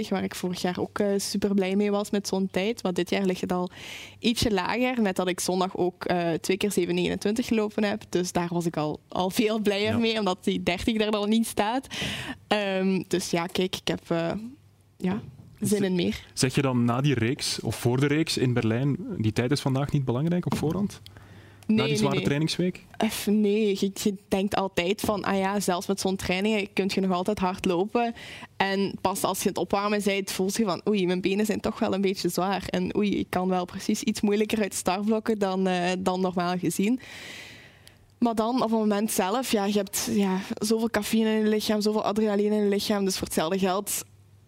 7,35, 0.00 0.08
waar 0.08 0.22
ik 0.22 0.34
vorig 0.34 0.62
jaar 0.62 0.78
ook 0.78 0.98
uh, 0.98 1.06
super 1.16 1.54
blij 1.54 1.76
mee 1.76 1.90
was 1.90 2.10
met 2.10 2.28
zo'n 2.28 2.48
tijd. 2.50 2.82
Maar 2.82 2.92
dit 2.92 3.10
jaar 3.10 3.24
ligt 3.24 3.40
het 3.40 3.52
al 3.52 3.70
ietsje 4.18 4.52
lager. 4.52 5.02
Met 5.02 5.16
dat 5.16 5.28
ik 5.28 5.40
zondag 5.40 5.76
ook 5.76 6.10
uh, 6.10 6.32
twee 6.32 6.56
keer 6.56 6.74
7,29 6.78 7.32
gelopen 7.32 7.84
heb. 7.84 8.02
Dus 8.08 8.32
daar 8.32 8.48
was 8.50 8.66
ik 8.66 8.76
al, 8.76 9.00
al 9.08 9.30
veel 9.30 9.60
blijer 9.60 9.92
ja. 9.92 9.98
mee, 9.98 10.18
omdat 10.18 10.44
die 10.44 10.62
30 10.62 11.00
er 11.00 11.10
dan 11.10 11.28
niet 11.28 11.46
staat. 11.46 11.86
dus 13.08 13.30
ja, 13.30 13.46
kijk, 13.46 13.76
ik 13.76 13.88
heb... 13.88 14.34
ja, 14.96 15.22
zin 15.62 15.84
in 15.84 15.94
meer. 15.94 16.24
Zeg 16.32 16.54
je 16.54 16.62
dan 16.62 16.84
na 16.84 17.00
die 17.00 17.14
reeks, 17.14 17.60
of 17.60 17.76
voor 17.76 18.00
de 18.00 18.06
reeks 18.06 18.36
in 18.36 18.52
Berlijn, 18.52 18.96
die 19.18 19.32
tijd 19.32 19.50
is 19.50 19.60
vandaag 19.60 19.92
niet 19.92 20.04
belangrijk 20.04 20.46
op 20.46 20.56
voorhand? 20.56 21.00
Na 21.66 21.86
die 21.86 21.96
zware 21.96 22.22
trainingsweek? 22.22 22.86
Ef, 22.96 23.26
nee, 23.26 23.76
je, 23.78 23.90
je, 23.94 24.14
denkt 24.28 24.54
altijd 24.54 25.00
van, 25.00 25.24
ah 25.24 25.38
ja, 25.38 25.60
zelfs 25.60 25.86
met 25.86 26.00
zo'n 26.00 26.16
training 26.16 26.68
kun 26.72 26.90
je 26.94 27.00
nog 27.00 27.10
altijd 27.10 27.38
hard 27.38 27.64
lopen. 27.64 28.14
En 28.56 28.94
pas 29.00 29.22
als 29.22 29.42
je 29.42 29.48
het 29.48 29.58
opwarmen 29.58 30.00
bent, 30.04 30.30
voelt 30.30 30.56
je 30.56 30.64
van, 30.64 30.82
oei, 30.88 31.06
mijn 31.06 31.20
benen 31.20 31.46
zijn 31.46 31.60
toch 31.60 31.78
wel 31.78 31.94
een 31.94 32.00
beetje 32.00 32.28
zwaar. 32.28 32.64
En 32.66 32.96
oei, 32.96 33.18
ik 33.18 33.26
kan 33.28 33.48
wel 33.48 33.64
precies 33.64 34.02
iets 34.02 34.20
moeilijker 34.20 34.62
uit 34.62 34.74
startblokken 34.74 35.38
dan, 35.38 35.68
uh, 35.68 35.90
dan 35.98 36.20
normaal 36.20 36.58
gezien. 36.58 37.00
Maar 38.18 38.34
dan 38.34 38.54
op 38.54 38.70
het 38.70 38.78
moment 38.78 39.10
zelf, 39.10 39.52
ja, 39.52 39.64
je 39.64 39.76
hebt 39.76 40.08
ja, 40.10 40.40
zoveel 40.54 40.90
cafeïne 40.90 41.30
in 41.30 41.38
je 41.38 41.48
lichaam, 41.48 41.80
zoveel 41.80 42.04
adrenaline 42.04 42.56
in 42.56 42.62
je 42.62 42.68
lichaam. 42.68 43.04
Dus 43.04 43.16
voor 43.16 43.26
hetzelfde 43.26 43.58
geld 43.58 44.04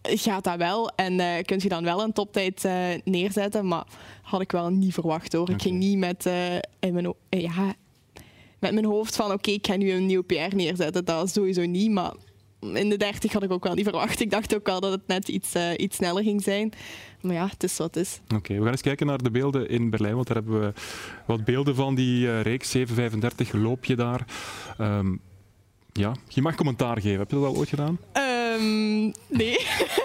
gaat 0.07 0.43
dat 0.43 0.57
wel. 0.57 0.89
En 0.95 1.13
uh, 1.13 1.27
kun 1.41 1.59
je 1.61 1.69
dan 1.69 1.83
wel 1.83 2.03
een 2.03 2.13
toptijd 2.13 2.63
uh, 2.65 2.73
neerzetten. 3.03 3.67
Maar 3.67 3.85
had 4.21 4.41
ik 4.41 4.51
wel 4.51 4.69
niet 4.69 4.93
verwacht 4.93 5.33
hoor. 5.33 5.49
Ik 5.49 5.61
ging 5.61 5.77
niet 5.77 5.97
met, 5.97 6.25
in 6.79 6.93
mijn, 6.93 7.13
ja, 7.29 7.75
met 8.59 8.73
mijn 8.73 8.85
hoofd 8.85 9.15
van 9.15 9.25
oké, 9.25 9.33
okay, 9.33 9.53
ik 9.53 9.67
ga 9.67 9.75
nu 9.75 9.91
een 9.91 10.05
nieuw 10.05 10.23
PR 10.23 10.55
neerzetten. 10.55 11.05
Dat 11.05 11.29
sowieso 11.29 11.65
niet. 11.65 11.91
Maar 11.91 12.13
in 12.59 12.89
de 12.89 12.97
30 12.97 13.33
had 13.33 13.43
ik 13.43 13.51
ook 13.51 13.63
wel 13.63 13.73
niet 13.73 13.83
verwacht. 13.83 14.19
Ik 14.19 14.31
dacht 14.31 14.55
ook 14.55 14.67
wel 14.67 14.79
dat 14.79 14.91
het 14.91 15.07
net 15.07 15.27
iets, 15.27 15.53
iets 15.77 15.95
sneller 15.95 16.23
ging 16.23 16.43
zijn. 16.43 16.71
Maar 17.21 17.33
ja, 17.33 17.47
het 17.47 17.63
is 17.63 17.77
wat 17.77 17.95
het 17.95 18.05
is. 18.05 18.19
Oké, 18.23 18.35
okay, 18.35 18.57
we 18.57 18.63
gaan 18.63 18.71
eens 18.71 18.81
kijken 18.81 19.07
naar 19.07 19.23
de 19.23 19.31
beelden 19.31 19.69
in 19.69 19.89
Berlijn. 19.89 20.15
Want 20.15 20.27
daar 20.27 20.37
hebben 20.37 20.61
we 20.61 20.73
wat 21.25 21.45
beelden 21.45 21.75
van 21.75 21.95
die 21.95 22.41
reeks 22.41 22.77
7.35. 22.77 22.83
Loop 23.51 23.85
je 23.85 23.95
daar? 23.95 24.25
Um, 24.81 25.21
ja, 25.99 26.15
je 26.27 26.41
mag 26.41 26.55
commentaar 26.55 27.01
geven. 27.01 27.19
Heb 27.19 27.29
je 27.29 27.35
dat 27.35 27.45
al 27.45 27.55
ooit 27.55 27.69
gedaan? 27.69 27.97
Um, 28.55 29.13
nee. 29.27 29.57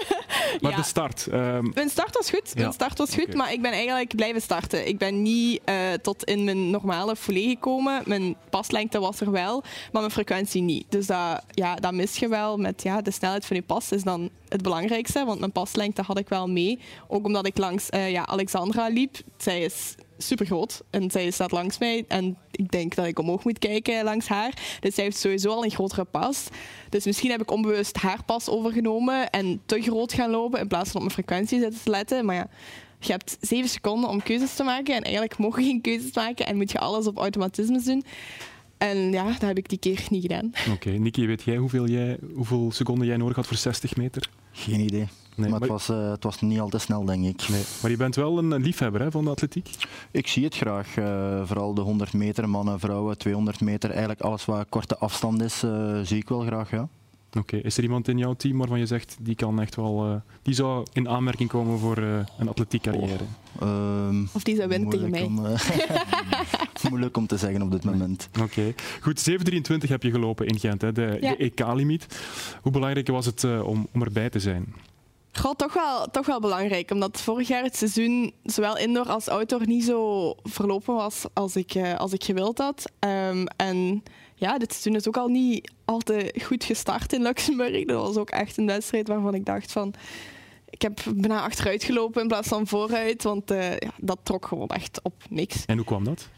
maar 0.61 0.71
ja. 0.71 0.77
de 0.77 0.83
start? 0.83 1.27
Um... 1.33 1.71
Mijn 1.75 1.89
start 1.89 2.17
was 2.17 2.31
goed. 2.31 2.55
Mijn 2.55 2.73
start 2.73 2.99
was 2.99 3.15
goed, 3.15 3.23
okay. 3.23 3.37
maar 3.37 3.53
ik 3.53 3.63
ben 3.63 3.73
eigenlijk 3.73 4.17
blijven 4.17 4.43
starten. 4.43 4.89
Ik 4.89 4.99
ben 4.99 5.23
niet 5.23 5.61
uh, 5.69 5.93
tot 6.03 6.25
in 6.25 6.45
mijn 6.45 6.71
normale 6.71 7.17
folie 7.17 7.49
gekomen. 7.49 8.03
Mijn 8.07 8.37
paslengte 8.51 9.01
was 9.01 9.21
er 9.21 9.31
wel, 9.31 9.61
maar 9.61 10.01
mijn 10.03 10.11
frequentie 10.11 10.63
niet. 10.63 10.85
Dus 10.89 11.07
dat, 11.07 11.45
ja, 11.51 11.75
dat 11.75 11.93
mis 11.93 12.17
je 12.17 12.29
wel 12.29 12.57
met 12.57 12.83
ja, 12.83 13.01
de 13.01 13.11
snelheid 13.11 13.47
van 13.47 13.57
je 13.57 13.63
pas 13.63 13.93
is 13.93 14.03
dan 14.03 14.31
het 14.49 14.63
belangrijkste. 14.63 15.25
Want 15.25 15.39
mijn 15.39 15.53
paslengte 15.53 16.03
had 16.03 16.19
ik 16.19 16.29
wel 16.29 16.49
mee. 16.49 16.79
Ook 17.09 17.25
omdat 17.27 17.47
ik 17.47 17.59
langs 17.59 17.89
uh, 17.91 18.11
ja, 18.11 18.27
Alexandra 18.27 18.89
liep. 18.89 19.17
Zij 19.37 19.61
is 19.63 19.95
super 20.23 20.47
groot. 20.47 20.83
En 20.91 21.11
zij 21.11 21.31
staat 21.31 21.53
langs 21.53 21.79
mij. 21.79 22.05
En 22.09 22.37
ik 22.51 22.71
denk 22.71 22.95
dat 22.95 23.07
ik 23.07 23.19
omhoog 23.19 23.45
moet 23.45 23.59
kijken 23.59 24.05
langs 24.05 24.29
haar. 24.29 24.79
Dus 24.81 24.95
zij 24.95 25.05
heeft 25.05 25.19
sowieso 25.19 25.51
al 25.51 25.65
een 25.65 25.71
grotere 25.71 26.05
pas. 26.05 26.49
Dus 26.89 27.05
misschien 27.05 27.31
heb 27.31 27.41
ik 27.41 27.51
onbewust 27.51 27.97
haar 27.97 28.25
pas 28.25 28.49
overgenomen 28.49 29.31
en 29.31 29.61
te 29.67 29.83
groot 29.83 30.13
gaan 30.13 30.31
lopen 30.31 30.61
in 30.61 30.69
plaats 30.69 30.91
van 30.91 31.01
op 31.01 31.07
mijn 31.07 31.25
frequentie 31.25 31.61
zitten 31.61 31.81
te 31.83 31.91
letten. 31.91 32.25
Maar 32.25 32.35
ja, 32.35 32.49
je 33.01 33.13
hebt 33.13 33.37
zeven 33.41 33.69
seconden 33.69 34.11
om 34.11 34.23
keuzes 34.23 34.55
te 34.55 34.63
maken. 34.63 34.95
En 34.95 35.03
eigenlijk 35.03 35.39
mogen 35.39 35.63
je 35.63 35.69
geen 35.69 35.81
keuzes 35.81 36.15
maken 36.15 36.47
en 36.47 36.57
moet 36.57 36.73
je 36.73 36.79
alles 36.79 37.07
op 37.07 37.19
automatisme 37.19 37.83
doen. 37.83 38.05
En 38.79 39.13
ja, 39.13 39.25
dat 39.25 39.41
heb 39.41 39.59
ik 39.59 39.69
die 39.69 39.79
keer 39.79 40.07
niet 40.11 40.23
gedaan. 40.23 40.47
Oké, 40.47 40.71
okay. 40.71 40.97
Niki, 40.97 41.27
weet 41.27 41.43
jij 41.43 41.57
hoeveel, 41.57 41.87
jij 41.87 42.19
hoeveel 42.35 42.73
seconden 42.73 43.07
jij 43.07 43.17
nodig 43.17 43.37
had 43.37 43.47
voor 43.47 43.57
60 43.57 43.97
meter? 43.97 44.31
Geen 44.53 44.81
idee. 44.81 45.07
Nee, 45.41 45.51
maar, 45.51 45.61
maar, 45.61 45.69
het, 45.69 45.87
was, 45.87 45.97
uh, 45.99 46.11
het 46.11 46.25
was 46.25 46.41
niet 46.41 46.61
al 46.61 46.69
te 46.69 46.79
snel, 46.79 47.05
denk 47.05 47.25
ik. 47.25 47.49
Nee. 47.49 47.63
Maar 47.83 47.91
je 47.91 47.97
bent 47.97 48.17
wel 48.17 48.39
een 48.39 48.63
liefhebber 48.63 49.01
hè, 49.01 49.11
van 49.11 49.25
de 49.25 49.31
atletiek? 49.31 49.71
Ik 50.11 50.27
zie 50.27 50.45
het 50.45 50.57
graag. 50.57 50.97
Uh, 50.97 51.41
vooral 51.45 51.75
de 51.75 51.81
100 51.81 52.13
meter, 52.13 52.49
mannen, 52.49 52.81
vrouwen, 52.81 53.19
200 53.19 53.61
meter. 53.61 53.91
Eigenlijk 53.91 54.21
alles 54.21 54.45
wat 54.45 54.67
korte 54.69 54.97
afstand 54.97 55.43
is, 55.43 55.65
uh, 55.65 56.01
zie 56.03 56.19
ik 56.19 56.29
wel 56.29 56.41
graag, 56.41 56.71
ja. 56.71 56.89
Oké, 57.29 57.39
okay. 57.39 57.61
is 57.61 57.77
er 57.77 57.83
iemand 57.83 58.09
in 58.09 58.19
jouw 58.19 58.35
team 58.35 58.59
waarvan 58.59 58.79
je 58.79 58.87
zegt 58.87 59.17
die 59.21 59.35
kan 59.35 59.61
echt 59.61 59.77
wel, 59.77 60.23
die 60.43 60.55
zou 60.55 60.87
in 60.93 61.09
aanmerking 61.09 61.49
komen 61.49 61.79
voor 61.79 61.97
een 62.39 62.49
atletiek 62.49 62.83
carrière? 62.83 63.25
Oh, 63.61 63.69
um, 64.09 64.29
of 64.33 64.43
die 64.43 64.57
zou 64.57 64.69
winnen 64.69 64.89
tegen 64.89 65.11
mij? 65.11 65.23
Om, 65.23 65.41
moeilijk 66.91 67.17
om 67.17 67.27
te 67.27 67.37
zeggen 67.37 67.63
op 67.63 67.71
dit 67.71 67.85
moment. 67.85 68.29
Oké, 68.33 68.43
okay. 68.43 68.75
goed. 69.01 69.31
7.23 69.31 69.89
heb 69.89 70.03
je 70.03 70.11
gelopen 70.11 70.47
in 70.47 70.59
Gent, 70.59 70.81
hè, 70.81 70.93
de, 70.93 71.19
ja. 71.21 71.31
de 71.31 71.37
EK-limiet. 71.37 72.07
Hoe 72.63 72.73
belangrijk 72.73 73.09
was 73.09 73.27
het 73.27 73.45
om, 73.45 73.87
om 73.93 74.03
erbij 74.03 74.31
te 74.31 74.41
zijn? 74.41 74.75
Goh, 75.33 75.53
toch 75.53 75.73
wel, 75.73 76.07
toch 76.07 76.27
wel 76.27 76.41
belangrijk. 76.41 76.91
Omdat 76.91 77.21
vorig 77.21 77.49
jaar 77.49 77.63
het 77.63 77.77
seizoen, 77.77 78.33
zowel 78.43 78.77
indoor 78.77 79.09
als 79.09 79.29
outdoor, 79.29 79.67
niet 79.67 79.85
zo 79.85 80.35
verlopen 80.43 80.95
was 80.95 81.25
als 81.33 81.57
ik, 81.57 81.75
uh, 81.75 81.95
als 81.95 82.13
ik 82.13 82.25
gewild 82.25 82.59
had. 82.59 82.91
Um, 83.01 83.47
en 83.47 84.03
ja, 84.35 84.59
dit 84.59 84.71
seizoen 84.73 84.95
is 84.95 85.09
ook 85.09 85.17
al 85.17 85.29
niet 85.29 85.71
al 85.85 85.99
te 85.99 86.35
goed 86.43 86.65
gestart 86.65 87.13
in 87.13 87.23
Luxemburg. 87.23 87.85
Dat 87.85 88.07
was 88.07 88.17
ook 88.17 88.31
echt 88.31 88.57
een 88.57 88.67
wedstrijd 88.67 89.09
waarvan 89.09 89.35
ik 89.35 89.45
dacht 89.45 89.73
van... 89.73 89.95
Ik 90.71 90.83
heb 90.83 91.01
bijna 91.15 91.43
achteruit 91.43 91.85
gelopen 91.85 92.23
in 92.23 92.29
plaats 92.29 92.49
van 92.49 92.67
vooruit. 92.67 93.23
Want 93.23 93.51
uh, 93.51 93.71
ja, 93.71 93.91
dat 93.97 94.19
trok 94.23 94.47
gewoon 94.47 94.69
echt 94.69 95.01
op 95.03 95.15
niks. 95.29 95.65
En 95.67 95.77
hoe 95.77 95.87
kwam 95.87 96.05
dat? 96.05 96.29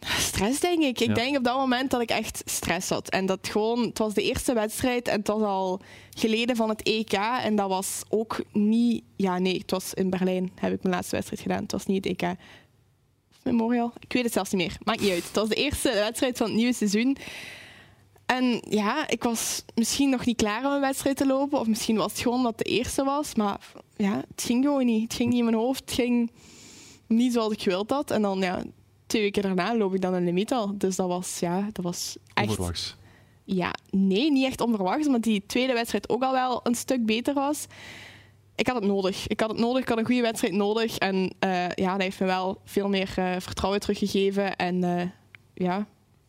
Stress, 0.00 0.60
denk 0.60 0.82
ik. 0.82 1.00
Ik 1.00 1.08
ja. 1.08 1.14
denk 1.14 1.36
op 1.36 1.44
dat 1.44 1.56
moment 1.56 1.90
dat 1.90 2.00
ik 2.00 2.10
echt 2.10 2.42
stress 2.44 2.88
had. 2.88 3.08
En 3.08 3.26
dat 3.26 3.48
gewoon, 3.50 3.82
het 3.82 3.98
was 3.98 4.14
de 4.14 4.22
eerste 4.22 4.52
wedstrijd 4.52 5.08
en 5.08 5.18
het 5.18 5.26
was 5.26 5.42
al 5.42 5.80
geleden 6.10 6.56
van 6.56 6.68
het 6.68 6.82
EK. 6.82 7.12
En 7.12 7.56
dat 7.56 7.68
was 7.68 8.02
ook 8.08 8.44
niet. 8.52 9.02
Ja, 9.16 9.38
nee, 9.38 9.58
het 9.58 9.70
was 9.70 9.94
in 9.94 10.10
Berlijn, 10.10 10.52
heb 10.54 10.72
ik 10.72 10.82
mijn 10.82 10.94
laatste 10.94 11.14
wedstrijd 11.14 11.42
gedaan. 11.42 11.62
Het 11.62 11.72
was 11.72 11.86
niet 11.86 12.04
het 12.04 12.22
EK. 12.22 12.34
Memorial? 13.42 13.92
Ik 13.98 14.12
weet 14.12 14.24
het 14.24 14.32
zelfs 14.32 14.50
niet 14.50 14.66
meer. 14.66 14.76
Maakt 14.84 15.00
niet 15.00 15.10
uit. 15.10 15.24
Het 15.24 15.34
was 15.34 15.48
de 15.48 15.54
eerste 15.54 15.92
wedstrijd 15.92 16.36
van 16.36 16.46
het 16.46 16.56
nieuwe 16.56 16.72
seizoen. 16.72 17.16
En 18.26 18.62
ja, 18.68 19.08
ik 19.08 19.22
was 19.22 19.64
misschien 19.74 20.10
nog 20.10 20.24
niet 20.24 20.36
klaar 20.36 20.66
om 20.66 20.72
een 20.72 20.80
wedstrijd 20.80 21.16
te 21.16 21.26
lopen. 21.26 21.58
Of 21.60 21.66
misschien 21.66 21.96
was 21.96 22.12
het 22.12 22.20
gewoon 22.20 22.42
dat 22.42 22.54
het 22.56 22.66
de 22.66 22.72
eerste 22.72 23.04
was. 23.04 23.34
Maar 23.34 23.60
ja, 23.96 24.24
het 24.28 24.42
ging 24.42 24.64
gewoon 24.64 24.86
niet. 24.86 25.02
Het 25.02 25.14
ging 25.14 25.28
niet 25.28 25.38
in 25.38 25.44
mijn 25.44 25.56
hoofd. 25.56 25.80
Het 25.80 25.92
ging 25.92 26.30
niet 27.06 27.32
zoals 27.32 27.52
ik 27.52 27.62
gewild 27.62 27.90
had. 27.90 28.10
En 28.10 28.22
dan 28.22 28.38
ja, 28.38 28.62
twee 29.06 29.22
weken 29.22 29.42
daarna 29.42 29.76
loop 29.76 29.94
ik 29.94 30.00
dan 30.00 30.14
een 30.14 30.24
limiet 30.24 30.52
al. 30.52 30.78
Dus 30.78 30.96
dat 30.96 31.08
was, 31.08 31.38
ja, 31.38 31.68
dat 31.72 31.84
was 31.84 32.16
echt... 32.34 32.48
Onverwachts? 32.48 32.96
Ja, 33.44 33.74
nee, 33.90 34.32
niet 34.32 34.44
echt 34.44 34.60
onverwachts, 34.60 35.06
omdat 35.06 35.22
die 35.22 35.42
tweede 35.46 35.72
wedstrijd 35.72 36.08
ook 36.08 36.22
al 36.22 36.32
wel 36.32 36.60
een 36.62 36.74
stuk 36.74 37.06
beter 37.06 37.34
was. 37.34 37.66
Ik 38.56 38.66
had 38.66 38.76
het 38.76 38.84
nodig. 38.84 39.26
Ik 39.26 39.40
had 39.40 39.50
het 39.50 39.58
nodig, 39.58 39.82
ik 39.82 39.88
had 39.88 39.98
een 39.98 40.04
goede 40.04 40.22
wedstrijd 40.22 40.54
nodig. 40.54 40.98
En 40.98 41.14
uh, 41.14 41.68
ja, 41.68 41.92
dat 41.92 42.02
heeft 42.02 42.20
me 42.20 42.26
wel 42.26 42.60
veel 42.64 42.88
meer 42.88 43.14
uh, 43.18 43.34
vertrouwen 43.38 43.80
teruggegeven. 43.80 44.56
En 44.56 44.82
uh, 44.82 45.02
ja, 45.54 45.86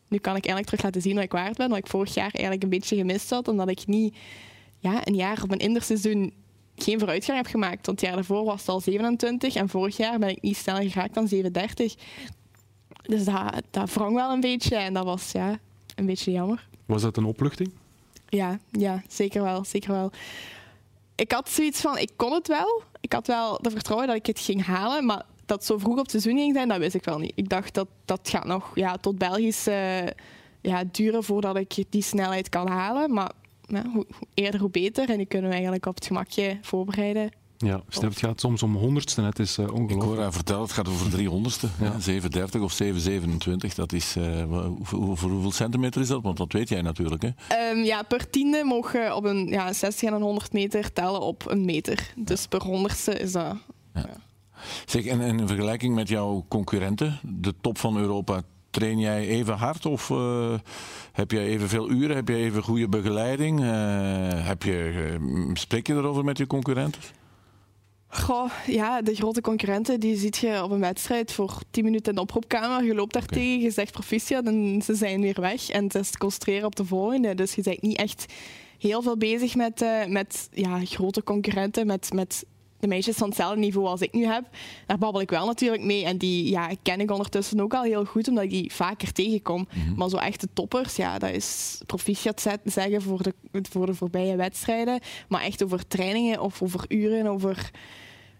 nu 0.08 0.18
kan 0.18 0.36
ik 0.36 0.46
eigenlijk 0.46 0.66
terug 0.66 0.82
laten 0.82 1.02
zien 1.02 1.14
wat 1.14 1.24
ik 1.24 1.32
waard 1.32 1.56
ben. 1.56 1.68
Wat 1.68 1.78
ik 1.78 1.86
vorig 1.86 2.14
jaar 2.14 2.30
eigenlijk 2.30 2.62
een 2.62 2.68
beetje 2.68 2.96
gemist 2.96 3.30
had, 3.30 3.48
omdat 3.48 3.68
ik 3.68 3.86
niet 3.86 4.16
ja, 4.78 5.06
een 5.06 5.14
jaar 5.14 5.42
op 5.42 5.48
mijn 5.48 5.60
interseizoen 5.60 6.32
geen 6.76 6.98
vooruitgang 6.98 7.38
heb 7.38 7.46
gemaakt. 7.46 7.86
Want 7.86 8.00
het 8.00 8.00
jaar 8.00 8.14
daarvoor 8.14 8.44
was 8.44 8.60
het 8.60 8.68
al 8.68 8.80
27 8.80 9.54
en 9.54 9.68
vorig 9.68 9.96
jaar 9.96 10.18
ben 10.18 10.28
ik 10.28 10.42
niet 10.42 10.56
sneller 10.56 10.90
geraakt 10.90 11.14
dan 11.14 11.28
37. 11.28 11.94
Dus 13.08 13.24
dat, 13.24 13.62
dat 13.70 13.92
wrong 13.92 14.14
wel 14.14 14.32
een 14.32 14.40
beetje 14.40 14.76
en 14.76 14.94
dat 14.94 15.04
was 15.04 15.32
ja, 15.32 15.58
een 15.94 16.06
beetje 16.06 16.30
jammer. 16.30 16.68
Was 16.86 17.02
dat 17.02 17.16
een 17.16 17.24
opluchting? 17.24 17.70
Ja, 18.28 18.58
ja 18.70 19.02
zeker 19.08 19.42
wel. 19.42 19.64
Zeker 19.64 19.92
wel. 19.92 20.10
Ik 21.14 21.32
had 21.32 21.48
zoiets 21.48 21.80
van, 21.80 21.98
ik 21.98 22.10
kon 22.16 22.32
het 22.32 22.48
wel. 22.48 22.82
Ik 23.00 23.12
had 23.12 23.26
wel 23.26 23.58
de 23.62 23.70
vertrouwen 23.70 24.06
dat 24.08 24.16
ik 24.16 24.26
het 24.26 24.40
ging 24.40 24.64
halen, 24.64 25.06
maar 25.06 25.22
dat 25.46 25.64
zo 25.64 25.78
vroeg 25.78 25.92
op 25.92 25.98
het 25.98 26.10
seizoen 26.10 26.36
ging 26.36 26.54
zijn, 26.54 26.68
dat 26.68 26.78
wist 26.78 26.94
ik 26.94 27.04
wel 27.04 27.18
niet. 27.18 27.32
Ik 27.34 27.48
dacht 27.48 27.74
dat 27.74 27.88
dat 28.04 28.28
gaat 28.28 28.44
nog 28.44 28.70
ja, 28.74 28.96
tot 28.96 29.18
Belgisch 29.18 29.68
uh, 29.68 30.06
ja, 30.60 30.84
duren 30.90 31.24
voordat 31.24 31.56
ik 31.56 31.84
die 31.88 32.02
snelheid 32.02 32.48
kan 32.48 32.68
halen. 32.68 33.12
Maar 33.12 33.30
ja, 33.66 33.82
hoe, 33.82 34.06
hoe 34.18 34.28
eerder, 34.34 34.60
hoe 34.60 34.70
beter. 34.70 35.10
En 35.10 35.16
die 35.16 35.26
kunnen 35.26 35.46
we 35.46 35.54
eigenlijk 35.54 35.86
op 35.86 35.94
het 35.94 36.06
gemakje 36.06 36.58
voorbereiden. 36.62 37.30
Ja, 37.58 37.80
stel, 37.88 38.08
het 38.08 38.18
gaat 38.18 38.40
soms 38.40 38.62
om 38.62 38.74
honderdste. 38.74 39.22
Het 39.22 39.38
is 39.38 39.58
uh, 39.58 39.64
ongelooflijk. 39.64 40.02
Ik 40.02 40.08
hoor 40.08 40.18
haar 40.18 40.32
vertellen, 40.32 40.62
het 40.62 40.72
gaat 40.72 40.88
over 40.88 41.10
300ste. 41.10 41.80
Ja. 41.80 41.98
730 42.00 42.60
of 42.60 42.72
727. 42.72 43.74
Dat 43.74 43.92
is, 43.92 44.16
uh, 44.16 44.44
hoe, 44.90 45.16
voor 45.16 45.30
hoeveel 45.30 45.52
centimeter 45.52 46.00
is 46.00 46.08
dat? 46.08 46.22
Want 46.22 46.36
dat 46.36 46.52
weet 46.52 46.68
jij 46.68 46.82
natuurlijk. 46.82 47.22
Hè? 47.22 47.70
Um, 47.70 47.84
ja, 47.84 48.02
per 48.02 48.30
tiende 48.30 48.64
mogen 48.64 49.16
op 49.16 49.24
een 49.24 49.46
ja, 49.46 49.72
60 49.72 50.08
en 50.08 50.14
een 50.14 50.22
100 50.22 50.52
meter 50.52 50.92
tellen 50.92 51.20
op 51.20 51.50
een 51.50 51.64
meter. 51.64 52.12
Dus 52.16 52.46
per 52.46 52.62
honderdste 52.62 53.12
is 53.12 53.32
dat... 53.32 53.56
Ja. 53.94 54.06
Zeg, 54.86 55.04
en, 55.04 55.20
en 55.20 55.38
in 55.38 55.46
vergelijking 55.46 55.94
met 55.94 56.08
jouw 56.08 56.44
concurrenten, 56.48 57.18
de 57.22 57.54
top 57.60 57.78
van 57.78 57.96
Europa, 57.96 58.42
train 58.70 58.98
jij 58.98 59.26
even 59.26 59.54
hard 59.54 59.86
of 59.86 60.10
uh, 60.10 60.54
heb 61.12 61.30
jij 61.30 61.44
evenveel 61.44 61.90
uren? 61.90 62.16
Heb 62.16 62.28
je 62.28 62.36
even 62.36 62.62
goede 62.62 62.88
begeleiding? 62.88 63.60
heb 64.44 64.62
je, 64.62 65.50
spreek 65.52 65.86
je 65.86 65.94
erover 65.94 66.24
met 66.24 66.38
je 66.38 66.46
concurrenten? 66.46 67.00
Goh, 68.10 68.50
ja, 68.66 69.02
de 69.02 69.14
grote 69.14 69.40
concurrenten 69.40 70.00
die 70.00 70.16
ziet 70.16 70.36
je 70.36 70.62
op 70.62 70.70
een 70.70 70.80
wedstrijd 70.80 71.32
voor 71.32 71.58
10 71.70 71.84
minuten 71.84 72.08
in 72.08 72.14
de 72.14 72.20
oproepkamer. 72.20 72.84
Je 72.84 72.94
loopt 72.94 73.12
daar 73.12 73.22
okay. 73.22 73.38
tegen, 73.38 73.60
je 73.60 73.70
zegt 73.70 73.92
proficiat 73.92 74.46
en 74.46 74.82
ze 74.84 74.94
zijn 74.94 75.20
weer 75.20 75.40
weg. 75.40 75.68
En 75.68 75.84
het 75.84 75.94
is 75.94 76.16
concentreren 76.16 76.66
op 76.66 76.76
de 76.76 76.84
volgende. 76.84 77.34
Dus 77.34 77.54
je 77.54 77.62
bent 77.62 77.82
niet 77.82 77.96
echt 77.96 78.32
heel 78.78 79.02
veel 79.02 79.16
bezig 79.16 79.54
met, 79.54 79.82
uh, 79.82 80.06
met 80.06 80.48
ja, 80.52 80.84
grote 80.84 81.22
concurrenten, 81.22 81.86
met, 81.86 82.12
met 82.12 82.44
de 82.78 82.86
meisjes 82.86 83.16
van 83.16 83.28
hetzelfde 83.28 83.60
niveau 83.60 83.86
als 83.86 84.00
ik 84.00 84.12
nu 84.12 84.26
heb. 84.26 84.44
Daar 84.86 84.98
babbel 84.98 85.20
ik 85.20 85.30
wel 85.30 85.46
natuurlijk 85.46 85.82
mee. 85.82 86.04
En 86.04 86.18
die 86.18 86.50
ja, 86.50 86.70
ken 86.82 87.00
ik 87.00 87.10
ondertussen 87.10 87.60
ook 87.60 87.74
al 87.74 87.82
heel 87.82 88.04
goed, 88.04 88.28
omdat 88.28 88.44
ik 88.44 88.50
die 88.50 88.72
vaker 88.72 89.12
tegenkom. 89.12 89.68
Mm 89.74 89.82
-hmm. 89.82 89.94
Maar 89.96 90.08
zo 90.08 90.16
echte 90.16 90.48
toppers, 90.52 90.96
ja, 90.96 91.18
dat 91.18 91.30
is 91.30 91.80
proficiat 91.86 92.46
zeggen 92.64 93.02
voor 93.02 93.22
de, 93.22 93.34
voor 93.70 93.86
de 93.86 93.94
voorbije 93.94 94.36
wedstrijden. 94.36 95.00
Maar 95.28 95.42
echt 95.42 95.64
over 95.64 95.86
trainingen 95.86 96.40
of 96.40 96.62
over 96.62 96.84
uren, 96.88 97.26
over 97.26 97.70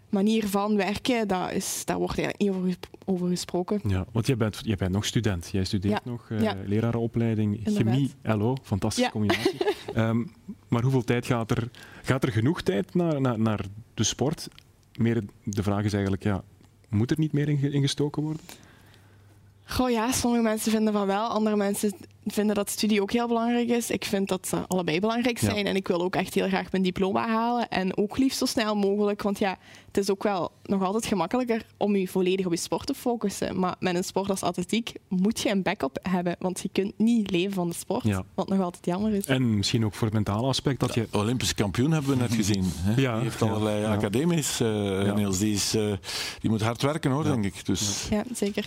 manier 0.09 0.47
van 0.47 0.75
werken, 0.75 1.27
dat 1.27 1.51
is, 1.51 1.81
daar 1.85 1.97
wordt 1.97 2.17
eigenlijk 2.17 2.55
niet 2.55 2.61
over, 2.61 2.77
over 3.05 3.27
gesproken. 3.29 3.81
Ja, 3.87 4.05
want 4.11 4.27
jij 4.27 4.37
bent, 4.37 4.59
jij 4.63 4.75
bent 4.75 4.91
nog 4.91 5.05
student. 5.05 5.49
Jij 5.51 5.63
studeert 5.63 6.01
Ja. 6.03 6.11
nog 6.11 6.29
uh, 6.29 6.41
Ja. 6.41 6.55
lerarenopleiding 6.65 7.57
Inderdaad. 7.65 7.93
chemie, 7.93 8.11
LO. 8.23 8.55
Fantastische 8.63 9.05
Ja. 9.05 9.11
combinatie. 9.11 9.57
Ehm, 9.93 10.23
maar 10.67 10.81
hoeveel 10.81 11.03
tijd 11.03 11.25
gaat 11.25 11.51
er? 11.51 11.69
Gaat 12.01 12.23
er 12.23 12.31
genoeg 12.31 12.61
tijd 12.61 12.95
naar, 12.95 13.21
naar, 13.21 13.39
naar 13.39 13.65
de 13.99 14.05
sport? 14.05 14.47
Meer, 14.97 15.23
de 15.43 15.63
vraag 15.63 15.83
is 15.83 15.93
eigenlijk, 15.93 16.23
ja, 16.23 16.43
moet 16.89 17.11
er 17.11 17.19
niet 17.19 17.31
meer 17.31 17.49
in, 17.49 17.57
ge- 17.57 17.71
in 17.71 17.81
gestoken 17.81 18.23
worden? 18.23 18.41
Goh 19.71 19.89
ja, 19.89 20.11
sommige 20.11 20.43
mensen 20.43 20.71
vinden 20.71 20.93
van 20.93 21.05
wel, 21.07 21.27
andere 21.27 21.55
mensen 21.55 21.93
vinden 22.25 22.55
dat 22.55 22.69
studie 22.69 23.01
ook 23.01 23.11
heel 23.11 23.27
belangrijk 23.27 23.67
is. 23.69 23.89
Ik 23.89 24.05
vind 24.05 24.27
dat 24.27 24.47
ze 24.47 24.57
allebei 24.67 24.99
belangrijk 24.99 25.39
Ja. 25.39 25.49
zijn 25.49 25.65
en 25.65 25.75
ik 25.75 25.87
wil 25.87 26.01
ook 26.01 26.15
echt 26.15 26.33
heel 26.33 26.47
graag 26.47 26.71
mijn 26.71 26.83
diploma 26.83 27.27
halen 27.27 27.69
en 27.69 27.97
ook 27.97 28.17
liefst 28.17 28.37
zo 28.37 28.45
snel 28.45 28.75
mogelijk, 28.75 29.21
want 29.21 29.39
ja, 29.39 29.57
het 29.87 29.97
is 29.97 30.09
ook 30.09 30.23
wel 30.23 30.51
nog 30.63 30.83
altijd 30.83 31.05
gemakkelijker 31.05 31.65
om 31.77 31.95
je 31.95 32.07
volledig 32.07 32.45
op 32.45 32.51
je 32.51 32.57
sport 32.57 32.85
te 32.85 32.93
focussen. 32.93 33.59
Maar 33.59 33.75
met 33.79 33.95
een 33.95 34.03
sport 34.03 34.29
als 34.29 34.43
atletiek 34.43 34.93
moet 35.07 35.39
je 35.39 35.49
een 35.49 35.61
backup 35.61 35.97
hebben, 36.01 36.35
want 36.39 36.59
je 36.61 36.69
kunt 36.71 36.93
niet 36.97 37.31
leven 37.31 37.53
van 37.53 37.67
de 37.69 37.75
sport, 37.75 38.03
Ja. 38.03 38.23
wat 38.33 38.49
nog 38.49 38.61
altijd 38.61 38.85
jammer 38.85 39.13
is. 39.13 39.25
En 39.25 39.55
misschien 39.57 39.85
ook 39.85 39.93
voor 39.93 40.05
het 40.07 40.15
mentale 40.15 40.47
aspect 40.47 40.79
dat 40.79 40.93
je... 40.93 41.07
Olympisch 41.11 41.53
kampioen 41.53 41.91
hebben 41.91 42.11
we 42.11 42.17
net 42.17 42.33
gezien. 42.33 42.63
Hè? 42.75 43.01
Ja, 43.01 43.13
die 43.15 43.23
heeft 43.23 43.41
allerlei 43.41 43.81
ja. 43.81 43.93
academies, 43.95 44.59
eh, 44.59 45.05
Ja. 45.05 45.13
Niels. 45.13 45.37
Die, 45.39 45.53
is, 45.53 45.75
eh, 45.75 45.83
die 46.39 46.49
moet 46.49 46.61
hard 46.61 46.81
werken 46.81 47.11
hoor, 47.11 47.23
denk 47.23 47.45
ik. 47.45 47.65
Dus, 47.65 48.07
Ja, 48.09 48.23
zeker. 48.33 48.65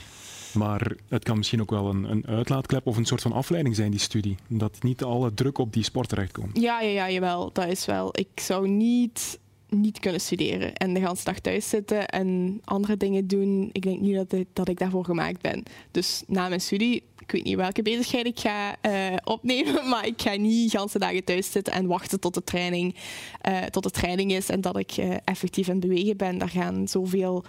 Maar 0.55 0.93
het 1.09 1.25
kan 1.25 1.37
misschien 1.37 1.61
ook 1.61 1.71
wel 1.71 1.89
een, 1.89 2.11
een 2.11 2.27
uitlaatklep 2.27 2.87
of 2.87 2.97
een 2.97 3.05
soort 3.05 3.23
van 3.23 3.33
afleiding 3.33 3.77
zijn, 3.77 3.91
die 3.91 4.01
studie. 4.01 4.37
Dat 4.49 4.83
niet 4.83 5.03
alle 5.03 5.35
druk 5.35 5.59
op 5.59 5.73
die 5.73 5.85
sport 5.85 6.09
terechtkomt. 6.09 6.61
Ja, 6.61 6.81
ja, 6.81 6.89
ja, 6.89 7.11
jawel. 7.11 7.53
Dat 7.53 7.69
is 7.69 7.85
wel. 7.85 8.09
Ik 8.19 8.41
zou 8.41 8.69
niet, 8.69 9.39
niet 9.69 9.99
kunnen 9.99 10.21
studeren 10.21 10.75
en 10.75 10.95
de 10.95 11.01
hele 11.01 11.17
dag 11.25 11.39
thuis 11.39 11.69
zitten 11.69 12.09
en 12.09 12.61
andere 12.65 12.97
dingen 12.97 13.27
doen. 13.27 13.71
Ik 13.73 13.83
denk 13.83 14.01
niet 14.01 14.15
dat 14.15 14.33
ik, 14.33 14.47
dat 14.53 14.69
ik 14.69 14.79
daarvoor 14.79 15.05
gemaakt 15.05 15.41
ben. 15.41 15.63
Dus 15.91 16.23
na 16.27 16.49
mijn 16.49 16.61
studie, 16.61 17.03
ik 17.19 17.31
weet 17.31 17.45
niet 17.45 17.57
welke 17.57 17.83
bezigheid 17.83 18.27
ik 18.27 18.41
ga 18.41 18.77
eh, 18.81 19.17
opnemen, 19.25 19.89
maar 19.91 20.07
ik 20.07 20.23
ga 20.23 20.35
niet 20.35 20.73
de 20.73 20.79
hele 20.79 20.99
dagen 20.99 21.25
thuis 21.25 21.51
zitten 21.51 21.73
en 21.73 21.87
wachten 21.87 22.21
tot 22.21 22.35
de 22.35 22.45
training, 22.45 22.95
eh, 23.41 23.63
tot 23.63 23.83
de 23.83 23.91
training 23.91 24.33
is 24.33 24.49
en 24.49 24.61
dat 24.61 24.79
ik 24.79 24.93
eh, 24.93 25.17
effectief 25.25 25.67
het 25.67 25.81
bewegen 25.81 26.17
ben. 26.17 26.39
Daar 26.39 26.49
gaan 26.49 26.89
zoveel 26.89 27.45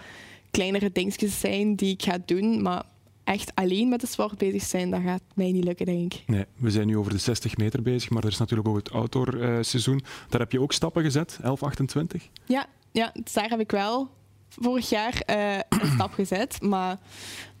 kleinere 0.50 0.90
dingetjes 0.92 1.40
zijn 1.40 1.74
die 1.74 1.92
ik 1.92 2.02
ga 2.02 2.18
doen, 2.24 2.62
maar 2.62 2.82
echt 3.24 3.54
alleen 3.54 3.88
met 3.88 4.00
de 4.00 4.06
sport 4.06 4.38
bezig 4.38 4.62
zijn, 4.62 4.90
dat 4.90 5.00
gaat 5.04 5.22
mij 5.34 5.52
niet 5.52 5.64
lukken, 5.64 5.86
denk 5.86 6.14
ik. 6.14 6.22
Nee, 6.26 6.44
we 6.56 6.70
zijn 6.70 6.86
nu 6.86 6.96
over 6.96 7.12
de 7.12 7.18
60 7.18 7.56
meter 7.56 7.82
bezig, 7.82 8.10
maar 8.10 8.22
er 8.22 8.30
is 8.30 8.38
natuurlijk 8.38 8.68
ook 8.68 8.76
het 8.76 8.92
outdoor 8.92 9.40
eh, 9.40 9.58
seizoen. 9.60 10.02
Daar 10.28 10.40
heb 10.40 10.52
je 10.52 10.60
ook 10.60 10.72
stappen 10.72 11.02
gezet, 11.02 11.28
1128. 11.28 12.28
Ja, 12.46 12.66
ja, 12.92 13.12
dus 13.22 13.32
daar 13.32 13.48
heb 13.48 13.60
ik 13.60 13.70
wel 13.70 14.08
vorig 14.48 14.88
jaar 14.88 15.20
eh, 15.26 15.58
een 15.68 15.86
stap 15.94 16.12
gezet, 16.12 16.62
maar 16.62 16.98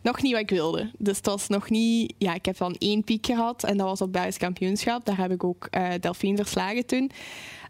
nog 0.02 0.22
niet 0.22 0.32
wat 0.32 0.40
ik 0.40 0.50
wilde. 0.50 0.90
Dus 0.98 1.16
het 1.16 1.26
was 1.26 1.48
nog 1.48 1.70
niet... 1.70 2.14
Ja, 2.18 2.34
ik 2.34 2.44
heb 2.44 2.56
dan 2.56 2.74
één 2.78 3.04
piek 3.04 3.26
gehad 3.26 3.64
en 3.64 3.76
dat 3.76 3.86
was 3.86 4.00
op 4.00 4.12
Belgisch 4.12 4.36
kampioenschap. 4.36 5.04
Daar 5.04 5.18
heb 5.18 5.30
ik 5.30 5.44
ook 5.44 5.66
eh 5.70 5.88
Delphine 6.00 6.36
verslagen 6.36 6.86
toen. 6.86 7.10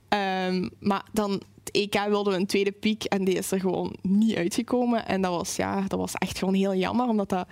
Ehm, 0.09 0.69
maar 0.81 1.05
dan 1.13 1.31
het 1.65 1.71
EK 1.71 2.05
wilden 2.09 2.33
we 2.33 2.39
een 2.39 2.47
tweede 2.47 2.73
piek 2.73 3.05
en 3.05 3.25
die 3.25 3.35
is 3.35 3.51
er 3.51 3.61
gewoon 3.61 3.97
niet 4.03 4.37
uitgekomen. 4.37 5.07
En 5.07 5.21
dat 5.21 5.31
was, 5.31 5.57
ja, 5.57 5.81
dat 5.81 5.99
was 5.99 6.15
echt 6.15 6.39
gewoon 6.39 6.55
heel 6.55 6.75
jammer, 6.75 7.09
omdat 7.09 7.29
dat, 7.29 7.49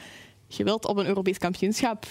je 0.57 0.65
wilt 0.65 0.87
op 0.87 0.97
een 0.97 1.07
Europees 1.07 1.39
kampioenschap 1.39 2.07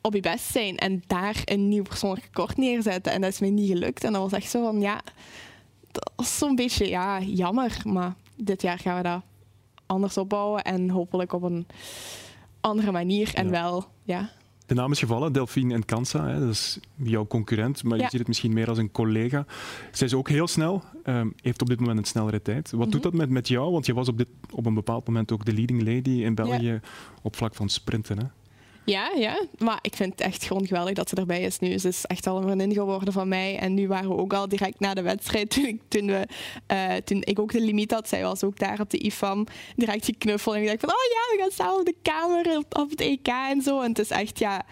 op 0.00 0.14
je 0.14 0.20
best 0.20 0.44
zijn 0.44 0.76
en 0.76 1.02
daar 1.06 1.42
een 1.44 1.68
nieuw 1.68 1.82
persoonlijk 1.82 2.24
record 2.24 2.56
neerzetten. 2.56 3.12
En 3.12 3.20
dat 3.20 3.32
is 3.32 3.40
mij 3.40 3.50
niet 3.50 3.70
gelukt. 3.70 4.04
En 4.04 4.12
dat 4.12 4.22
was 4.22 4.32
echt 4.32 4.50
zo 4.50 4.62
van, 4.64 4.80
ja, 4.80 5.00
dat 5.92 6.12
was 6.16 6.38
zo'n 6.38 6.54
beetje 6.54 6.88
ja, 6.88 7.20
jammer. 7.20 7.76
Maar 7.84 8.14
dit 8.36 8.62
jaar 8.62 8.78
gaan 8.78 8.96
we 8.96 9.02
dat 9.02 9.22
anders 9.86 10.16
opbouwen 10.16 10.62
en 10.62 10.90
hopelijk 10.90 11.32
op 11.32 11.42
een 11.42 11.66
andere 12.60 12.92
manier. 12.92 13.34
En 13.34 13.44
Ja. 13.44 13.50
wel, 13.50 13.84
ja. 14.02 14.30
De 14.68 14.74
naam 14.74 14.90
is 14.92 14.98
gevallen, 14.98 15.32
Delphine 15.32 15.74
en 15.74 15.84
Kansa. 15.84 16.26
Hè, 16.28 16.40
dat 16.40 16.48
is 16.48 16.78
jouw 16.96 17.26
concurrent, 17.26 17.84
maar 17.84 17.98
je 17.98 18.02
ziet 18.10 18.18
het 18.18 18.28
misschien 18.28 18.52
meer 18.52 18.68
als 18.68 18.78
een 18.78 18.90
collega. 18.90 19.46
Zij 19.92 20.06
is 20.06 20.14
ook 20.14 20.28
heel 20.28 20.46
snel, 20.46 20.82
ehm, 21.04 21.28
heeft 21.42 21.60
op 21.62 21.68
dit 21.68 21.80
moment 21.80 21.98
een 21.98 22.04
snellere 22.04 22.42
tijd. 22.42 22.70
Wat 22.70 22.80
Mhm. 22.80 22.90
doet 22.90 23.02
dat 23.02 23.12
met, 23.12 23.30
met 23.30 23.48
jou? 23.48 23.72
Want 23.72 23.86
je 23.86 23.94
was 23.94 24.08
op, 24.08 24.18
dit, 24.18 24.28
op 24.50 24.66
een 24.66 24.74
bepaald 24.74 25.06
moment 25.06 25.32
ook 25.32 25.44
de 25.44 25.52
leading 25.52 25.82
lady 25.82 26.10
in 26.22 26.34
België 26.34 26.80
op 27.22 27.36
vlak 27.36 27.54
van 27.54 27.68
sprinten. 27.68 28.18
Hè? 28.18 28.24
Ja, 28.88 29.10
ja, 29.16 29.42
maar 29.58 29.78
ik 29.80 29.96
vind 29.96 30.10
het 30.10 30.20
echt 30.20 30.44
gewoon 30.44 30.66
geweldig 30.66 30.94
dat 30.94 31.08
ze 31.08 31.16
erbij 31.16 31.42
is 31.42 31.58
nu. 31.58 31.78
Ze 31.78 31.88
is 31.88 32.04
echt 32.04 32.26
al 32.26 32.36
een 32.36 32.42
vriendin 32.42 32.72
geworden 32.72 33.12
van 33.12 33.28
mij. 33.28 33.58
En 33.58 33.74
nu 33.74 33.88
waren 33.88 34.08
we 34.08 34.16
ook 34.16 34.32
al 34.32 34.48
direct 34.48 34.80
na 34.80 34.94
de 34.94 35.02
wedstrijd, 35.02 35.50
toen 35.54 35.64
ik, 35.66 35.80
we, 35.88 36.26
eh, 36.66 36.94
toen 36.94 37.26
ook 37.34 37.52
de 37.52 37.60
limiet 37.60 37.92
had, 37.92 38.08
zij 38.08 38.22
was 38.22 38.44
ook 38.44 38.58
daar 38.58 38.80
op 38.80 38.90
de 38.90 38.98
IFAM, 38.98 39.46
direct 39.76 40.04
geknuffeld. 40.04 40.54
En 40.54 40.60
ik 40.60 40.66
dacht 40.66 40.80
van, 40.80 40.88
oh 40.88 40.94
ja, 40.96 41.36
we 41.36 41.42
gaan 41.42 41.50
samen 41.50 41.80
op 41.80 41.84
de 41.84 41.96
kamer 42.02 42.58
op, 42.58 42.78
op 42.78 42.90
het 42.90 43.00
EK 43.00 43.28
en 43.28 43.62
zo. 43.62 43.80
En 43.80 43.88
het 43.88 43.98
is 43.98 44.10
echt, 44.10 44.38
ja... 44.38 44.64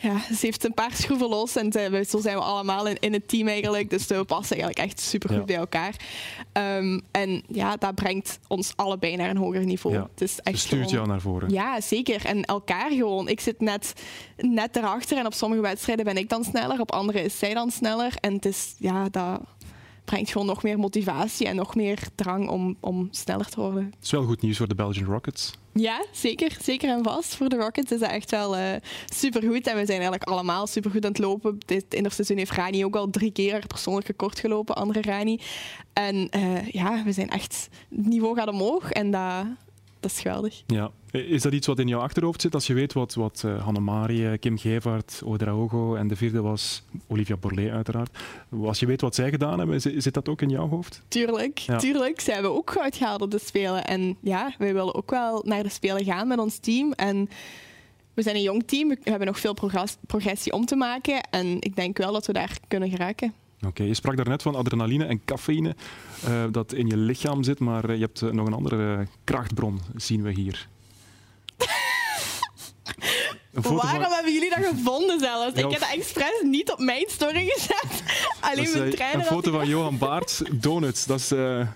Ja, 0.00 0.18
ze 0.20 0.36
heeft 0.46 0.64
een 0.64 0.74
paar 0.74 0.92
schroeven 0.94 1.28
los 1.28 1.56
en 1.56 1.72
ze- 1.72 1.90
we- 1.90 2.04
zo 2.04 2.18
zijn 2.20 2.36
we 2.36 2.42
allemaal 2.42 2.86
in, 2.86 2.96
in 2.98 3.12
het 3.12 3.28
team 3.28 3.48
eigenlijk. 3.48 3.90
Dus 3.90 4.06
we 4.06 4.24
passen 4.24 4.56
eigenlijk 4.56 4.88
echt 4.90 5.00
super 5.00 5.28
goed 5.28 5.38
Ja. 5.38 5.44
bij 5.44 5.56
elkaar. 5.56 5.94
Ehm, 6.52 7.00
en 7.10 7.42
ja, 7.48 7.76
dat 7.76 7.94
brengt 7.94 8.38
ons 8.48 8.72
allebei 8.76 9.16
naar 9.16 9.30
een 9.30 9.36
hoger 9.36 9.64
niveau. 9.64 9.96
Ja. 9.96 10.08
Het 10.12 10.20
is 10.20 10.34
Ze 10.34 10.42
echt 10.42 10.58
stuurt 10.58 10.80
gewoon- 10.82 10.94
jou 10.94 11.06
naar 11.08 11.20
voren. 11.20 11.50
ja, 11.50 11.80
zeker. 11.80 12.24
En 12.24 12.44
elkaar 12.44 12.90
gewoon. 12.90 13.28
Ik 13.28 13.40
zit 13.40 13.60
net, 13.60 13.92
net 14.36 14.76
erachter 14.76 15.18
en 15.18 15.26
op 15.26 15.34
sommige 15.34 15.62
wedstrijden 15.62 16.04
ben 16.04 16.16
ik 16.16 16.28
dan 16.28 16.44
sneller, 16.44 16.80
op 16.80 16.92
andere 16.92 17.22
is 17.22 17.38
zij 17.38 17.54
dan 17.54 17.70
sneller. 17.70 18.12
En 18.20 18.32
het 18.32 18.44
is, 18.44 18.74
ja, 18.78 19.08
dat 19.08 19.40
brengt 20.08 20.30
gewoon 20.30 20.46
nog 20.46 20.62
meer 20.62 20.78
motivatie 20.78 21.46
en 21.46 21.56
nog 21.56 21.74
meer 21.74 21.98
drang 22.14 22.48
om, 22.48 22.76
om 22.80 23.08
sneller 23.10 23.48
te 23.48 23.60
worden. 23.60 23.84
Het 23.84 24.04
is 24.04 24.10
wel 24.10 24.24
goed 24.24 24.42
nieuws 24.42 24.56
voor 24.56 24.68
de 24.68 24.74
Belgian 24.74 25.06
Rockets. 25.06 25.52
Ja, 25.72 26.04
zeker. 26.12 26.56
Zeker 26.62 26.90
en 26.90 27.04
vast. 27.04 27.34
Voor 27.34 27.48
de 27.48 27.56
Rockets 27.56 27.92
is 27.92 28.00
dat 28.00 28.10
echt 28.10 28.30
wel 28.30 28.56
eh 28.56 28.74
supergoed. 29.06 29.66
En 29.66 29.76
we 29.76 29.86
zijn 29.86 30.00
eigenlijk 30.00 30.24
allemaal 30.24 30.66
supergoed 30.66 31.04
aan 31.04 31.10
het 31.10 31.20
lopen. 31.20 31.58
Dit 31.66 31.94
interseizoen 31.94 32.36
heeft 32.36 32.50
Rani 32.50 32.84
ook 32.84 32.96
al 32.96 33.10
drie 33.10 33.32
keer 33.32 33.52
haar 33.52 33.66
persoonlijk 33.66 34.06
record 34.06 34.38
gelopen, 34.38 34.76
andere 34.76 35.00
Rani. 35.00 35.40
En 35.92 36.28
eh, 36.30 36.68
ja, 36.68 37.02
we 37.04 37.12
zijn 37.12 37.30
echt... 37.30 37.68
Het 37.88 38.06
niveau 38.06 38.36
gaat 38.36 38.48
omhoog 38.48 38.90
en 38.90 39.10
dat, 39.10 39.46
dat 40.00 40.10
is 40.10 40.20
geweldig. 40.20 40.62
Ja. 40.66 40.90
Is 41.10 41.42
dat 41.42 41.52
iets 41.52 41.66
wat 41.66 41.78
in 41.78 41.88
jouw 41.88 42.00
achterhoofd 42.00 42.40
zit 42.40 42.54
als 42.54 42.66
je 42.66 42.74
weet 42.74 42.92
wat, 42.92 43.14
wat 43.14 43.42
uh, 43.46 43.62
Hannemari, 43.64 44.38
Kim 44.38 44.58
Gevaert, 44.58 45.20
Odraogo 45.24 45.94
en 45.94 46.08
de 46.08 46.16
vierde 46.16 46.40
was 46.40 46.82
Olivia 47.06 47.36
Borlée 47.36 47.72
uiteraard. 47.72 48.18
Als 48.62 48.80
je 48.80 48.86
weet 48.86 49.00
wat 49.00 49.14
zij 49.14 49.30
gedaan 49.30 49.58
hebben, 49.58 49.80
zit, 49.80 50.14
dat 50.14 50.28
ook 50.28 50.42
in 50.42 50.48
jouw 50.50 50.68
hoofd? 50.68 51.02
Tuurlijk, 51.08 51.58
Ja. 51.58 51.76
tuurlijk. 51.78 52.20
Ze 52.20 52.32
hebben 52.32 52.50
ook 52.56 52.70
goud 52.70 52.96
gehaald 52.96 53.22
op 53.22 53.30
de 53.30 53.38
Spelen. 53.38 53.84
En 53.84 54.16
ja, 54.20 54.54
wij 54.58 54.72
willen 54.74 54.94
ook 54.94 55.10
wel 55.10 55.42
naar 55.46 55.62
de 55.62 55.68
Spelen 55.68 56.04
gaan 56.04 56.28
met 56.28 56.38
ons 56.38 56.58
team. 56.58 56.92
En 56.92 57.28
we 58.14 58.22
zijn 58.22 58.36
een 58.36 58.42
jong 58.42 58.62
team, 58.66 58.88
we 58.88 58.96
hebben 59.02 59.26
nog 59.26 59.38
veel 59.40 59.54
progress- 59.54 59.96
progressie 60.06 60.52
om 60.52 60.64
te 60.66 60.76
maken. 60.76 61.20
En 61.30 61.46
ik 61.60 61.76
denk 61.76 61.98
wel 61.98 62.12
dat 62.12 62.26
we 62.26 62.32
daar 62.32 62.58
kunnen 62.68 62.90
geraken. 62.90 63.32
Oké, 63.66 63.82
je 63.82 63.94
sprak 63.94 64.16
daarnet 64.16 64.42
van 64.42 64.54
adrenaline 64.54 65.04
en 65.04 65.24
cafeïne 65.24 65.74
eh, 66.24 66.44
dat 66.50 66.72
in 66.72 66.86
je 66.86 66.96
lichaam 66.96 67.42
zit, 67.42 67.58
maar 67.58 67.88
eh, 67.88 67.94
je 67.96 68.00
hebt 68.02 68.22
eh, 68.22 68.30
nog 68.30 68.46
een 68.46 68.52
andere 68.54 68.94
eh, 68.96 69.06
krachtbron, 69.24 69.80
zien 69.96 70.22
we 70.22 70.30
hier. 70.32 70.68
Een 73.58 73.64
foto 73.64 73.78
van- 73.78 73.90
Waarom 73.90 74.12
hebben 74.12 74.32
jullie 74.32 74.50
dat 74.50 74.64
gevonden 74.66 75.18
zelfs? 75.20 75.54
Ja, 75.58 75.64
ik 75.66 75.70
heb 75.72 75.80
dat 75.80 75.90
expres 75.94 76.42
niet 76.42 76.72
op 76.72 76.78
mijn 76.78 77.04
story 77.08 77.48
gezet. 77.48 78.02
Alleen 78.40 78.64
is, 78.64 78.72
mijn 78.72 78.84
eh, 78.84 78.90
trainer 78.90 79.18
Een 79.20 79.24
foto 79.32 79.50
van 79.52 79.68
Johan 79.68 79.98
Baart, 79.98 80.42
donuts, 80.52 81.04
dat 81.04 81.18
is 81.18 81.30
eh, 81.32 81.66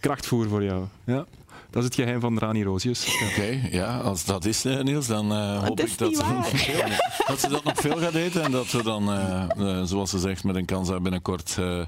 krachtvoer 0.00 0.48
voor 0.48 0.62
jou. 0.64 0.84
Ja. 1.04 1.26
Dat 1.70 1.82
is 1.82 1.84
het 1.88 1.94
geheim 1.94 2.20
van 2.20 2.38
Rani 2.38 2.62
Rosius. 2.62 3.04
Ja. 3.04 3.26
Oké, 3.28 3.68
ja, 3.70 3.98
als 3.98 4.24
dat 4.24 4.44
is, 4.44 4.64
eh, 4.64 4.80
Niels, 4.80 5.06
dan 5.06 5.32
eh, 5.32 5.64
hoop 5.64 5.76
dat 5.76 5.86
ik 5.86 5.98
dat 5.98 6.16
ze, 6.16 6.22
waar. 6.22 6.32
nog 6.34 6.48
veel, 6.48 6.82
dat 7.26 7.40
ze 7.40 7.48
dat 7.48 7.64
nog 7.64 7.74
veel 7.76 7.96
gaat 7.96 8.14
eten 8.14 8.42
en 8.42 8.50
dat 8.50 8.70
we 8.70 8.82
dan, 8.82 9.86
zoals 9.86 10.10
ze 10.10 10.18
zegt, 10.18 10.44
met 10.44 10.56
een 10.56 10.64
kans 10.64 10.88
daar 10.88 11.02
binnenkort 11.02 11.56
eh, 11.58 11.80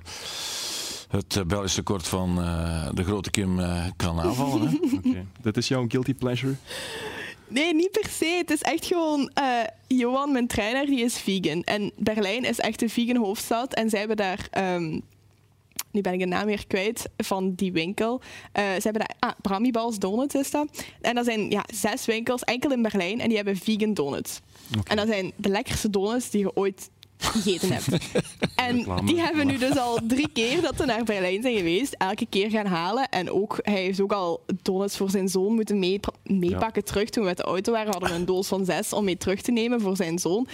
het 1.08 1.46
Belgische 1.46 1.82
kort 1.82 2.08
van 2.08 2.42
eh, 2.42 2.88
de 2.92 3.04
grote 3.04 3.30
Kim 3.30 3.60
eh, 3.60 3.84
kan 3.96 4.20
aanvallen. 4.20 4.68
Hè? 4.68 4.96
Oké. 5.08 5.24
Dat 5.42 5.56
is 5.56 5.68
jouw 5.68 5.84
guilty 5.88 6.14
pleasure? 6.14 6.54
Nee, 7.54 7.74
niet 7.74 7.90
per 7.90 8.10
se. 8.10 8.26
Het 8.26 8.50
is 8.50 8.62
echt 8.62 8.86
gewoon... 8.86 9.30
eh, 9.34 9.58
Johan, 9.86 10.32
mijn 10.32 10.46
trainer, 10.46 10.86
die 10.86 11.00
is 11.00 11.18
vegan. 11.18 11.62
En 11.62 11.92
Berlijn 11.96 12.44
is 12.44 12.58
echt 12.58 12.82
een 12.82 12.90
vegan 12.90 13.16
hoofdstad. 13.16 13.74
En 13.74 13.90
zij 13.90 13.98
hebben 13.98 14.16
daar... 14.16 14.48
ehm, 14.50 15.00
nu 15.90 16.00
ben 16.00 16.12
ik 16.12 16.18
de 16.18 16.26
naam 16.26 16.46
weer 16.46 16.66
kwijt 16.66 17.08
van 17.16 17.54
die 17.54 17.72
winkel. 17.72 18.20
Eh, 18.52 18.62
ze 18.64 18.80
hebben 18.82 19.06
daar... 19.06 19.16
Ah, 19.18 19.30
Bramibals 19.42 19.98
Donuts 19.98 20.34
is 20.34 20.50
dat. 20.50 20.84
En 21.00 21.14
dat 21.14 21.24
zijn 21.24 21.50
ja, 21.50 21.64
zes 21.74 22.06
winkels, 22.06 22.42
enkel 22.42 22.72
in 22.72 22.82
Berlijn. 22.82 23.20
En 23.20 23.26
die 23.28 23.36
hebben 23.36 23.56
vegan 23.56 23.94
donuts. 23.94 24.40
En 24.84 24.96
dat 24.96 25.08
zijn 25.08 25.32
de 25.36 25.48
lekkerste 25.48 25.90
donuts 25.90 26.30
die 26.30 26.40
je 26.40 26.56
ooit 26.56 26.90
gegeten 27.18 27.72
hebt. 27.72 27.86
En 28.54 28.76
Reclame, 28.76 29.04
die 29.06 29.20
hebben 29.20 29.46
nu 29.46 29.58
dus 29.58 29.76
al 29.78 29.98
drie 30.08 30.28
keer 30.32 30.60
dat 30.62 30.76
we 30.76 30.84
naar 30.84 31.04
Berlijn 31.04 31.42
zijn 31.42 31.56
geweest, 31.56 31.94
elke 31.98 32.26
keer 32.26 32.50
gaan 32.50 32.66
halen. 32.66 33.08
En 33.08 33.30
ook, 33.30 33.58
hij 33.62 33.82
heeft 33.82 34.00
ook 34.00 34.12
al 34.12 34.44
donuts 34.62 34.96
voor 34.96 35.10
zijn 35.10 35.28
zoon 35.28 35.54
moeten 35.54 35.78
mee- 35.78 36.00
meepakken 36.22 36.84
terug. 36.84 37.08
Toen 37.10 37.22
we 37.22 37.28
met 37.28 37.36
de 37.38 37.42
auto 37.44 37.72
waren, 37.72 37.90
hadden 37.92 38.08
we 38.10 38.14
een 38.14 38.24
doos 38.24 38.48
van 38.48 38.64
zes 38.64 38.92
om 38.92 39.04
mee 39.04 39.16
terug 39.16 39.40
te 39.40 39.52
nemen 39.52 39.80
voor 39.80 39.96
zijn 39.96 40.18
zoon. 40.18 40.48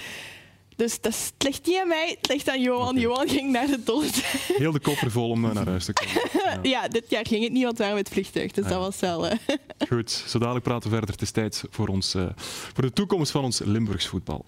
Dus 0.77 1.01
dat 1.01 1.13
is, 1.13 1.31
het 1.35 1.43
ligt 1.43 1.67
niet 1.67 1.79
aan 1.81 1.89
mij, 1.89 2.17
het 2.21 2.29
ligt 2.31 2.49
aan 2.49 2.61
Johan. 2.61 2.99
Johan 2.99 3.29
ging 3.29 3.51
naar 3.51 3.67
de 3.67 3.83
dood. 3.85 4.11
Heel 4.57 4.73
de 4.73 4.81
koffer 4.81 5.11
vol 5.11 5.31
om 5.31 5.45
eh, 5.45 5.53
naar 5.53 5.67
huis 5.69 5.85
te 5.85 5.93
komen. 5.93 6.61
Ja. 6.71 6.89
dit 6.89 7.05
jaar 7.09 7.27
ging 7.27 7.43
het 7.45 7.53
niet, 7.53 7.63
want 7.65 7.77
we 7.77 7.83
waren 7.83 7.99
met 7.99 8.05
het 8.05 8.15
vliegtuig. 8.15 8.53
Dus 8.53 8.65
Ah, 8.65 8.71
dat 8.71 8.81
was 8.81 9.01
wel... 9.01 9.27
eh, 9.29 9.37
Goed, 9.89 10.11
zo 10.11 10.39
dadelijk 10.39 10.65
praten 10.65 10.91
we 10.91 10.97
verder. 10.97 11.11
Het 11.15 11.23
is 11.23 11.31
tijd 11.31 11.65
voor, 11.71 11.89
ons, 11.89 12.15
eh, 12.15 12.27
voor 12.75 12.83
de 12.83 12.93
toekomst 12.93 13.31
van 13.31 13.45
ons 13.45 13.59
Limburgs 13.65 14.07
voetbal. 14.07 14.45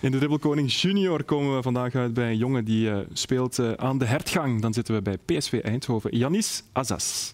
In 0.00 0.10
de 0.10 0.16
Dribbelkoning 0.16 0.72
Junior 0.72 1.24
komen 1.24 1.56
we 1.56 1.62
vandaag 1.62 1.94
uit 1.94 2.14
bij 2.14 2.30
een 2.30 2.36
jongen 2.36 2.64
die 2.64 2.90
eh, 2.90 2.98
speelt 3.12 3.58
eh, 3.58 3.72
aan 3.72 3.98
de 3.98 4.04
hertgang. 4.04 4.62
Dan 4.62 4.72
zitten 4.72 4.94
we 4.94 5.02
bij 5.02 5.18
PSV 5.24 5.60
Eindhoven. 5.62 6.16
Yanis 6.16 6.62
Azaz. 6.72 7.32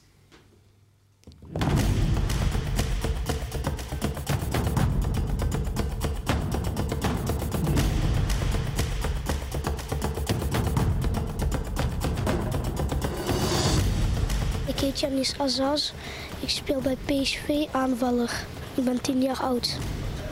Ik 14.67 14.81
heet 14.81 15.01
Janis 15.01 15.39
Azaz. 15.39 15.93
Ik 16.41 16.49
speel 16.49 16.81
bij 16.81 16.97
PSV 17.05 17.65
aanvaller. 17.71 18.45
Ik 18.75 18.85
ben 18.85 19.01
10 19.01 19.23
jaar 19.23 19.41
oud. 19.41 19.79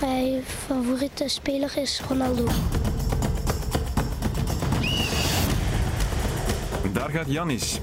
Mijn 0.02 0.42
favoriete 0.42 1.28
speler 1.28 1.78
is 1.78 2.00
Ronaldo. 2.08 2.48
Daar 6.92 7.10
gaat 7.10 7.26
Janis. 7.26 7.80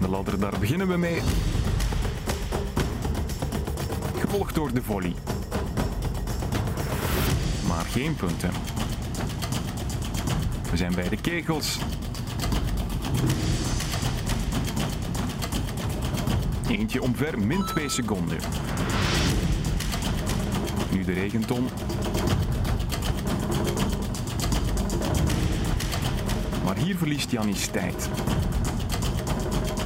De 0.00 0.08
ladder, 0.08 0.40
daar 0.40 0.58
beginnen 0.58 0.88
we 0.88 0.96
mee. 0.96 1.20
Gevolgd 4.18 4.54
door 4.54 4.72
de 4.72 4.82
volley. 4.82 5.14
Maar 7.66 7.84
geen 7.84 8.14
punten. 8.14 8.50
We 10.70 10.76
zijn 10.76 10.94
bij 10.94 11.08
de 11.08 11.16
kegels. 11.16 11.78
Eentje 16.68 17.02
omver, 17.02 17.38
min 17.38 17.64
2 17.64 17.88
seconden. 17.88 18.38
De 21.04 21.12
regenton. 21.12 21.68
Maar 26.64 26.76
hier 26.76 26.96
verliest 26.96 27.30
Janis 27.30 27.66
tijd. 27.66 28.08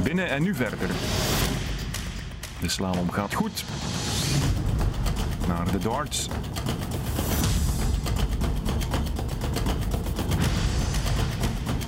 Binnen 0.03 0.29
en 0.29 0.43
nu 0.43 0.55
verder. 0.55 0.89
De 2.61 2.69
slalom 2.69 3.11
gaat 3.11 3.35
goed. 3.35 3.65
Naar 5.49 5.71
de 5.71 5.79
darts. 5.79 6.29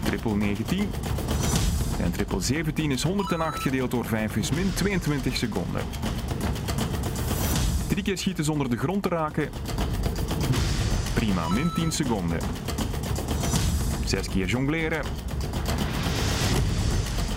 Triple 0.03 0.37
19. 0.37 0.91
En 2.01 2.13
triple 2.13 2.41
17 2.41 2.91
is 2.91 3.03
108 3.03 3.61
gedeeld 3.61 3.91
door 3.91 4.05
5 4.05 4.37
is 4.37 4.51
min 4.51 4.73
22 4.75 5.37
seconden. 5.37 5.83
Drie 7.99 8.11
keer 8.11 8.19
schieten 8.19 8.45
zonder 8.45 8.71
de 8.71 8.77
grond 8.77 9.03
te 9.03 9.09
raken. 9.09 9.51
Prima, 11.15 11.49
min 11.49 11.73
10 11.75 11.93
seconden. 11.93 12.39
Zes 14.05 14.29
keer 14.29 14.47
jongleren. 14.47 15.05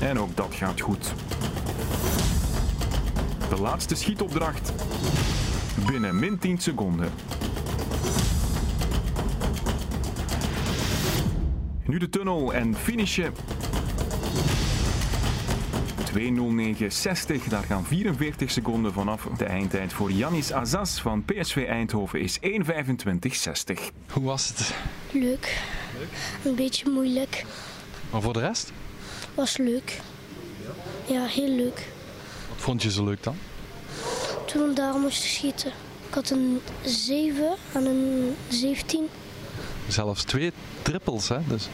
En 0.02 0.20
ook 0.20 0.36
dat 0.36 0.54
gaat 0.54 0.82
goed. 0.82 1.14
De 3.50 3.62
laatste 3.62 3.96
schietopdracht. 3.96 4.74
Binnen 5.88 6.20
min 6.20 6.38
10 6.38 6.58
seconden. 6.58 7.12
Nu 11.86 11.98
de 11.98 12.10
tunnel 12.10 12.54
en 12.54 12.76
finishen. 12.76 13.34
2.09.60, 16.18 17.48
daar 17.50 17.64
gaan 17.64 17.86
44 17.86 18.52
seconden 18.52 18.94
vanaf. 18.94 19.28
De 19.38 19.46
eindtijd 19.46 19.94
voor 19.94 20.12
Janis 20.12 20.54
Azaz 20.54 21.00
van 21.02 21.26
PSV 21.26 21.66
Eindhoven 21.68 22.20
is 22.22 22.38
1.25.60. 22.40 22.46
Hoe 24.12 24.24
was 24.24 24.48
het? 24.48 24.74
Leuk. 25.12 25.62
Een 26.46 26.56
beetje 26.56 26.90
moeilijk. 26.90 27.46
Maar 28.12 28.22
voor 28.22 28.34
de 28.34 28.40
rest? 28.40 28.72
Was 29.36 29.58
leuk. 29.58 30.00
Ja, 31.08 31.26
heel 31.26 31.50
leuk. 31.56 31.88
Wat 32.50 32.58
vond 32.58 32.84
je 32.84 32.92
zo 32.92 33.04
leuk 33.04 33.24
dan? 33.24 33.36
Toen 34.46 34.68
we 34.68 34.74
daar 34.74 34.94
moesten 35.00 35.30
schieten. 35.30 35.72
Ik 36.08 36.14
had 36.14 36.30
een 36.30 36.62
7 36.86 37.56
en 37.74 37.86
een 37.86 38.36
17. 38.50 39.08
Zelfs 39.88 40.24
twee 40.24 40.52
trippels, 40.82 41.28
hè? 41.30 41.38
Dus 41.48 41.68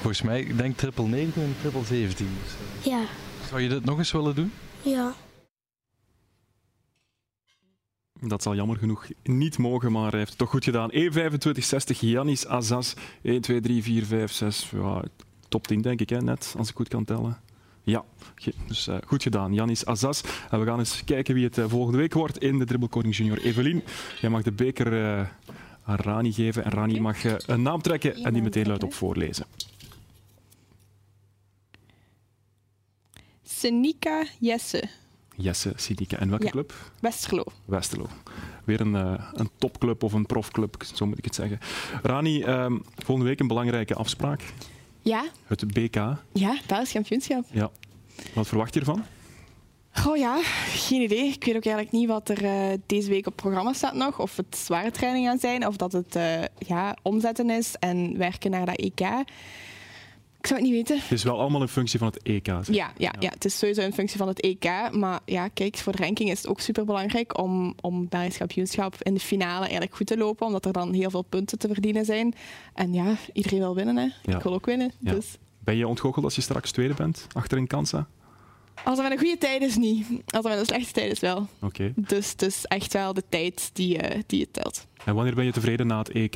volgens 0.00 0.22
mij, 0.22 0.40
ik 0.40 0.58
denk 0.58 0.76
triple 0.76 1.04
19 1.06 1.42
en 1.42 1.56
triple 1.60 1.84
17. 1.84 2.28
Dus, 2.44 2.52
eh, 2.52 2.92
Ja, 2.92 3.00
zou 3.48 3.60
je 3.60 3.68
dit 3.68 3.84
nog 3.84 3.98
eens 3.98 4.12
willen 4.12 4.34
doen? 4.34 4.52
ja. 4.82 5.14
Dat 8.20 8.42
zal 8.42 8.54
jammer 8.54 8.76
genoeg 8.76 9.06
niet 9.22 9.58
mogen, 9.58 9.92
maar 9.92 10.08
hij 10.10 10.18
heeft 10.18 10.30
het 10.30 10.38
toch 10.38 10.50
goed 10.50 10.64
gedaan. 10.64 10.90
1,25,60 10.92 11.98
Janis 12.00 12.46
Azaz. 12.46 12.94
1, 13.22 13.40
2, 13.40 13.60
3, 13.60 13.82
4, 13.82 14.04
5, 14.04 14.32
6. 14.32 14.70
Ja, 14.70 15.02
top 15.48 15.66
10 15.66 15.80
denk 15.82 16.00
ik, 16.00 16.08
hè, 16.08 16.22
net, 16.22 16.54
als 16.58 16.68
ik 16.68 16.76
goed 16.76 16.88
kan 16.88 17.04
tellen. 17.04 17.40
Ja, 17.82 18.04
dus 18.66 18.86
eh, 18.86 18.96
goed 19.06 19.22
gedaan, 19.22 19.54
Janis 19.54 19.86
Azaz. 19.86 20.22
En 20.50 20.60
we 20.60 20.66
gaan 20.66 20.78
eens 20.78 21.04
kijken 21.04 21.34
wie 21.34 21.44
het 21.44 21.58
eh, 21.58 21.64
volgende 21.68 21.98
week 21.98 22.14
wordt 22.14 22.38
in 22.38 22.58
de 22.58 22.64
Dribbelkoning 22.64 23.16
Junior. 23.16 23.38
Evelien, 23.38 23.82
jij 24.20 24.30
mag 24.30 24.42
de 24.42 24.52
beker 24.52 25.04
eh, 25.04 25.26
aan 25.84 25.96
Rani 25.96 26.32
geven. 26.32 26.64
En 26.64 26.70
Rani 26.70 27.00
mag 27.00 27.46
een 27.46 27.62
naam 27.62 27.82
trekken 27.82 28.14
en 28.14 28.32
die 28.32 28.42
meteen 28.42 28.66
luid 28.66 28.84
op 28.84 28.94
voorlezen. 28.94 29.46
Senika 33.58 34.22
Jesse, 34.40 34.82
Jesse 35.36 35.72
Sidika. 35.76 36.18
En 36.18 36.28
welke 36.28 36.44
Ja. 36.44 36.50
club? 36.50 36.74
Westerlo. 37.00 37.44
Westerlo. 37.64 38.06
Weer 38.64 38.80
een, 38.80 38.94
eh, 38.96 39.30
een 39.32 39.50
topclub 39.58 40.02
of 40.02 40.12
een 40.12 40.26
profclub, 40.26 40.82
zo 40.94 41.06
moet 41.06 41.18
ik 41.18 41.24
het 41.24 41.34
zeggen. 41.34 41.58
Rani, 42.02 42.42
ehm, 42.42 42.76
volgende 42.96 43.28
week 43.30 43.40
een 43.40 43.46
belangrijke 43.46 43.94
afspraak. 43.94 44.42
Ja, 45.02 45.24
Het 45.46 45.72
BK. 45.72 45.94
ja, 46.32 46.56
Belgisch 46.66 46.92
kampioenschap. 46.92 47.44
Ja. 47.52 47.70
Wat 48.34 48.46
verwacht 48.48 48.74
je 48.74 48.80
ervan? 48.80 49.04
Oh 50.06 50.16
ja, 50.16 50.38
geen 50.68 51.00
idee. 51.02 51.24
Ik 51.26 51.44
weet 51.44 51.56
ook 51.56 51.64
eigenlijk 51.64 51.90
niet 51.94 52.08
wat 52.08 52.28
er 52.28 52.44
eh, 52.44 52.78
deze 52.86 53.08
week 53.08 53.26
op 53.26 53.36
programma 53.36 53.72
staat 53.72 53.94
nog. 53.94 54.18
Of 54.20 54.36
het 54.36 54.56
zware 54.56 54.90
trainingen 54.90 55.28
gaan 55.30 55.38
zijn, 55.38 55.66
of 55.66 55.76
dat 55.76 55.92
het 55.92 56.16
eh, 56.16 56.42
ja, 56.58 56.96
omzetten 57.02 57.50
is 57.50 57.74
en 57.78 58.18
werken 58.18 58.50
naar 58.50 58.66
dat 58.66 58.76
EK. 58.76 59.00
Ik 60.40 60.46
zou 60.46 60.60
het 60.60 60.68
niet 60.68 60.78
weten. 60.78 60.98
Het 61.00 61.10
is 61.12 61.22
wel 61.22 61.40
allemaal 61.40 61.62
een 61.62 61.68
functie 61.68 61.98
van 61.98 62.08
het 62.08 62.22
EK. 62.22 62.46
zeg. 62.46 62.66
Ja, 62.74 62.92
ja, 62.96 63.12
ja, 63.18 63.28
het 63.28 63.44
is 63.44 63.58
sowieso 63.58 63.82
een 63.82 63.92
functie 63.92 64.18
van 64.18 64.28
het 64.28 64.40
EK. 64.40 64.64
Maar 64.92 65.20
ja, 65.24 65.48
kijk, 65.48 65.76
voor 65.76 65.92
de 65.92 66.02
ranking 66.02 66.30
is 66.30 66.38
het 66.38 66.48
ook 66.48 66.60
super 66.60 66.84
belangrijk 66.84 67.38
om, 67.38 67.74
om 67.80 68.08
Belgisch 68.08 68.36
kampioenschap 68.36 68.94
in 69.02 69.14
de 69.14 69.20
finale 69.20 69.60
eigenlijk 69.60 69.94
goed 69.96 70.06
te 70.06 70.16
lopen. 70.16 70.46
Omdat 70.46 70.64
er 70.64 70.72
dan 70.72 70.92
heel 70.92 71.10
veel 71.10 71.22
punten 71.22 71.58
te 71.58 71.68
verdienen 71.68 72.04
zijn. 72.04 72.34
En 72.74 72.92
ja, 72.92 73.14
iedereen 73.32 73.58
wil 73.58 73.74
winnen. 73.74 73.96
Hè. 73.96 74.08
Ja. 74.22 74.36
Ik 74.36 74.42
wil 74.42 74.52
ook 74.54 74.66
winnen. 74.66 74.92
Ja. 74.98 75.12
Dus 75.12 75.36
Ben 75.58 75.76
je 75.76 75.88
ontgoocheld 75.88 76.24
als 76.24 76.34
je 76.34 76.40
straks 76.40 76.70
tweede 76.70 76.94
bent, 76.94 77.26
achter 77.32 77.58
in 77.58 77.66
Kansa? 77.66 78.08
als 78.84 78.98
het 78.98 79.08
met 79.08 79.12
een 79.18 79.24
goede 79.24 79.38
tijd 79.38 79.62
is, 79.62 79.76
niet. 79.76 80.06
Als 80.08 80.44
het 80.44 80.52
met 80.52 80.58
een 80.58 80.64
slechte 80.66 80.92
tijd 80.92 81.10
is, 81.12 81.20
wel. 81.20 81.46
Oké. 81.60 81.92
Dus 81.96 82.30
het 82.30 82.42
is 82.42 82.64
echt 82.64 82.92
wel 82.92 83.14
de 83.14 83.22
tijd 83.28 83.70
die, 83.72 83.98
eh, 83.98 84.20
die 84.26 84.40
het 84.40 84.52
telt. 84.52 84.86
En 85.04 85.14
wanneer 85.14 85.34
ben 85.34 85.44
je 85.44 85.52
tevreden 85.52 85.86
na 85.86 85.98
het 85.98 86.08
EK? 86.10 86.34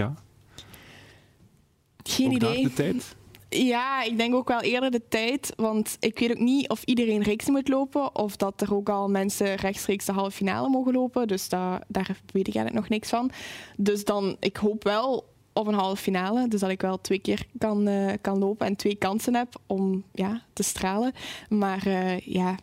Geen 2.03 2.27
Ook 2.27 2.33
idee. 2.35 2.63
de 2.63 2.73
tijd? 2.73 3.17
Ja, 3.55 4.03
ik 4.03 4.17
denk 4.17 4.35
ook 4.35 4.49
wel 4.49 4.61
eerder 4.61 4.91
de 4.91 5.03
tijd. 5.09 5.53
Want 5.57 5.97
ik 6.01 6.19
weet 6.19 6.31
ook 6.31 6.39
niet 6.39 6.69
of 6.69 6.83
iedereen 6.85 7.23
reeks 7.23 7.49
moet 7.49 7.69
lopen. 7.69 8.17
Of 8.17 8.37
dat 8.37 8.61
er 8.61 8.75
ook 8.75 8.89
al 8.89 9.09
mensen 9.09 9.55
rechtstreeks 9.55 10.05
de 10.05 10.13
halve 10.13 10.31
finale 10.37 10.69
mogen 10.69 10.93
lopen. 10.93 11.29
Dus 11.29 11.49
daar, 11.49 11.83
daar 11.89 12.07
weet 12.33 12.49
ik 12.49 12.55
eigenlijk 12.55 12.75
nog 12.75 12.89
niks 12.89 13.09
van. 13.09 13.31
Dus 13.77 14.05
dan, 14.05 14.37
ik 14.41 14.57
hoop 14.57 14.85
wel 14.85 15.31
op 15.53 15.67
een 15.67 15.75
halve 15.75 16.03
finale. 16.03 16.49
Dus 16.49 16.61
dat 16.61 16.71
ik 16.71 16.81
wel 16.81 17.01
twee 17.01 17.19
keer 17.19 17.45
kan, 17.59 17.87
eh, 17.89 18.13
kan 18.21 18.39
lopen 18.39 18.67
en 18.67 18.77
twee 18.77 18.95
kansen 18.95 19.35
heb 19.35 19.55
om 19.67 20.05
ja, 20.13 20.43
te 20.53 20.63
stralen. 20.63 21.13
Maar 21.49 21.87
eh, 21.87 22.19
ja, 22.19 22.57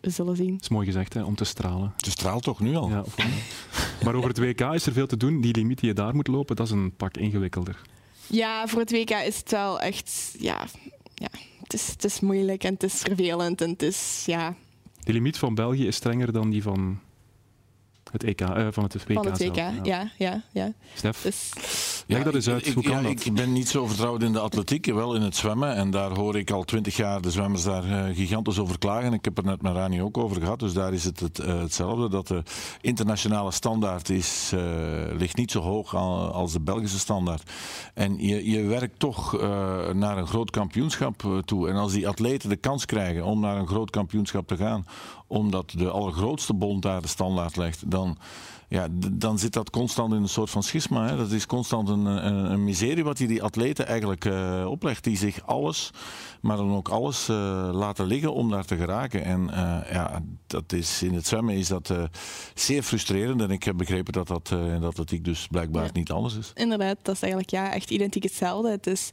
we 0.00 0.10
zullen 0.10 0.36
zien. 0.36 0.52
Dat 0.52 0.62
is 0.62 0.68
mooi 0.68 0.86
gezegd, 0.86 1.14
hè, 1.14 1.22
om 1.22 1.34
te 1.34 1.44
stralen. 1.44 1.92
Het 1.96 2.06
straalt 2.06 2.42
toch 2.42 2.60
nu 2.60 2.74
al? 2.76 2.88
Ja, 2.88 3.00
of- 3.00 3.16
maar 4.04 4.14
over 4.14 4.28
het 4.28 4.38
WK 4.38 4.60
is 4.60 4.86
er 4.86 4.92
veel 4.92 5.06
te 5.06 5.16
doen. 5.16 5.40
Die 5.40 5.54
limiet 5.56 5.78
die 5.78 5.88
je 5.88 5.94
daar 5.94 6.14
moet 6.14 6.26
lopen, 6.28 6.56
dat 6.56 6.66
is 6.66 6.72
een 6.72 6.94
pak 6.96 7.16
ingewikkelder. 7.16 7.80
Ja, 8.26 8.66
voor 8.66 8.80
het 8.80 8.90
WK 8.90 9.10
is 9.10 9.36
het 9.36 9.50
wel 9.50 9.80
echt... 9.80 10.34
Ja, 10.38 10.66
ja 11.14 11.28
het, 11.62 11.72
is, 11.72 11.88
het 11.88 12.04
is 12.04 12.20
moeilijk 12.20 12.64
en 12.64 12.72
het 12.72 12.82
is 12.82 13.00
vervelend. 13.00 13.60
En 13.60 13.70
het 13.70 13.82
is, 13.82 14.22
ja, 14.26 14.54
De 15.04 15.12
limiet 15.12 15.38
van 15.38 15.54
België 15.54 15.86
is 15.86 15.96
strenger 15.96 16.32
dan 16.32 16.50
die 16.50 16.62
van 16.62 17.00
het 18.12 18.24
EK, 18.24 18.40
eh, 18.40 18.66
van 18.70 18.82
het 18.82 18.94
WK 18.94 19.12
van 19.12 19.26
het 19.26 19.38
WK. 19.38 19.54
zelf. 19.54 19.74
Ja, 19.82 20.10
ja, 20.18 20.42
ja. 20.52 20.72
Stef, 20.94 21.22
Dus 21.22 21.48
Leg 22.06 22.22
dat 22.22 22.34
eens 22.34 22.48
uit, 22.48 22.66
ik, 22.66 22.74
hoe 22.74 22.82
kan 22.82 23.02
ja, 23.02 23.02
dat? 23.02 23.24
Ik 23.24 23.34
ben 23.34 23.52
niet 23.52 23.68
zo 23.68 23.86
vertrouwd 23.86 24.22
in 24.22 24.32
de 24.32 24.38
atletiek, 24.38 24.86
wel 24.86 25.14
in 25.14 25.22
het 25.22 25.36
zwemmen. 25.36 25.74
En 25.74 25.90
daar 25.90 26.10
hoor 26.10 26.36
ik 26.36 26.50
al 26.50 26.64
twintig 26.64 26.96
jaar 26.96 27.20
de 27.20 27.30
zwemmers 27.30 27.62
daar 27.62 27.84
eh, 27.84 28.16
gigantisch 28.16 28.58
over 28.58 28.78
klagen. 28.78 29.12
Ik 29.12 29.24
heb 29.24 29.38
er 29.38 29.44
net 29.44 29.62
met 29.62 29.72
Rani 29.72 30.02
ook 30.02 30.18
over 30.18 30.40
gehad, 30.40 30.58
dus 30.58 30.72
daar 30.72 30.92
is 30.92 31.04
het, 31.04 31.20
het 31.20 31.38
eh, 31.38 31.60
hetzelfde. 31.60 32.08
Dat 32.08 32.26
de 32.26 32.42
internationale 32.80 33.50
standaard 33.50 34.10
is, 34.10 34.50
eh, 34.54 34.60
ligt 35.18 35.36
niet 35.36 35.50
zo 35.50 35.60
hoog 35.60 35.94
al- 35.94 36.32
als 36.32 36.52
de 36.52 36.60
Belgische 36.60 36.98
standaard. 36.98 37.50
En 37.94 38.26
je, 38.26 38.50
je 38.50 38.62
werkt 38.62 38.98
toch 38.98 39.40
naar 39.92 40.18
een 40.18 40.26
groot 40.26 40.50
kampioenschap 40.50 41.42
toe. 41.44 41.68
En 41.68 41.76
als 41.76 41.92
die 41.92 42.08
atleten 42.08 42.48
de 42.48 42.56
kans 42.56 42.84
krijgen 42.84 43.24
om 43.24 43.40
naar 43.40 43.56
een 43.56 43.66
groot 43.66 43.90
kampioenschap 43.90 44.46
te 44.46 44.56
gaan, 44.56 44.86
omdat 45.26 45.70
de 45.76 45.90
allergrootste 45.90 46.54
bond 46.54 46.82
daar 46.82 47.02
de 47.02 47.08
standaard 47.08 47.56
legt, 47.56 47.90
dan 47.90 48.18
ja, 48.72 48.88
dan 49.12 49.38
zit 49.38 49.52
dat 49.52 49.70
constant 49.70 50.12
in 50.12 50.22
een 50.22 50.28
soort 50.28 50.50
van 50.50 50.62
schisma. 50.62 51.06
Hè. 51.08 51.16
Dat 51.16 51.30
is 51.30 51.46
constant 51.46 51.88
een, 51.88 52.04
een, 52.04 52.52
een 52.52 52.64
miserie 52.64 53.04
wat 53.04 53.18
je 53.18 53.26
die 53.26 53.42
atleten 53.42 53.86
eigenlijk 53.86 54.24
eh, 54.24 54.66
oplegt. 54.68 55.04
Die 55.04 55.16
zich 55.16 55.46
alles, 55.46 55.90
maar 56.40 56.56
dan 56.56 56.74
ook 56.74 56.88
alles 56.88 57.28
eh, 57.28 57.68
laten 57.72 58.06
liggen 58.06 58.34
om 58.34 58.50
daar 58.50 58.64
te 58.64 58.76
geraken. 58.76 59.24
En 59.24 59.50
eh, 59.50 59.92
ja, 59.92 60.22
dat 60.46 60.72
is, 60.72 61.02
in 61.02 61.14
het 61.14 61.26
zwemmen 61.26 61.54
is 61.54 61.68
dat 61.68 61.94
zeer 62.54 62.82
frustrerend. 62.82 63.40
En 63.40 63.50
ik 63.50 63.62
heb 63.62 63.76
begrepen 63.76 64.12
dat 64.12 64.26
dat 64.26 64.50
in 64.50 64.80
de 64.80 64.86
atletiek 64.86 65.24
dus 65.24 65.46
blijkbaar 65.50 65.84
Ja. 65.84 65.90
niet 65.92 66.10
anders 66.10 66.36
is. 66.36 66.50
Inderdaad, 66.54 66.96
dat 67.02 67.14
is 67.14 67.22
eigenlijk 67.22 67.50
ja, 67.52 67.72
echt 67.72 67.90
identiek 67.90 68.22
hetzelfde. 68.22 68.70
Het 68.70 68.86
is 68.86 69.10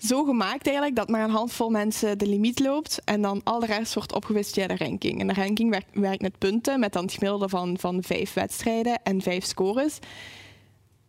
zo 0.00 0.24
gemaakt 0.24 0.66
eigenlijk 0.66 0.96
dat 0.96 1.08
maar 1.08 1.24
een 1.24 1.30
handvol 1.30 1.70
mensen 1.70 2.18
de 2.18 2.26
limiet 2.26 2.60
loopt 2.60 3.00
en 3.04 3.22
dan 3.22 3.40
al 3.44 3.60
de 3.60 3.66
rest 3.66 3.94
wordt 3.94 4.14
opgewist 4.14 4.52
via 4.52 4.66
de 4.66 4.76
ranking. 4.76 5.20
En 5.20 5.26
de 5.26 5.34
ranking 5.34 5.70
werkt, 5.70 5.86
werkt 5.92 6.22
met 6.22 6.38
punten, 6.38 6.80
met 6.80 6.92
dan 6.92 7.02
het 7.02 7.12
gemiddelde 7.12 7.48
van, 7.48 7.78
van 7.78 8.02
vijf 8.02 8.32
wedstrijden 8.32 9.02
en 9.02 9.20
vijf 9.22 9.44
scores. 9.44 9.98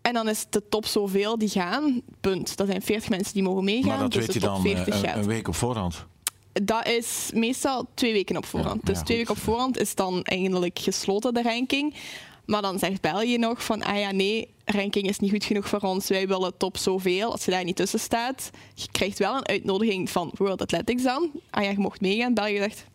En 0.02 0.14
dan 0.14 0.30
is 0.30 0.46
de 0.50 0.68
top 0.70 0.86
zoveel 0.86 1.38
die 1.38 1.50
gaan, 1.50 2.02
punt. 2.22 2.58
Dat 2.58 2.68
zijn 2.68 2.82
40 2.82 3.10
mensen 3.10 3.34
die 3.34 3.44
mogen 3.44 3.64
meegaan, 3.64 3.88
maar 3.88 4.00
dat 4.00 4.12
dus 4.12 4.26
weet 4.26 4.34
je 4.34 4.40
dan 4.40 4.62
40 4.62 5.02
eh, 5.02 5.16
een 5.16 5.28
week 5.28 5.48
op 5.48 5.56
voorhand. 5.56 6.06
Dat 6.54 6.88
is 6.88 7.30
meestal 7.34 7.88
twee 7.94 8.14
weken 8.14 8.38
op 8.38 8.46
voorhand. 8.46 8.82
Ja, 8.84 8.88
dus 8.88 8.98
ja, 8.98 9.04
twee 9.04 9.18
weken 9.18 9.34
op 9.34 9.40
voorhand 9.40 9.80
is 9.80 9.96
dan 9.96 10.24
eigenlijk 10.24 10.80
gesloten, 10.80 11.34
de 11.34 11.42
ranking. 11.42 11.96
Maar 12.46 12.62
dan 12.62 12.80
zegt 12.80 13.02
België 13.02 13.38
nog 13.38 13.64
van, 13.64 13.84
ah 13.84 14.00
ja, 14.00 14.12
nee, 14.12 14.54
ranking 14.72 15.08
is 15.08 15.20
niet 15.20 15.32
goed 15.32 15.44
genoeg 15.44 15.68
voor 15.68 15.80
ons. 15.80 16.08
Wij 16.08 16.28
willen 16.28 16.58
top 16.58 16.78
zoveel. 16.78 17.32
Als 17.32 17.46
je 17.46 17.52
daar 17.52 17.64
niet 17.64 17.76
tussen 17.76 18.00
staat, 18.00 18.50
je 18.74 18.88
krijgt 18.92 19.20
wel 19.20 19.36
een 19.36 19.48
uitnodiging 19.48 20.10
van 20.10 20.32
World 20.38 20.62
Athletics 20.62 21.04
dan. 21.04 21.32
Ah 21.50 21.64
ja, 21.64 21.70
je 21.70 21.80
mocht 21.80 22.02
meegaan. 22.02 22.34
België 22.34 22.58
zegt, 22.58 22.86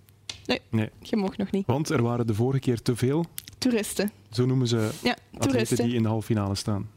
nee, 0.46 0.60
Nee, 0.70 0.90
je 1.02 1.16
mocht 1.16 1.38
nog 1.38 1.50
niet. 1.50 1.66
want 1.66 1.88
er 1.88 2.02
waren 2.02 2.26
de 2.26 2.34
vorige 2.34 2.58
keer 2.60 2.82
te 2.82 2.96
veel, 2.96 3.24
Toeristen. 3.58 4.10
zo 4.30 4.46
noemen 4.46 4.68
ze 4.68 4.90
Ja, 5.02 5.16
toeristen. 5.38 5.84
die 5.84 5.94
in 5.94 6.02
de 6.02 6.08
halve 6.08 6.26
finale 6.26 6.54
staan. 6.54 6.90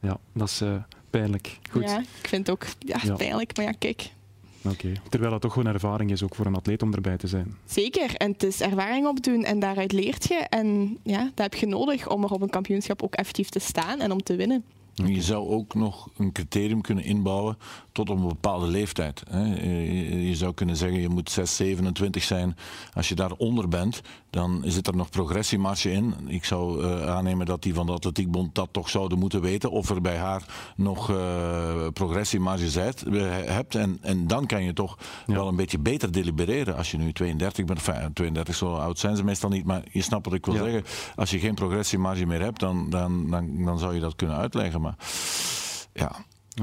Ja, 0.00 0.18
dat 0.32 0.48
is 0.48 0.60
eh, 0.60 0.74
pijnlijk. 1.10 1.58
Goed. 1.70 1.82
Ja, 1.82 1.98
ik 1.98 2.28
vind 2.28 2.46
het 2.46 2.50
ook 2.50 2.66
ja, 2.78 2.98
Ja. 3.04 3.14
pijnlijk, 3.14 3.56
maar 3.56 3.64
ja, 3.66 3.72
kijk. 3.72 4.10
Oké. 4.62 4.92
Terwijl 5.08 5.32
dat 5.32 5.40
toch 5.40 5.52
gewoon 5.52 5.72
ervaring 5.72 6.10
is 6.10 6.22
ook 6.22 6.34
voor 6.34 6.46
een 6.46 6.54
atleet 6.54 6.82
om 6.82 6.94
erbij 6.94 7.16
te 7.16 7.26
zijn. 7.26 7.56
Zeker, 7.64 8.14
en 8.14 8.32
het 8.32 8.42
is 8.42 8.60
ervaring 8.60 9.06
opdoen 9.06 9.44
en 9.44 9.58
daaruit 9.58 9.92
leert 9.92 10.28
je. 10.28 10.34
En 10.34 10.98
ja, 11.02 11.22
dat 11.22 11.52
heb 11.52 11.54
je 11.54 11.66
nodig 11.66 12.08
om 12.08 12.24
er 12.24 12.30
op 12.30 12.42
een 12.42 12.50
kampioenschap 12.50 13.02
ook 13.02 13.14
effectief 13.14 13.48
te 13.48 13.58
staan 13.58 14.00
en 14.00 14.12
om 14.12 14.22
te 14.22 14.36
winnen. 14.36 14.64
Je 15.06 15.22
zou 15.22 15.48
ook 15.48 15.74
nog 15.74 16.08
een 16.16 16.32
criterium 16.32 16.80
kunnen 16.80 17.04
inbouwen 17.04 17.58
tot 17.92 18.10
op 18.10 18.18
een 18.18 18.28
bepaalde 18.28 18.66
leeftijd. 18.66 19.22
Je- 19.32 20.30
zou 20.38 20.54
kunnen 20.54 20.76
zeggen, 20.76 21.00
je 21.00 21.08
moet 21.08 21.30
6, 21.30 21.56
27 21.56 22.22
zijn. 22.22 22.56
Als 22.94 23.08
je 23.08 23.14
daaronder 23.14 23.68
bent, 23.68 24.00
dan 24.30 24.62
zit 24.64 24.86
er 24.86 24.96
nog 24.96 25.10
progressiemarge 25.10 25.90
in. 25.92 26.14
Ik 26.26 26.44
zou 26.44 26.84
eh, 26.84 27.06
aannemen 27.06 27.46
dat 27.46 27.62
die 27.62 27.74
van 27.74 27.86
de 27.86 27.92
Atletiekbond 27.92 28.54
dat 28.54 28.68
toch 28.70 28.88
zouden 28.90 29.18
moeten 29.18 29.40
weten. 29.40 29.70
Of 29.70 29.90
er 29.90 30.00
bij 30.00 30.16
haar 30.16 30.72
nog 30.76 31.10
eh 31.10 31.86
progressiemarge 31.92 32.80
eh, 32.80 32.92
hebt. 33.54 33.74
En, 33.74 33.98
en 34.00 34.26
dan 34.26 34.46
kan 34.46 34.62
je 34.64 34.72
toch 34.72 34.98
Ja. 35.26 35.34
wel 35.34 35.48
een 35.48 35.56
beetje 35.56 35.78
beter 35.78 36.12
delibereren. 36.12 36.76
Als 36.76 36.90
je 36.90 36.98
nu 36.98 37.12
32 37.12 37.64
bent, 37.64 37.78
enfin, 37.88 38.12
32 38.12 38.54
zo 38.54 38.74
oud 38.74 38.98
zijn 38.98 39.16
ze 39.16 39.24
meestal 39.24 39.50
niet. 39.50 39.64
Maar 39.64 39.82
je 39.92 40.02
snapt 40.02 40.24
wat 40.24 40.34
ik 40.34 40.46
wil 40.46 40.54
Ja. 40.54 40.62
zeggen. 40.62 40.84
Als 41.16 41.30
je 41.30 41.38
geen 41.38 41.54
progressiemarge 41.54 42.26
meer 42.26 42.42
hebt, 42.42 42.60
dan, 42.60 42.90
dan, 42.90 43.30
dan, 43.30 43.64
dan 43.64 43.78
zou 43.78 43.94
je 43.94 44.00
dat 44.00 44.16
kunnen 44.16 44.36
uitleggen. 44.36 44.87
Maar 44.96 44.96
ja, 45.92 46.12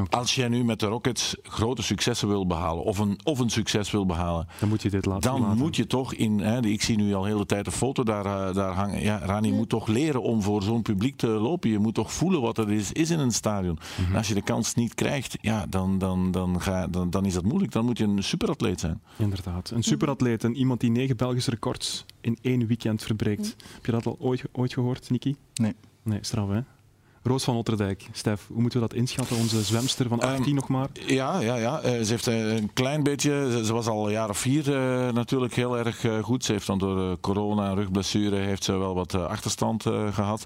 als 0.10 0.36
jij 0.36 0.48
nu 0.48 0.64
met 0.64 0.80
de 0.80 0.86
Rockets 0.86 1.36
grote 1.44 1.82
successen 1.84 2.28
wil 2.28 2.48
behalen, 2.48 2.84
of 2.84 2.98
een, 2.98 3.20
of 3.24 3.40
een 3.40 3.50
succes 3.50 3.92
wil 3.92 4.06
behalen, 4.06 4.48
Dan 4.60 4.70
moet 4.70 4.82
je 4.82 4.90
dit 4.90 5.06
laten 5.06 5.32
dan 5.32 5.42
laten. 5.42 5.58
moet 5.58 5.76
je 5.76 5.88
toch 5.88 6.14
in. 6.14 6.40
Hè, 6.40 6.60
ik 6.66 6.82
zie 6.82 6.96
nu 6.98 7.14
al 7.14 7.22
de 7.22 7.28
hele 7.28 7.46
tijd 7.46 7.66
een 7.66 7.72
foto 7.72 8.04
daar, 8.04 8.26
eh, 8.26 8.56
daar 8.56 8.74
hangen. 8.74 9.02
Ja, 9.02 9.18
Rani 9.18 9.52
moet 9.52 9.70
toch 9.70 9.88
leren 9.88 10.22
om 10.22 10.42
voor 10.42 10.64
zo'n 10.64 10.82
publiek 10.82 11.18
te 11.18 11.28
lopen. 11.28 11.70
Je 11.70 11.80
moet 11.80 11.94
toch 11.94 12.14
voelen 12.14 12.42
wat 12.42 12.58
er 12.58 12.72
is, 12.72 12.92
is 12.92 13.10
in 13.10 13.20
een 13.20 13.32
stadion. 13.32 13.78
Mhm. 14.00 14.12
En 14.12 14.18
als 14.18 14.28
je 14.28 14.34
de 14.34 14.42
kans 14.42 14.74
niet 14.74 14.94
krijgt, 14.94 15.38
ja, 15.42 15.66
dan, 15.70 15.98
dan, 15.98 16.32
dan, 16.32 16.62
ga, 16.62 16.88
dan, 16.88 17.10
dan 17.10 17.26
is 17.26 17.34
dat 17.34 17.44
moeilijk. 17.44 17.72
Dan 17.72 17.86
moet 17.86 17.98
je 17.98 18.04
een 18.04 18.24
superatleet 18.24 18.80
zijn. 18.80 19.02
Inderdaad. 19.18 19.70
Een 19.70 19.84
superatleet 19.84 20.44
en 20.44 20.56
iemand 20.56 20.80
die 20.80 20.92
negen 20.92 21.18
Belgische 21.18 21.50
records 21.52 22.06
in 22.22 22.38
één 22.42 22.68
weekend 22.68 23.04
verbreekt. 23.04 23.56
Heb 23.74 23.86
je 23.86 23.92
dat 23.92 24.06
al 24.06 24.16
ooit, 24.20 24.44
ooit 24.52 24.74
gehoord, 24.74 25.10
Niki? 25.10 25.36
Nee. 25.54 25.74
Nee, 26.04 26.20
straf 26.22 26.50
hè? 26.50 26.60
Roos 27.26 27.44
van 27.44 27.56
Otterdijk. 27.56 28.08
Stef, 28.12 28.48
hoe 28.48 28.62
moeten 28.62 28.82
we 28.82 28.88
dat 28.88 28.98
inschatten? 28.98 29.38
Onze 29.38 29.64
zwemster 29.64 30.08
van 30.08 30.20
18 30.20 30.46
Ehm, 30.46 30.56
nog 30.56 30.68
maar. 30.68 30.88
Ja, 31.06 31.40
ja, 31.40 31.56
ja. 31.56 31.80
Eh, 31.82 32.02
ze 32.02 32.12
heeft 32.12 32.28
eh, 32.28 32.56
een 32.56 32.74
klein 32.74 33.04
beetje. 33.04 33.48
Ze, 33.52 33.66
ze 33.66 33.74
was 33.74 33.88
al 33.88 34.06
een 34.06 34.12
jaar 34.12 34.30
of 34.30 34.38
vier 34.38 34.76
eh, 34.76 35.14
natuurlijk 35.14 35.54
heel 35.54 35.78
erg 35.78 36.06
goed. 36.22 36.46
Ze 36.46 36.52
heeft 36.52 36.68
dan 36.68 36.78
door 36.78 37.20
corona 37.20 37.70
en 37.70 37.76
rugblessure 37.76 38.36
heeft 38.36 38.64
ze 38.64 38.78
wel 38.78 38.96
wat 38.96 39.14
achterstand 39.14 39.86
eh, 39.86 40.14
gehad. 40.14 40.44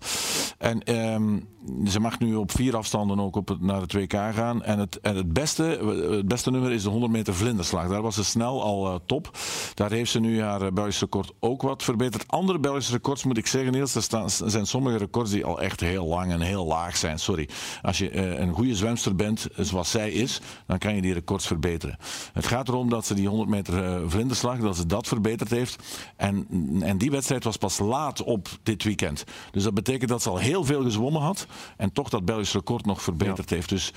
En 0.57 0.83
ehm, 0.83 1.39
ze 1.85 1.99
mag 1.99 2.19
nu 2.19 2.35
op 2.35 2.51
vier 2.51 2.75
afstanden 2.75 3.19
ook 3.19 3.35
op 3.35 3.47
het, 3.47 3.61
naar 3.61 3.81
het 3.81 3.93
WK 3.93 4.13
gaan. 4.13 4.63
En 4.63 4.79
het, 4.79 4.99
en 4.99 5.15
het, 5.15 5.33
beste, 5.33 5.63
het 6.09 6.27
beste 6.27 6.51
nummer 6.51 6.71
is 6.71 6.83
de 6.83 6.89
100 6.89 7.11
meter 7.11 7.33
vlinderslag. 7.33 7.87
Daar 7.87 8.01
was 8.01 8.15
ze 8.15 8.23
snel 8.23 8.63
al 8.63 8.99
top. 9.05 9.37
Daar 9.73 9.91
heeft 9.91 10.11
ze 10.11 10.19
nu 10.19 10.41
haar 10.41 10.73
Belgisch 10.73 10.99
record 10.99 11.31
ook 11.39 11.61
wat 11.61 11.83
verbeterd. 11.83 12.27
Andere 12.27 12.59
Belgische 12.59 12.91
records 12.91 13.23
moet 13.23 13.37
ik 13.37 13.47
zeggen, 13.47 13.71
Niels, 13.71 13.95
er 13.95 14.03
staan, 14.03 14.29
zijn 14.29 14.65
sommige 14.65 14.97
records 14.97 15.31
die 15.31 15.45
al 15.45 15.61
echt 15.61 15.79
heel 15.79 16.05
lang 16.05 16.31
en 16.31 16.41
heel 16.41 16.67
laag 16.69 16.97
zijn. 16.97 17.19
Sorry. 17.19 17.49
Als 17.81 17.97
je 17.97 18.09
eh, 18.09 18.39
een 18.39 18.53
goede 18.53 18.75
zwemster 18.75 19.15
bent, 19.15 19.47
eh, 19.47 19.65
zoals 19.65 19.91
zij 19.91 20.11
is, 20.11 20.41
dan 20.65 20.77
kan 20.77 20.95
je 20.95 21.01
die 21.01 21.13
records 21.13 21.47
verbeteren. 21.47 21.97
Het 22.33 22.47
gaat 22.47 22.67
erom 22.67 22.89
dat 22.89 23.05
ze 23.05 23.13
die 23.13 23.27
100 23.27 23.49
meter 23.49 23.83
eh, 23.83 24.01
vlinderslag, 24.07 24.57
dat 24.59 24.75
ze 24.75 24.85
dat 24.85 25.07
verbeterd 25.07 25.49
heeft. 25.49 25.83
En, 26.15 26.47
en 26.81 26.97
die 26.97 27.11
wedstrijd 27.11 27.43
was 27.43 27.57
pas 27.57 27.79
laat 27.79 28.23
op 28.23 28.47
dit 28.63 28.83
weekend. 28.83 29.23
Dus 29.51 29.63
dat 29.63 29.73
betekent 29.73 30.09
dat 30.09 30.21
ze 30.21 30.29
al 30.29 30.37
heel 30.37 30.63
veel 30.63 30.83
gezwommen 30.83 31.21
had 31.21 31.47
en 31.77 31.91
toch 31.91 32.09
dat 32.09 32.25
Belgisch 32.25 32.53
record 32.53 32.85
nog 32.85 33.01
verbeterd 33.01 33.49
heeft. 33.49 33.69
Dus 33.69 33.93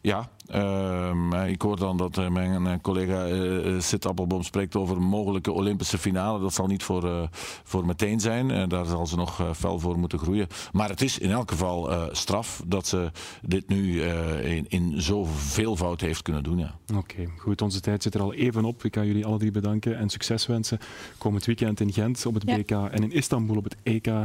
ja, 0.00 0.28
ehm, 0.46 1.32
ik 1.34 1.62
hoor 1.62 1.76
dan 1.78 1.96
dat 1.96 2.18
eh, 2.18 2.28
mijn 2.28 2.66
eh, 2.66 2.72
collega 2.82 3.26
eh, 3.26 3.80
Sid 3.80 4.06
Appelboom 4.06 4.42
spreekt 4.42 4.76
over 4.76 4.96
een 4.96 5.02
mogelijke 5.02 5.52
Olympische 5.52 5.98
finale. 5.98 6.40
Dat 6.40 6.54
zal 6.54 6.66
niet 6.66 6.82
voor, 6.82 7.04
eh, 7.08 7.22
voor 7.64 7.86
meteen 7.86 8.20
zijn. 8.20 8.50
En 8.50 8.68
daar 8.68 8.84
zal 8.86 9.06
ze 9.06 9.16
nog 9.16 9.40
eh, 9.40 9.52
fel 9.54 9.78
voor 9.78 9.98
moeten 9.98 10.18
groeien. 10.18 10.46
Maar 10.72 10.88
het 10.88 11.00
is 11.00 11.18
in 11.18 11.30
elk 11.30 11.50
geval 11.50 11.90
eh, 11.90 12.02
straf 12.12 12.62
dat 12.66 12.86
ze 12.86 13.10
dit 13.42 13.68
nu 13.68 14.02
eh, 14.02 14.56
in, 14.56 14.66
in 14.68 14.92
zoveel 15.02 15.76
fout 15.76 16.00
heeft 16.00 16.22
kunnen 16.22 16.42
doen. 16.42 16.58
Ja. 16.58 16.74
Oké, 16.96 17.28
goed. 17.38 17.62
Onze 17.62 17.80
tijd 17.80 18.02
zit 18.02 18.14
er 18.14 18.20
al 18.20 18.34
even 18.34 18.64
op. 18.64 18.84
Ik 18.84 18.90
kan 18.90 19.06
jullie 19.06 19.26
alle 19.26 19.38
drie 19.38 19.50
bedanken 19.50 19.98
en 19.98 20.08
succes 20.08 20.46
wensen. 20.46 20.78
Komend 21.18 21.44
weekend 21.44 21.80
in 21.80 21.92
Gent 21.92 22.26
op 22.26 22.34
het 22.34 22.42
Ja. 22.46 22.56
BK 22.56 22.70
en 22.70 23.02
in 23.02 23.12
Istanbul 23.12 23.56
op 23.56 23.64
het 23.64 23.76
EK. 23.82 24.06
Eh, 24.06 24.22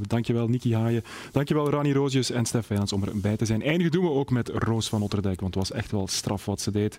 dankjewel 0.00 0.48
Niki 0.48 0.74
Haaien. 0.74 1.04
Dankjewel 1.32 1.70
Rani 1.70 1.92
Roosjes 1.92 2.30
en 2.30 2.46
Stef 2.46 2.66
Vijans 2.66 2.92
om 2.92 3.04
erbij 3.04 3.36
te 3.36 3.44
zijn. 3.44 3.62
Eindigen 3.62 3.92
doen 3.92 4.04
we 4.04 4.10
ook 4.10 4.30
met 4.30 4.48
Roos 4.48 4.88
van 4.88 5.02
Otterdijk, 5.02 5.40
want 5.40 5.54
was 5.54 5.71
echt 5.72 5.90
wel 5.90 6.06
straf 6.06 6.44
wat 6.44 6.60
ze 6.60 6.70
deed. 6.70 6.98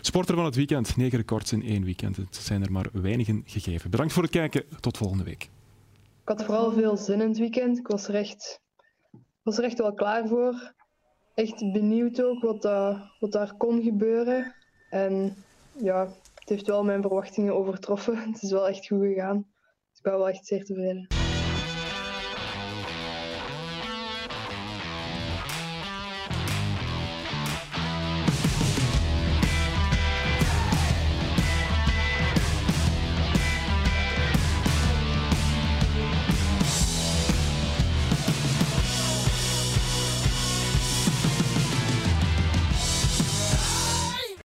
Sporter 0.00 0.34
van 0.34 0.44
het 0.44 0.54
weekend. 0.54 0.96
Negen 0.96 1.18
records 1.18 1.52
in 1.52 1.62
één 1.62 1.84
weekend. 1.84 2.16
Het 2.16 2.36
zijn 2.36 2.62
er 2.62 2.72
maar 2.72 2.88
weinigen 2.92 3.42
gegeven. 3.46 3.90
Bedankt 3.90 4.12
voor 4.12 4.22
het 4.22 4.32
kijken. 4.32 4.64
Tot 4.80 4.96
volgende 4.96 5.24
week. 5.24 5.42
Ik 6.22 6.28
had 6.28 6.44
vooral 6.44 6.72
veel 6.72 6.96
zin 6.96 7.20
in 7.20 7.28
het 7.28 7.38
weekend. 7.38 7.78
Ik 7.78 7.86
was 7.86 8.08
er 8.08 8.14
echt, 8.14 8.60
was 9.42 9.60
echt 9.60 9.78
wel 9.78 9.94
klaar 9.94 10.28
voor. 10.28 10.74
Echt 11.34 11.72
benieuwd 11.72 12.22
ook 12.22 12.42
wat, 12.42 12.62
wat 13.18 13.32
daar 13.32 13.54
kon 13.56 13.82
gebeuren. 13.82 14.54
En 14.90 15.36
ja, 15.78 16.08
het 16.34 16.48
heeft 16.48 16.66
wel 16.66 16.84
mijn 16.84 17.00
verwachtingen 17.00 17.54
overtroffen. 17.54 18.16
Het 18.32 18.42
is 18.42 18.50
wel 18.50 18.68
echt 18.68 18.86
goed 18.86 19.00
gegaan. 19.00 19.36
Dus 19.36 19.98
ik 19.98 20.02
ben 20.02 20.12
wel 20.12 20.28
echt 20.28 20.46
zeer 20.46 20.64
tevreden. 20.64 21.15